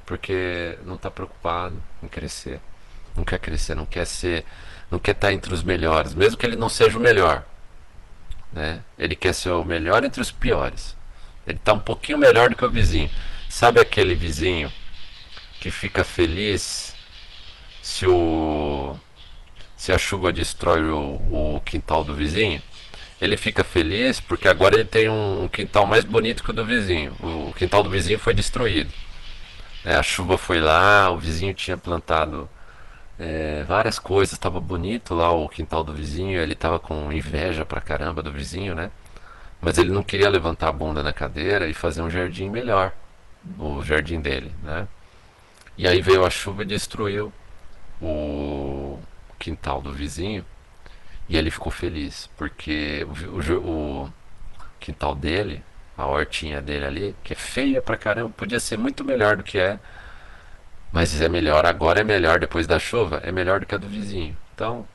Porque 0.06 0.78
não 0.86 0.96
está 0.96 1.10
preocupado 1.12 1.76
em 2.02 2.08
crescer. 2.08 2.60
Não 3.16 3.24
quer 3.24 3.40
crescer, 3.40 3.76
não 3.76 3.86
quer 3.86 4.06
ser, 4.06 4.46
não 4.90 5.00
quer 5.00 5.12
estar 5.12 5.28
tá 5.28 5.34
entre 5.34 5.54
os 5.54 5.64
melhores, 5.64 6.14
mesmo 6.14 6.38
que 6.38 6.46
ele 6.46 6.56
não 6.56 6.70
seja 6.70 6.98
o 6.98 7.02
melhor. 7.02 7.46
Né? 8.52 8.82
Ele 8.98 9.16
quer 9.16 9.34
ser 9.34 9.50
o 9.50 9.64
melhor 9.64 10.04
entre 10.04 10.22
os 10.22 10.32
piores. 10.32 10.96
Ele 11.46 11.58
está 11.58 11.74
um 11.74 11.80
pouquinho 11.80 12.18
melhor 12.18 12.50
do 12.50 12.56
que 12.56 12.66
o 12.66 12.70
vizinho. 12.70 13.10
Sabe 13.50 13.80
aquele 13.80 14.16
vizinho 14.16 14.72
que 15.60 15.70
fica 15.72 16.04
feliz 16.04 16.96
se 17.82 18.08
o 18.08 18.96
se 19.76 19.92
a 19.92 19.98
chuva 19.98 20.32
destrói 20.32 20.82
o, 20.82 21.56
o 21.58 21.62
quintal 21.66 22.06
do 22.06 22.16
vizinho, 22.16 22.62
ele 23.20 23.36
fica 23.36 23.66
feliz 23.66 24.20
porque 24.20 24.48
agora 24.48 24.76
ele 24.76 24.86
tem 24.86 25.10
um, 25.10 25.50
quintal 25.50 25.86
mais 25.86 26.06
bonito 26.06 26.42
que 26.42 26.52
o 26.52 26.54
do 26.54 26.66
vizinho. 26.66 27.12
O 27.20 27.54
quintal 27.54 27.84
do 27.84 27.90
vizinho 27.90 28.18
foi 28.18 28.34
destruído. 28.34 28.94
É, 29.84 29.96
a 29.96 30.04
chuva 30.04 30.38
foi 30.38 30.62
lá, 30.62 31.10
o 31.10 31.18
vizinho 31.18 31.54
tinha 31.54 31.76
plantado 31.76 32.50
é, 33.20 33.64
várias 33.64 34.00
coisas, 34.00 34.34
estava 34.34 34.60
bonito 34.60 35.14
lá 35.14 35.32
o 35.32 35.48
quintal 35.48 35.84
do 35.84 35.94
vizinho, 35.94 36.40
ele 36.40 36.54
estava 36.54 36.80
com 36.80 37.12
inveja 37.12 37.66
pra 37.66 37.82
caramba 37.82 38.22
do 38.22 38.32
vizinho, 38.32 38.76
né? 38.76 38.92
Mas 39.62 39.78
ele 39.78 39.92
não 39.92 40.04
queria 40.04 40.30
levantar 40.30 40.70
a 40.70 40.72
bunda 40.72 41.02
na 41.04 41.14
cadeira 41.14 41.68
e 41.68 41.74
fazer 41.74 42.02
um 42.02 42.10
jardim 42.10 42.50
melhor, 42.50 42.92
o 43.58 43.82
jardim 43.84 44.20
dele, 44.20 44.52
né? 44.64 44.88
E 45.78 45.88
aí 45.88 46.02
veio 46.02 46.26
a 46.26 46.30
chuva 46.30 46.64
e 46.64 46.66
destruiu 46.66 47.32
o 48.02 49.00
quintal 49.40 49.82
do 49.82 49.92
vizinho 49.92 50.46
e 51.30 51.38
ele 51.38 51.50
ficou 51.50 51.72
feliz, 51.72 52.30
porque 52.38 53.06
o, 53.06 53.54
o, 53.54 54.04
o 54.06 54.14
quintal 54.80 55.16
dele, 55.16 55.64
a 55.98 56.06
hortinha 56.06 56.62
dele 56.62 56.86
ali, 56.86 57.16
que 57.24 57.34
é 57.34 57.36
feia 57.36 57.82
pra 57.82 57.98
caramba, 57.98 58.30
podia 58.36 58.60
ser 58.60 58.78
muito 58.78 59.04
melhor 59.04 59.38
do 59.38 59.44
que 59.44 59.58
é, 59.58 59.80
mas 60.94 61.20
é 61.20 61.28
melhor, 61.28 61.66
agora 61.66 62.02
é 62.02 62.04
melhor 62.04 62.40
depois 62.40 62.68
da 62.68 62.78
chuva, 62.78 63.20
é 63.24 63.32
melhor 63.32 63.60
do 63.60 63.66
que 63.66 63.74
a 63.74 63.80
do 63.80 63.88
vizinho. 63.88 64.38
Então, 64.54 64.88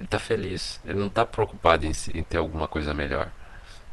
ele 0.00 0.08
tá 0.08 0.18
feliz, 0.18 0.80
ele 0.86 0.98
não 0.98 1.10
tá 1.10 1.26
preocupado 1.26 1.84
em, 1.84 1.92
em 2.14 2.22
ter 2.22 2.38
alguma 2.38 2.66
coisa 2.66 2.94
melhor, 2.94 3.30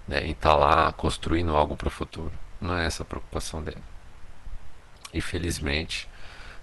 né, 0.08 0.26
em 0.26 0.32
estar 0.32 0.52
tá 0.52 0.56
lá 0.56 0.94
construindo 0.94 1.54
algo 1.54 1.76
para 1.76 1.90
o 1.90 1.92
futuro. 1.92 2.32
Não 2.62 2.78
é 2.78 2.86
essa 2.86 3.04
a 3.04 3.06
preocupação 3.06 3.62
dele. 3.62 3.84
Infelizmente, 5.14 6.08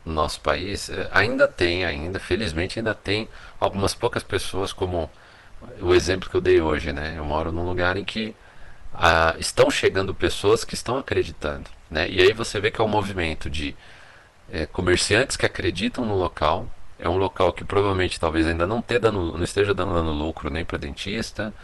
no 0.06 0.14
nosso 0.14 0.40
país, 0.40 0.88
eh, 0.88 1.08
ainda 1.12 1.46
tem, 1.46 1.84
ainda, 1.84 2.18
felizmente 2.18 2.78
ainda 2.78 2.94
tem 2.94 3.28
algumas 3.60 3.94
poucas 3.94 4.22
pessoas 4.22 4.72
como 4.72 5.10
o 5.82 5.94
exemplo 5.94 6.30
que 6.30 6.36
eu 6.36 6.40
dei 6.40 6.62
hoje, 6.62 6.92
né? 6.94 7.14
Eu 7.18 7.24
moro 7.26 7.52
num 7.52 7.64
lugar 7.64 7.96
em 7.98 8.04
que 8.04 8.34
ah, 8.94 9.34
estão 9.38 9.70
chegando 9.70 10.14
pessoas 10.14 10.64
que 10.64 10.74
estão 10.74 10.96
acreditando, 10.96 11.68
né? 11.90 12.08
E 12.08 12.22
aí 12.22 12.32
você 12.32 12.58
vê 12.60 12.70
que 12.70 12.80
é 12.80 12.84
um 12.84 12.88
movimento 12.88 13.50
de 13.50 13.76
é, 14.50 14.66
comerciantes 14.66 15.36
que 15.36 15.46
acreditam 15.46 16.04
no 16.04 16.16
local. 16.16 16.68
É 16.98 17.08
um 17.08 17.16
local 17.16 17.52
que 17.52 17.64
provavelmente 17.64 18.18
talvez 18.18 18.46
ainda 18.46 18.66
não, 18.66 18.82
dando, 19.00 19.36
não 19.36 19.44
esteja 19.44 19.72
dando 19.72 20.10
lucro 20.12 20.50
nem 20.50 20.64
para 20.64 20.78
dentista, 20.78 21.54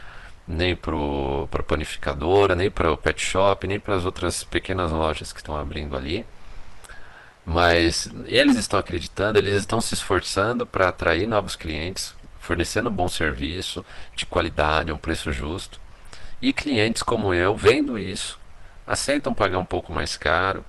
nem 0.47 0.77
para 0.77 1.63
panificadora, 1.63 2.55
nem 2.55 2.71
para 2.71 2.93
o 2.93 2.97
pet 2.97 3.21
shop, 3.21 3.67
nem 3.67 3.81
para 3.81 3.97
as 3.97 4.05
outras 4.05 4.45
pequenas 4.45 4.93
lojas 4.93 5.33
que 5.33 5.41
estão 5.41 5.57
abrindo 5.57 5.97
ali. 5.97 6.25
Mas 7.45 8.09
eles 8.27 8.57
estão 8.57 8.79
acreditando, 8.79 9.39
eles 9.39 9.55
estão 9.55 9.81
se 9.81 9.95
esforçando 9.95 10.67
para 10.67 10.89
atrair 10.89 11.27
novos 11.27 11.57
clientes, 11.57 12.15
fornecendo 12.41 12.91
bom 12.91 13.09
serviço, 13.09 13.85
de 14.15 14.25
qualidade, 14.25 14.91
a 14.91 14.95
um 14.95 14.99
preço 14.99 15.33
justo. 15.33 15.81
E 16.41 16.53
clientes 16.53 17.03
como 17.03 17.35
eu, 17.35 17.57
vendo 17.57 17.99
isso, 17.99 18.39
aceitam 18.87 19.35
pagar 19.35 19.59
um 19.59 19.65
pouco 19.65 19.93
mais 19.93 20.17
caro, 20.17 20.65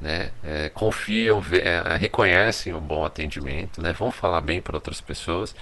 né? 0.00 0.30
É, 0.42 0.68
confiam, 0.70 1.42
é, 1.52 1.96
reconhecem 1.96 2.72
o 2.72 2.80
bom 2.80 3.04
atendimento, 3.04 3.82
né? 3.82 3.92
vão 3.92 4.10
falar 4.10 4.40
bem 4.40 4.60
para 4.60 4.76
outras 4.76 5.00
pessoas. 5.00 5.54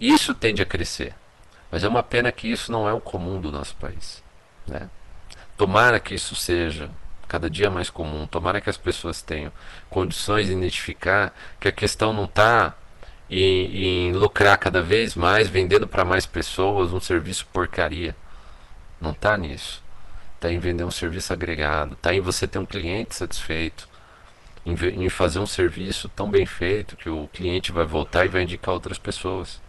Isso 0.00 0.34
tende 0.34 0.62
a 0.62 0.66
crescer. 0.66 1.14
Mas 1.70 1.82
é 1.82 1.88
uma 1.88 2.02
pena 2.02 2.30
que 2.30 2.48
isso 2.48 2.70
não 2.70 2.88
é 2.88 2.92
o 2.92 3.00
comum 3.00 3.40
do 3.40 3.50
nosso 3.50 3.74
país. 3.76 4.22
Né? 4.66 4.88
Tomara 5.56 5.98
que 5.98 6.14
isso 6.14 6.34
seja 6.34 6.90
cada 7.26 7.48
dia 7.48 7.70
mais 7.70 7.88
comum. 7.88 8.26
Tomara 8.26 8.60
que 8.60 8.68
as 8.68 8.76
pessoas 8.76 9.22
tenham 9.22 9.50
condições 9.88 10.46
de 10.46 10.52
identificar 10.52 11.34
que 11.58 11.68
a 11.68 11.72
questão 11.72 12.12
não 12.12 12.24
está 12.24 12.74
em, 13.30 14.08
em, 14.08 14.12
lucrar 14.12 14.58
cada 14.58 14.82
vez 14.82 15.14
mais, 15.14 15.48
vendendo 15.48 15.86
para 15.86 16.04
mais 16.04 16.26
pessoas 16.26 16.92
um 16.92 17.00
serviço 17.00 17.46
porcaria. 17.46 18.14
Não 19.00 19.12
está 19.12 19.36
nisso. 19.36 19.81
Está 20.42 20.50
em 20.50 20.58
vender 20.58 20.82
um 20.82 20.90
serviço 20.90 21.32
agregado. 21.32 21.92
Está 21.92 22.12
em 22.12 22.20
você 22.20 22.48
ter 22.48 22.58
um 22.58 22.66
cliente 22.66 23.14
satisfeito. 23.14 23.88
Em, 24.66 24.72
em 24.72 25.08
fazer 25.08 25.38
um 25.38 25.46
serviço 25.46 26.08
tão 26.08 26.28
bem 26.28 26.44
feito 26.44 26.96
que 26.96 27.08
o 27.08 27.28
cliente 27.28 27.70
vai 27.70 27.84
voltar 27.84 28.24
e 28.24 28.28
vai 28.28 28.42
indicar 28.42 28.74
outras 28.74 28.98
pessoas. 28.98 29.62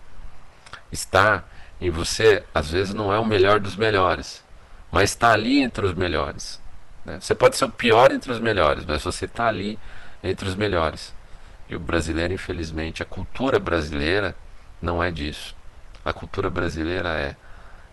Está 0.92 1.44
em 1.80 1.92
você, 1.92 2.44
às 2.56 2.72
vezes 2.72 2.92
não 2.92 3.14
é 3.14 3.20
o 3.20 3.26
melhor 3.26 3.60
dos 3.60 3.76
melhores, 3.76 4.44
mas 4.92 5.12
está 5.12 5.32
ali 5.32 5.62
entre 5.62 5.86
os 5.86 5.94
melhores. 5.94 6.60
Né? 7.06 7.20
Você 7.20 7.36
pode 7.36 7.56
ser 7.56 7.66
o 7.66 7.70
pior 7.70 8.12
entre 8.12 8.32
os 8.32 8.40
melhores, 8.40 8.84
mas 8.84 9.04
você 9.04 9.26
está 9.26 9.46
ali 9.46 9.78
entre 10.24 10.50
os 10.50 10.56
melhores. 10.56 11.14
E 11.70 11.76
o 11.76 11.80
brasileiro, 11.80 12.34
infelizmente, 12.34 13.04
a 13.04 13.06
cultura 13.06 13.60
brasileira 13.60 14.36
não 14.82 15.04
é 15.04 15.12
disso. 15.12 15.56
A 16.04 16.12
cultura 16.12 16.50
brasileira 16.50 17.10
é, 17.10 17.36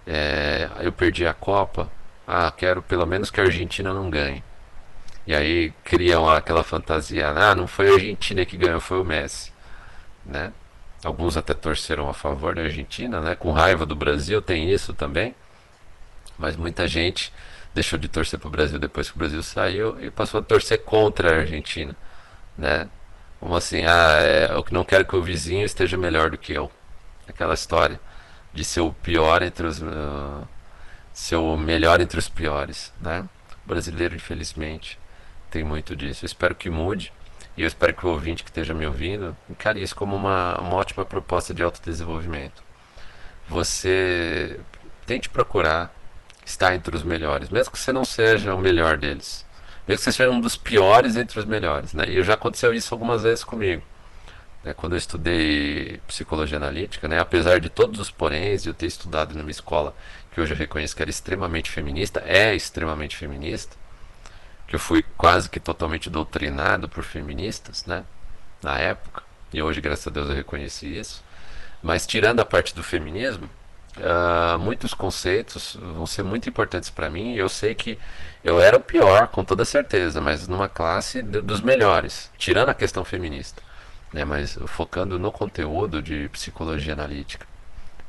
é 0.06 0.70
eu 0.80 0.92
perdi 0.92 1.26
a 1.26 1.34
Copa, 1.34 1.90
ah, 2.30 2.50
quero 2.50 2.82
pelo 2.82 3.06
menos 3.06 3.30
que 3.30 3.40
a 3.40 3.44
Argentina 3.44 3.92
não 3.92 4.08
ganhe. 4.08 4.42
E 5.26 5.34
aí 5.34 5.72
criam 5.84 6.28
aquela 6.28 6.64
fantasia, 6.64 7.28
ah, 7.28 7.54
não 7.54 7.66
foi 7.66 7.90
a 7.90 7.94
Argentina 7.94 8.44
que 8.44 8.56
ganhou, 8.56 8.80
foi 8.80 9.00
o 9.00 9.04
Messi, 9.04 9.52
né? 10.24 10.52
Alguns 11.04 11.36
até 11.36 11.54
torceram 11.54 12.08
a 12.08 12.14
favor 12.14 12.54
da 12.54 12.62
Argentina, 12.62 13.20
né? 13.20 13.34
Com 13.34 13.52
raiva 13.52 13.86
do 13.86 13.96
Brasil, 13.96 14.40
tem 14.42 14.70
isso 14.70 14.94
também. 14.94 15.34
Mas 16.38 16.56
muita 16.56 16.86
gente 16.88 17.32
deixou 17.74 17.98
de 17.98 18.08
torcer 18.08 18.38
para 18.38 18.48
o 18.48 18.50
Brasil 18.50 18.78
depois 18.78 19.10
que 19.10 19.16
o 19.16 19.18
Brasil 19.18 19.42
saiu 19.42 20.02
e 20.02 20.10
passou 20.10 20.40
a 20.40 20.42
torcer 20.42 20.82
contra 20.84 21.30
a 21.30 21.38
Argentina, 21.40 21.96
né? 22.56 22.88
Como 23.40 23.56
assim, 23.56 23.84
ah, 23.84 24.18
é, 24.20 24.52
eu 24.52 24.64
não 24.70 24.84
quero 24.84 25.04
que 25.06 25.16
o 25.16 25.22
vizinho 25.22 25.64
esteja 25.64 25.96
melhor 25.96 26.30
do 26.30 26.38
que 26.38 26.52
eu. 26.52 26.70
Aquela 27.28 27.54
história 27.54 28.00
de 28.52 28.64
ser 28.64 28.80
o 28.80 28.92
pior 28.92 29.42
entre 29.42 29.66
os 29.66 29.80
uh, 29.80 30.46
ser 31.20 31.36
o 31.36 31.56
melhor 31.56 32.00
entre 32.00 32.18
os 32.18 32.28
piores, 32.28 32.92
né? 32.98 33.28
O 33.64 33.68
brasileiro, 33.68 34.16
infelizmente, 34.16 34.98
tem 35.50 35.62
muito 35.62 35.94
disso. 35.94 36.24
Eu 36.24 36.26
espero 36.26 36.54
que 36.54 36.70
mude. 36.70 37.12
E 37.56 37.62
eu 37.62 37.66
espero 37.68 37.92
que 37.92 38.06
o 38.06 38.10
ouvinte 38.10 38.42
que 38.42 38.48
esteja 38.48 38.72
me 38.72 38.86
ouvindo 38.86 39.36
encare 39.48 39.82
isso 39.82 39.94
como 39.94 40.16
uma, 40.16 40.58
uma 40.58 40.76
ótima 40.76 41.04
proposta 41.04 41.52
de 41.52 41.62
autodesenvolvimento. 41.62 42.62
Você 43.48 44.58
tente 45.06 45.28
procurar 45.28 45.94
estar 46.44 46.74
entre 46.74 46.96
os 46.96 47.02
melhores, 47.02 47.50
mesmo 47.50 47.72
que 47.72 47.78
você 47.78 47.92
não 47.92 48.04
seja 48.04 48.54
o 48.54 48.58
melhor 48.58 48.96
deles, 48.96 49.44
mesmo 49.86 49.98
que 49.98 50.04
você 50.04 50.12
seja 50.12 50.30
um 50.30 50.40
dos 50.40 50.56
piores 50.56 51.16
entre 51.16 51.38
os 51.38 51.44
melhores, 51.44 51.92
né? 51.92 52.08
E 52.08 52.22
já 52.22 52.34
aconteceu 52.34 52.72
isso 52.72 52.94
algumas 52.94 53.24
vezes 53.24 53.44
comigo, 53.44 53.82
né? 54.64 54.74
Quando 54.74 54.92
eu 54.92 54.98
estudei 54.98 56.00
psicologia 56.06 56.56
analítica, 56.56 57.08
né? 57.08 57.18
Apesar 57.18 57.60
de 57.60 57.68
todos 57.68 58.00
os 58.00 58.10
poréns, 58.10 58.62
de 58.62 58.70
eu 58.70 58.74
ter 58.74 58.86
estudado 58.86 59.34
numa 59.36 59.50
escola 59.50 59.94
que 60.32 60.40
hoje 60.40 60.52
eu 60.52 60.56
reconheço 60.56 60.94
que 60.94 61.02
era 61.02 61.10
extremamente 61.10 61.70
feminista, 61.70 62.22
é 62.26 62.54
extremamente 62.54 63.16
feminista, 63.16 63.76
que 64.66 64.76
eu 64.76 64.80
fui 64.80 65.02
quase 65.16 65.50
que 65.50 65.58
totalmente 65.58 66.08
doutrinado 66.08 66.88
por 66.88 67.04
feministas, 67.04 67.84
né? 67.86 68.04
Na 68.62 68.78
época, 68.78 69.22
e 69.52 69.62
hoje, 69.62 69.80
graças 69.80 70.06
a 70.06 70.10
Deus, 70.10 70.28
eu 70.28 70.34
reconheci 70.36 70.86
isso. 70.98 71.24
Mas 71.82 72.06
tirando 72.06 72.40
a 72.40 72.44
parte 72.44 72.74
do 72.74 72.82
feminismo, 72.82 73.48
Uh, 73.96 74.56
muitos 74.58 74.94
conceitos 74.94 75.76
vão 75.76 76.06
ser 76.06 76.22
muito 76.22 76.48
importantes 76.48 76.88
para 76.88 77.10
mim. 77.10 77.34
Eu 77.34 77.48
sei 77.48 77.74
que 77.74 77.98
eu 78.42 78.60
era 78.60 78.76
o 78.76 78.80
pior, 78.80 79.26
com 79.28 79.44
toda 79.44 79.64
certeza, 79.64 80.20
mas 80.20 80.46
numa 80.46 80.68
classe 80.68 81.20
dos 81.20 81.60
melhores, 81.60 82.30
tirando 82.38 82.68
a 82.68 82.74
questão 82.74 83.04
feminista. 83.04 83.60
Né, 84.12 84.24
mas 84.24 84.58
focando 84.66 85.18
no 85.18 85.30
conteúdo 85.32 86.02
de 86.02 86.28
psicologia 86.30 86.92
analítica. 86.92 87.46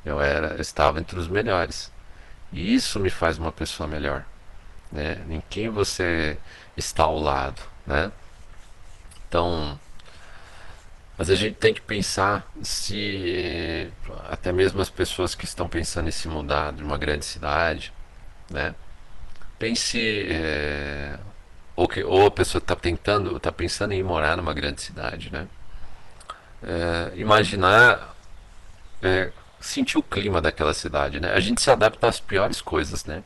Eu 0.05 0.19
era, 0.21 0.55
eu 0.55 0.61
estava 0.61 0.99
entre 0.99 1.19
os 1.19 1.27
melhores. 1.27 1.91
E 2.51 2.73
isso 2.73 2.99
me 2.99 3.09
faz 3.09 3.37
uma 3.37 3.51
pessoa 3.51 3.87
melhor, 3.87 4.25
né? 4.91 5.21
Em 5.29 5.41
quem 5.49 5.69
você 5.69 6.37
está 6.75 7.03
ao 7.03 7.19
lado, 7.19 7.61
né? 7.85 8.11
Então, 9.27 9.79
mas 11.17 11.29
a 11.29 11.35
gente 11.35 11.55
tem 11.55 11.73
que 11.73 11.81
pensar 11.81 12.51
se 12.63 13.91
até 14.29 14.51
mesmo 14.51 14.81
as 14.81 14.89
pessoas 14.89 15.35
que 15.35 15.45
estão 15.45 15.69
pensando 15.69 16.07
em 16.07 16.11
se 16.11 16.27
mudar 16.27 16.73
de 16.73 16.83
uma 16.83 16.97
grande 16.97 17.25
cidade, 17.25 17.93
né? 18.49 18.73
Pense 19.59 19.99
é, 20.31 21.19
ou, 21.75 21.87
que, 21.87 22.03
ou 22.03 22.25
a 22.25 22.31
pessoa 22.31 22.59
está 22.59 22.75
tentando, 22.75 23.37
está 23.37 23.51
pensando 23.51 23.93
em 23.93 24.03
morar 24.03 24.35
numa 24.35 24.53
grande 24.53 24.81
cidade, 24.81 25.31
né? 25.31 25.47
É, 26.63 27.13
imaginar, 27.15 28.15
é, 29.01 29.31
sentir 29.59 29.97
o 29.97 30.03
clima 30.03 30.41
daquela 30.41 30.73
cidade, 30.73 31.19
né? 31.19 31.33
A 31.33 31.39
gente 31.39 31.61
se 31.61 31.71
adapta 31.71 32.07
às 32.07 32.19
piores 32.19 32.61
coisas, 32.61 33.05
né? 33.05 33.23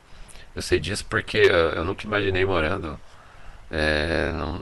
Eu 0.56 0.62
sei 0.62 0.80
disso 0.80 1.06
porque 1.06 1.38
eu 1.38 1.84
nunca 1.84 2.06
imaginei 2.06 2.46
morando 2.46 3.00
é, 3.70 4.32
no, 4.32 4.60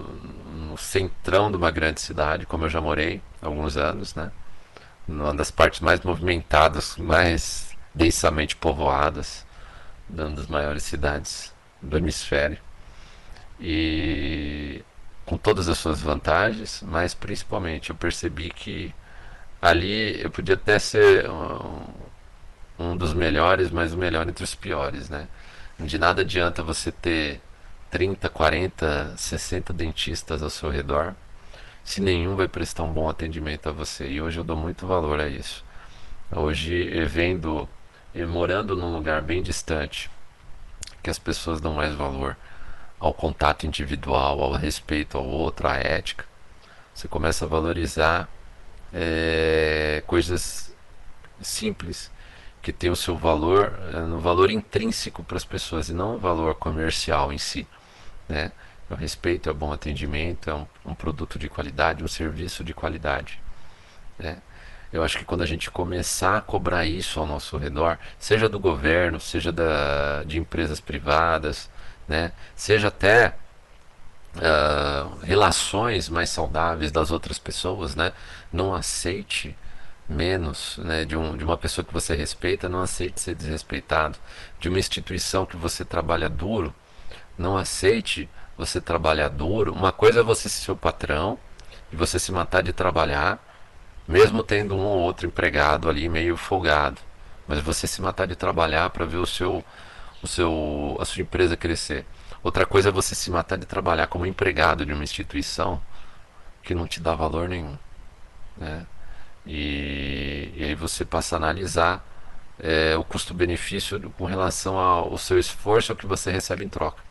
no, 0.72 0.78
centrão 0.78 1.52
de 1.52 1.58
uma 1.58 1.70
grande 1.70 2.02
cidade, 2.02 2.46
como 2.48 2.66
eu 2.66 2.70
já 2.70 2.82
morei 2.82 3.22
há 3.42 3.46
alguns 3.46 3.78
anos, 3.78 4.16
né? 4.16 4.32
Numa 5.08 5.34
das 5.34 5.52
partes 5.52 5.82
mais 5.82 6.02
movimentadas, 6.02 6.98
mais 6.98 7.76
densamente 7.94 8.56
povoadas, 8.56 9.46
uma 10.10 10.32
das 10.32 10.48
maiores 10.48 10.84
cidades 10.84 11.54
do 11.82 11.98
hemisfério. 11.98 12.58
E 13.60 14.84
com 15.26 15.38
todas 15.38 15.70
as 15.70 15.78
suas 15.78 16.02
vantagens, 16.02 16.84
mas 16.86 17.14
principalmente 17.14 17.90
eu 17.90 17.96
percebi 17.96 18.50
que 18.50 18.94
ali 19.62 20.22
eu 20.22 20.30
podia 20.30 20.56
até 20.56 20.78
ser 20.80 21.30
um, 21.30 21.82
um 22.78 22.98
dos 22.98 23.14
melhores, 23.14 23.72
mas 23.72 23.94
o 23.94 23.98
melhor 23.98 24.28
entre 24.28 24.44
os 24.44 24.56
piores, 24.56 25.10
né? 25.10 25.28
De 25.80 25.98
nada 25.98 26.22
adianta 26.22 26.62
você 26.62 26.92
ter 26.92 27.42
30, 27.90 28.30
40, 28.30 29.14
60 29.18 29.74
dentistas 29.74 30.44
ao 30.44 30.50
seu 30.50 30.70
redor, 30.70 31.16
se 31.84 32.02
nenhum 32.02 32.36
vai 32.36 32.48
prestar 32.48 32.84
um 32.84 32.94
bom 32.94 33.10
atendimento 33.10 33.70
a 33.70 33.72
você. 33.72 34.08
E 34.08 34.22
hoje 34.22 34.40
eu 34.40 34.44
dou 34.44 34.58
muito 34.58 34.88
valor 34.88 35.20
a 35.20 35.28
isso. 35.28 35.64
Hoje, 36.32 37.06
vendo 37.06 37.68
e 38.14 38.26
morando 38.26 38.76
num 38.76 38.94
lugar 38.94 39.22
bem 39.22 39.42
distante, 39.42 40.10
que 41.02 41.10
as 41.10 41.20
pessoas 41.20 41.62
dão 41.62 41.74
mais 41.74 41.94
valor 41.94 42.38
ao 43.04 43.14
contato 43.14 43.66
individual, 43.66 44.42
ao 44.42 44.54
respeito 44.54 45.18
ao 45.18 45.26
outro, 45.26 45.68
à 45.68 45.76
ética, 45.76 46.26
você 46.94 47.08
começa 47.08 47.46
a 47.46 47.48
valorizar 47.48 48.30
é, 48.94 50.04
coisas 50.08 50.74
simples 51.42 52.12
que 52.62 52.72
tem 52.72 52.90
o 52.90 52.96
seu 52.96 53.18
valor, 53.18 53.74
é, 53.94 54.00
no 54.00 54.20
valor 54.20 54.50
intrínseco 54.50 55.24
para 55.24 55.38
as 55.38 55.46
pessoas 55.46 55.90
e 55.90 55.94
não 55.94 56.16
o 56.16 56.20
valor 56.20 56.56
comercial 56.56 57.34
em 57.34 57.38
si 57.38 57.68
né? 58.28 58.52
O 58.90 58.96
respeito, 58.96 59.50
é 59.50 59.54
bom 59.54 59.72
atendimento, 59.72 60.50
é 60.50 60.54
um, 60.54 60.66
um 60.86 60.94
produto 60.94 61.40
de 61.40 61.50
qualidade, 61.50 62.04
um 62.04 62.08
serviço 62.08 62.64
de 62.64 62.74
qualidade. 62.74 63.42
Né? 64.20 64.38
Eu 64.92 65.04
acho 65.04 65.18
que 65.18 65.26
quando 65.26 65.42
a 65.42 65.46
gente 65.46 65.72
começar 65.72 66.38
a 66.38 66.42
cobrar 66.42 66.86
isso 66.86 67.20
ao 67.20 67.26
nosso 67.26 67.58
redor, 67.58 67.98
seja 68.20 68.48
do 68.48 68.60
governo, 68.60 69.20
seja 69.20 69.52
da, 69.52 70.24
de 70.26 70.38
empresas 70.38 70.80
privadas, 70.80 71.70
né? 72.08 72.32
seja 72.56 72.88
até 72.90 73.36
uh, 74.36 75.18
relações 75.24 76.10
mais 76.10 76.30
saudáveis 76.30 76.92
das 76.92 77.12
outras 77.12 77.40
pessoas, 77.40 77.96
né? 77.96 78.12
não 78.52 78.74
aceite 78.74 79.56
menos 80.08 80.78
né, 80.78 81.06
de, 81.06 81.16
um, 81.16 81.36
de 81.36 81.44
uma 81.44 81.58
pessoa 81.58 81.84
que 81.84 81.94
você 81.94 82.16
respeita, 82.16 82.70
não 82.70 82.82
aceite 82.82 83.22
ser 83.22 83.36
desrespeitado. 83.36 84.18
De 84.60 84.70
uma 84.70 84.80
instituição 84.80 85.46
que 85.46 85.58
você 85.58 85.86
trabalha 85.86 86.30
duro, 86.30 86.74
não 87.38 87.58
aceite 87.58 88.30
você 88.58 88.80
trabalhar 88.80 89.30
duro. 89.30 89.74
Uma 89.74 89.92
coisa 89.92 90.20
é 90.20 90.24
você 90.24 90.50
ser 90.50 90.64
seu 90.64 90.76
patrão 90.76 91.38
e 91.92 91.96
você 91.96 92.20
se 92.20 92.32
matar 92.32 92.62
de 92.62 92.74
trabalhar, 92.74 93.40
mesmo 94.08 94.44
tendo 94.44 94.76
um 94.76 94.82
ou 94.82 95.00
outro 95.00 95.28
empregado 95.28 95.90
ali 95.90 96.08
meio 96.10 96.38
folgado. 96.38 97.00
Mas 97.48 97.60
você 97.60 97.88
se 97.88 98.02
matar 98.02 98.28
de 98.28 98.36
trabalhar 98.36 98.90
para 98.90 99.06
ver 99.06 99.18
o 99.18 99.26
seu, 99.26 99.64
o 100.24 100.28
seu, 100.28 100.98
a 101.00 101.06
sua 101.06 101.22
empresa 101.22 101.56
crescer. 101.58 102.06
Outra 102.42 102.66
coisa 102.66 102.90
é 102.90 102.92
você 102.92 103.14
se 103.16 103.30
matar 103.30 103.58
de 103.58 103.66
trabalhar 103.66 104.08
como 104.08 104.26
empregado 104.26 104.86
de 104.86 104.94
uma 104.94 105.04
instituição 105.04 105.82
que 106.64 106.74
não 106.74 106.88
te 106.88 107.00
dá 107.00 107.14
valor 107.16 107.48
nenhum. 107.50 107.78
Né? 108.58 108.86
E, 109.46 110.52
e 110.56 110.64
aí 110.64 110.76
você 110.76 111.06
passa 111.06 111.36
a 111.36 111.38
analisar 111.38 112.06
é, 112.60 112.96
o 112.98 113.04
custo-benefício 113.04 114.00
com 114.18 114.26
relação 114.26 114.78
ao 114.78 115.18
seu 115.18 115.38
esforço 115.40 115.92
ao 115.92 115.98
que 115.98 116.06
você 116.06 116.32
recebe 116.32 116.66
em 116.66 116.70
troca 116.70 117.04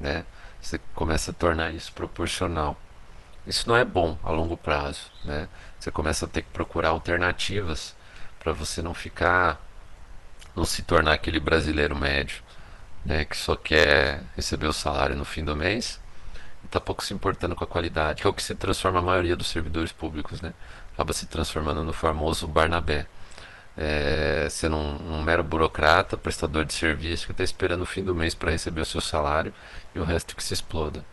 né? 0.00 0.24
Você 0.60 0.78
começa 0.94 1.30
a 1.30 1.34
tornar 1.34 1.72
isso 1.72 1.92
proporcional. 1.92 2.76
Isso 3.46 3.68
não 3.68 3.76
é 3.76 3.84
bom 3.84 4.18
a 4.22 4.30
longo 4.30 4.56
prazo, 4.56 5.10
né? 5.24 5.48
Você 5.78 5.90
começa 5.90 6.26
a 6.26 6.28
ter 6.28 6.42
que 6.42 6.50
procurar 6.50 6.90
alternativas 6.90 7.96
para 8.38 8.52
você 8.52 8.82
não 8.82 8.94
ficar, 8.94 9.60
não 10.58 10.64
se 10.64 10.82
tornar 10.82 11.12
aquele 11.12 11.40
brasileiro 11.40 11.96
médio, 11.96 12.42
né? 13.04 13.24
Que 13.24 13.36
só 13.36 13.56
quer 13.56 14.22
receber 14.36 14.66
o 14.66 14.72
salário 14.72 15.16
no 15.16 15.24
fim 15.24 15.44
do 15.44 15.56
mês 15.56 16.00
e 16.62 16.66
está 16.66 16.80
pouco 16.80 17.04
se 17.04 17.14
importando 17.14 17.54
com 17.54 17.64
a 17.64 17.66
qualidade, 17.66 18.22
que 18.22 18.26
é 18.26 18.30
o 18.30 18.34
que 18.34 18.42
se 18.42 18.54
transforma 18.54 18.98
a 18.98 19.02
maioria 19.02 19.36
dos 19.36 19.48
servidores 19.48 19.92
públicos, 19.92 20.40
né? 20.40 20.52
Acaba 20.94 21.12
se 21.12 21.26
transformando 21.26 21.84
no 21.84 21.92
famoso 21.92 22.46
Barnabé 22.46 23.06
é, 23.78 24.48
sendo 24.50 24.76
um, 24.76 25.18
um, 25.18 25.22
mero 25.22 25.44
burocrata, 25.44 26.16
prestador 26.16 26.64
de 26.64 26.74
serviço, 26.74 27.26
que 27.26 27.32
está 27.32 27.44
esperando 27.44 27.82
o 27.82 27.86
fim 27.86 28.02
do 28.02 28.12
mês 28.12 28.34
para 28.34 28.50
receber 28.50 28.80
o 28.80 28.84
seu 28.84 29.00
salário 29.00 29.54
e 29.94 30.00
o 30.00 30.04
resto 30.04 30.34
que 30.34 30.42
se 30.42 30.52
exploda. 30.52 31.04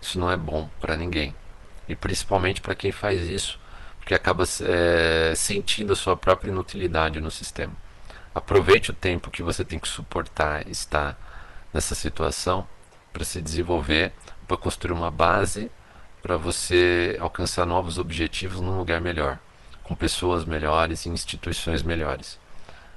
Isso 0.00 0.18
não 0.18 0.30
é 0.30 0.36
bom 0.36 0.70
para 0.80 0.96
ninguém. 0.96 1.34
E 1.88 1.96
principalmente 1.96 2.60
para 2.60 2.74
quem 2.76 2.92
faz 2.92 3.28
isso, 3.28 3.58
porque 3.98 4.14
acaba 4.14 4.44
é, 4.62 5.34
sentindo 5.34 5.92
a 5.92 5.96
sua 5.96 6.16
própria 6.16 6.50
inutilidade 6.52 7.20
no 7.20 7.32
sistema. 7.32 7.72
Aproveite 8.34 8.90
o 8.90 8.94
tempo 8.94 9.30
que 9.30 9.42
você 9.42 9.64
tem 9.64 9.78
que 9.78 9.88
suportar 9.88 10.68
estar 10.68 11.16
nessa 11.72 11.94
situação 11.94 12.66
para 13.12 13.24
se 13.24 13.40
desenvolver, 13.40 14.12
para 14.46 14.56
construir 14.56 14.92
uma 14.92 15.10
base 15.10 15.70
para 16.22 16.36
você 16.36 17.18
alcançar 17.20 17.66
novos 17.66 17.98
objetivos 17.98 18.60
num 18.60 18.78
lugar 18.78 19.00
melhor 19.00 19.38
com 19.84 19.94
pessoas 19.94 20.44
melhores 20.44 21.04
e 21.04 21.10
instituições 21.10 21.82
melhores. 21.82 22.38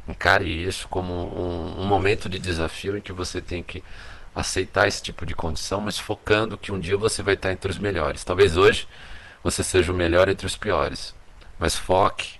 Encare 0.07 0.49
isso 0.49 0.87
como 0.87 1.13
um, 1.13 1.81
um, 1.81 1.85
momento 1.85 2.29
de 2.29 2.39
desafio 2.39 2.97
em 2.97 3.01
que 3.01 3.11
você 3.11 3.41
tem 3.41 3.61
que 3.61 3.83
aceitar 4.33 4.87
esse 4.87 5.03
tipo 5.03 5.25
de 5.25 5.35
condição, 5.35 5.81
mas 5.81 5.99
focando 5.99 6.57
que 6.57 6.71
um 6.71 6.79
dia 6.79 6.95
você 6.95 7.21
vai 7.21 7.33
estar 7.33 7.51
entre 7.51 7.69
os 7.69 7.77
melhores. 7.77 8.23
Talvez 8.23 8.55
hoje 8.55 8.87
você 9.43 9.61
seja 9.61 9.91
o 9.91 9.95
melhor 9.95 10.29
entre 10.29 10.47
os 10.47 10.55
piores, 10.55 11.13
mas 11.59 11.75
foque 11.75 12.36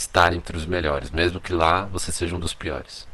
estar 0.00 0.32
entre 0.32 0.56
os 0.56 0.64
melhores, 0.64 1.10
mesmo 1.10 1.40
que 1.40 1.52
lá 1.52 1.84
você 1.84 2.10
seja 2.10 2.34
um 2.34 2.40
dos 2.40 2.54
piores. 2.54 3.06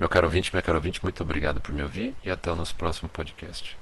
Meu 0.00 0.08
caro 0.08 0.26
ouvinte, 0.26 0.52
minha 0.52 0.62
caro 0.62 0.78
ouvinte, 0.78 1.02
muito 1.02 1.22
obrigado 1.22 1.60
por 1.60 1.72
me 1.72 1.82
ouvir 1.82 2.14
e 2.24 2.30
até 2.30 2.50
o 2.50 2.56
nosso 2.56 2.74
próximo 2.74 3.08
podcast. 3.08 3.77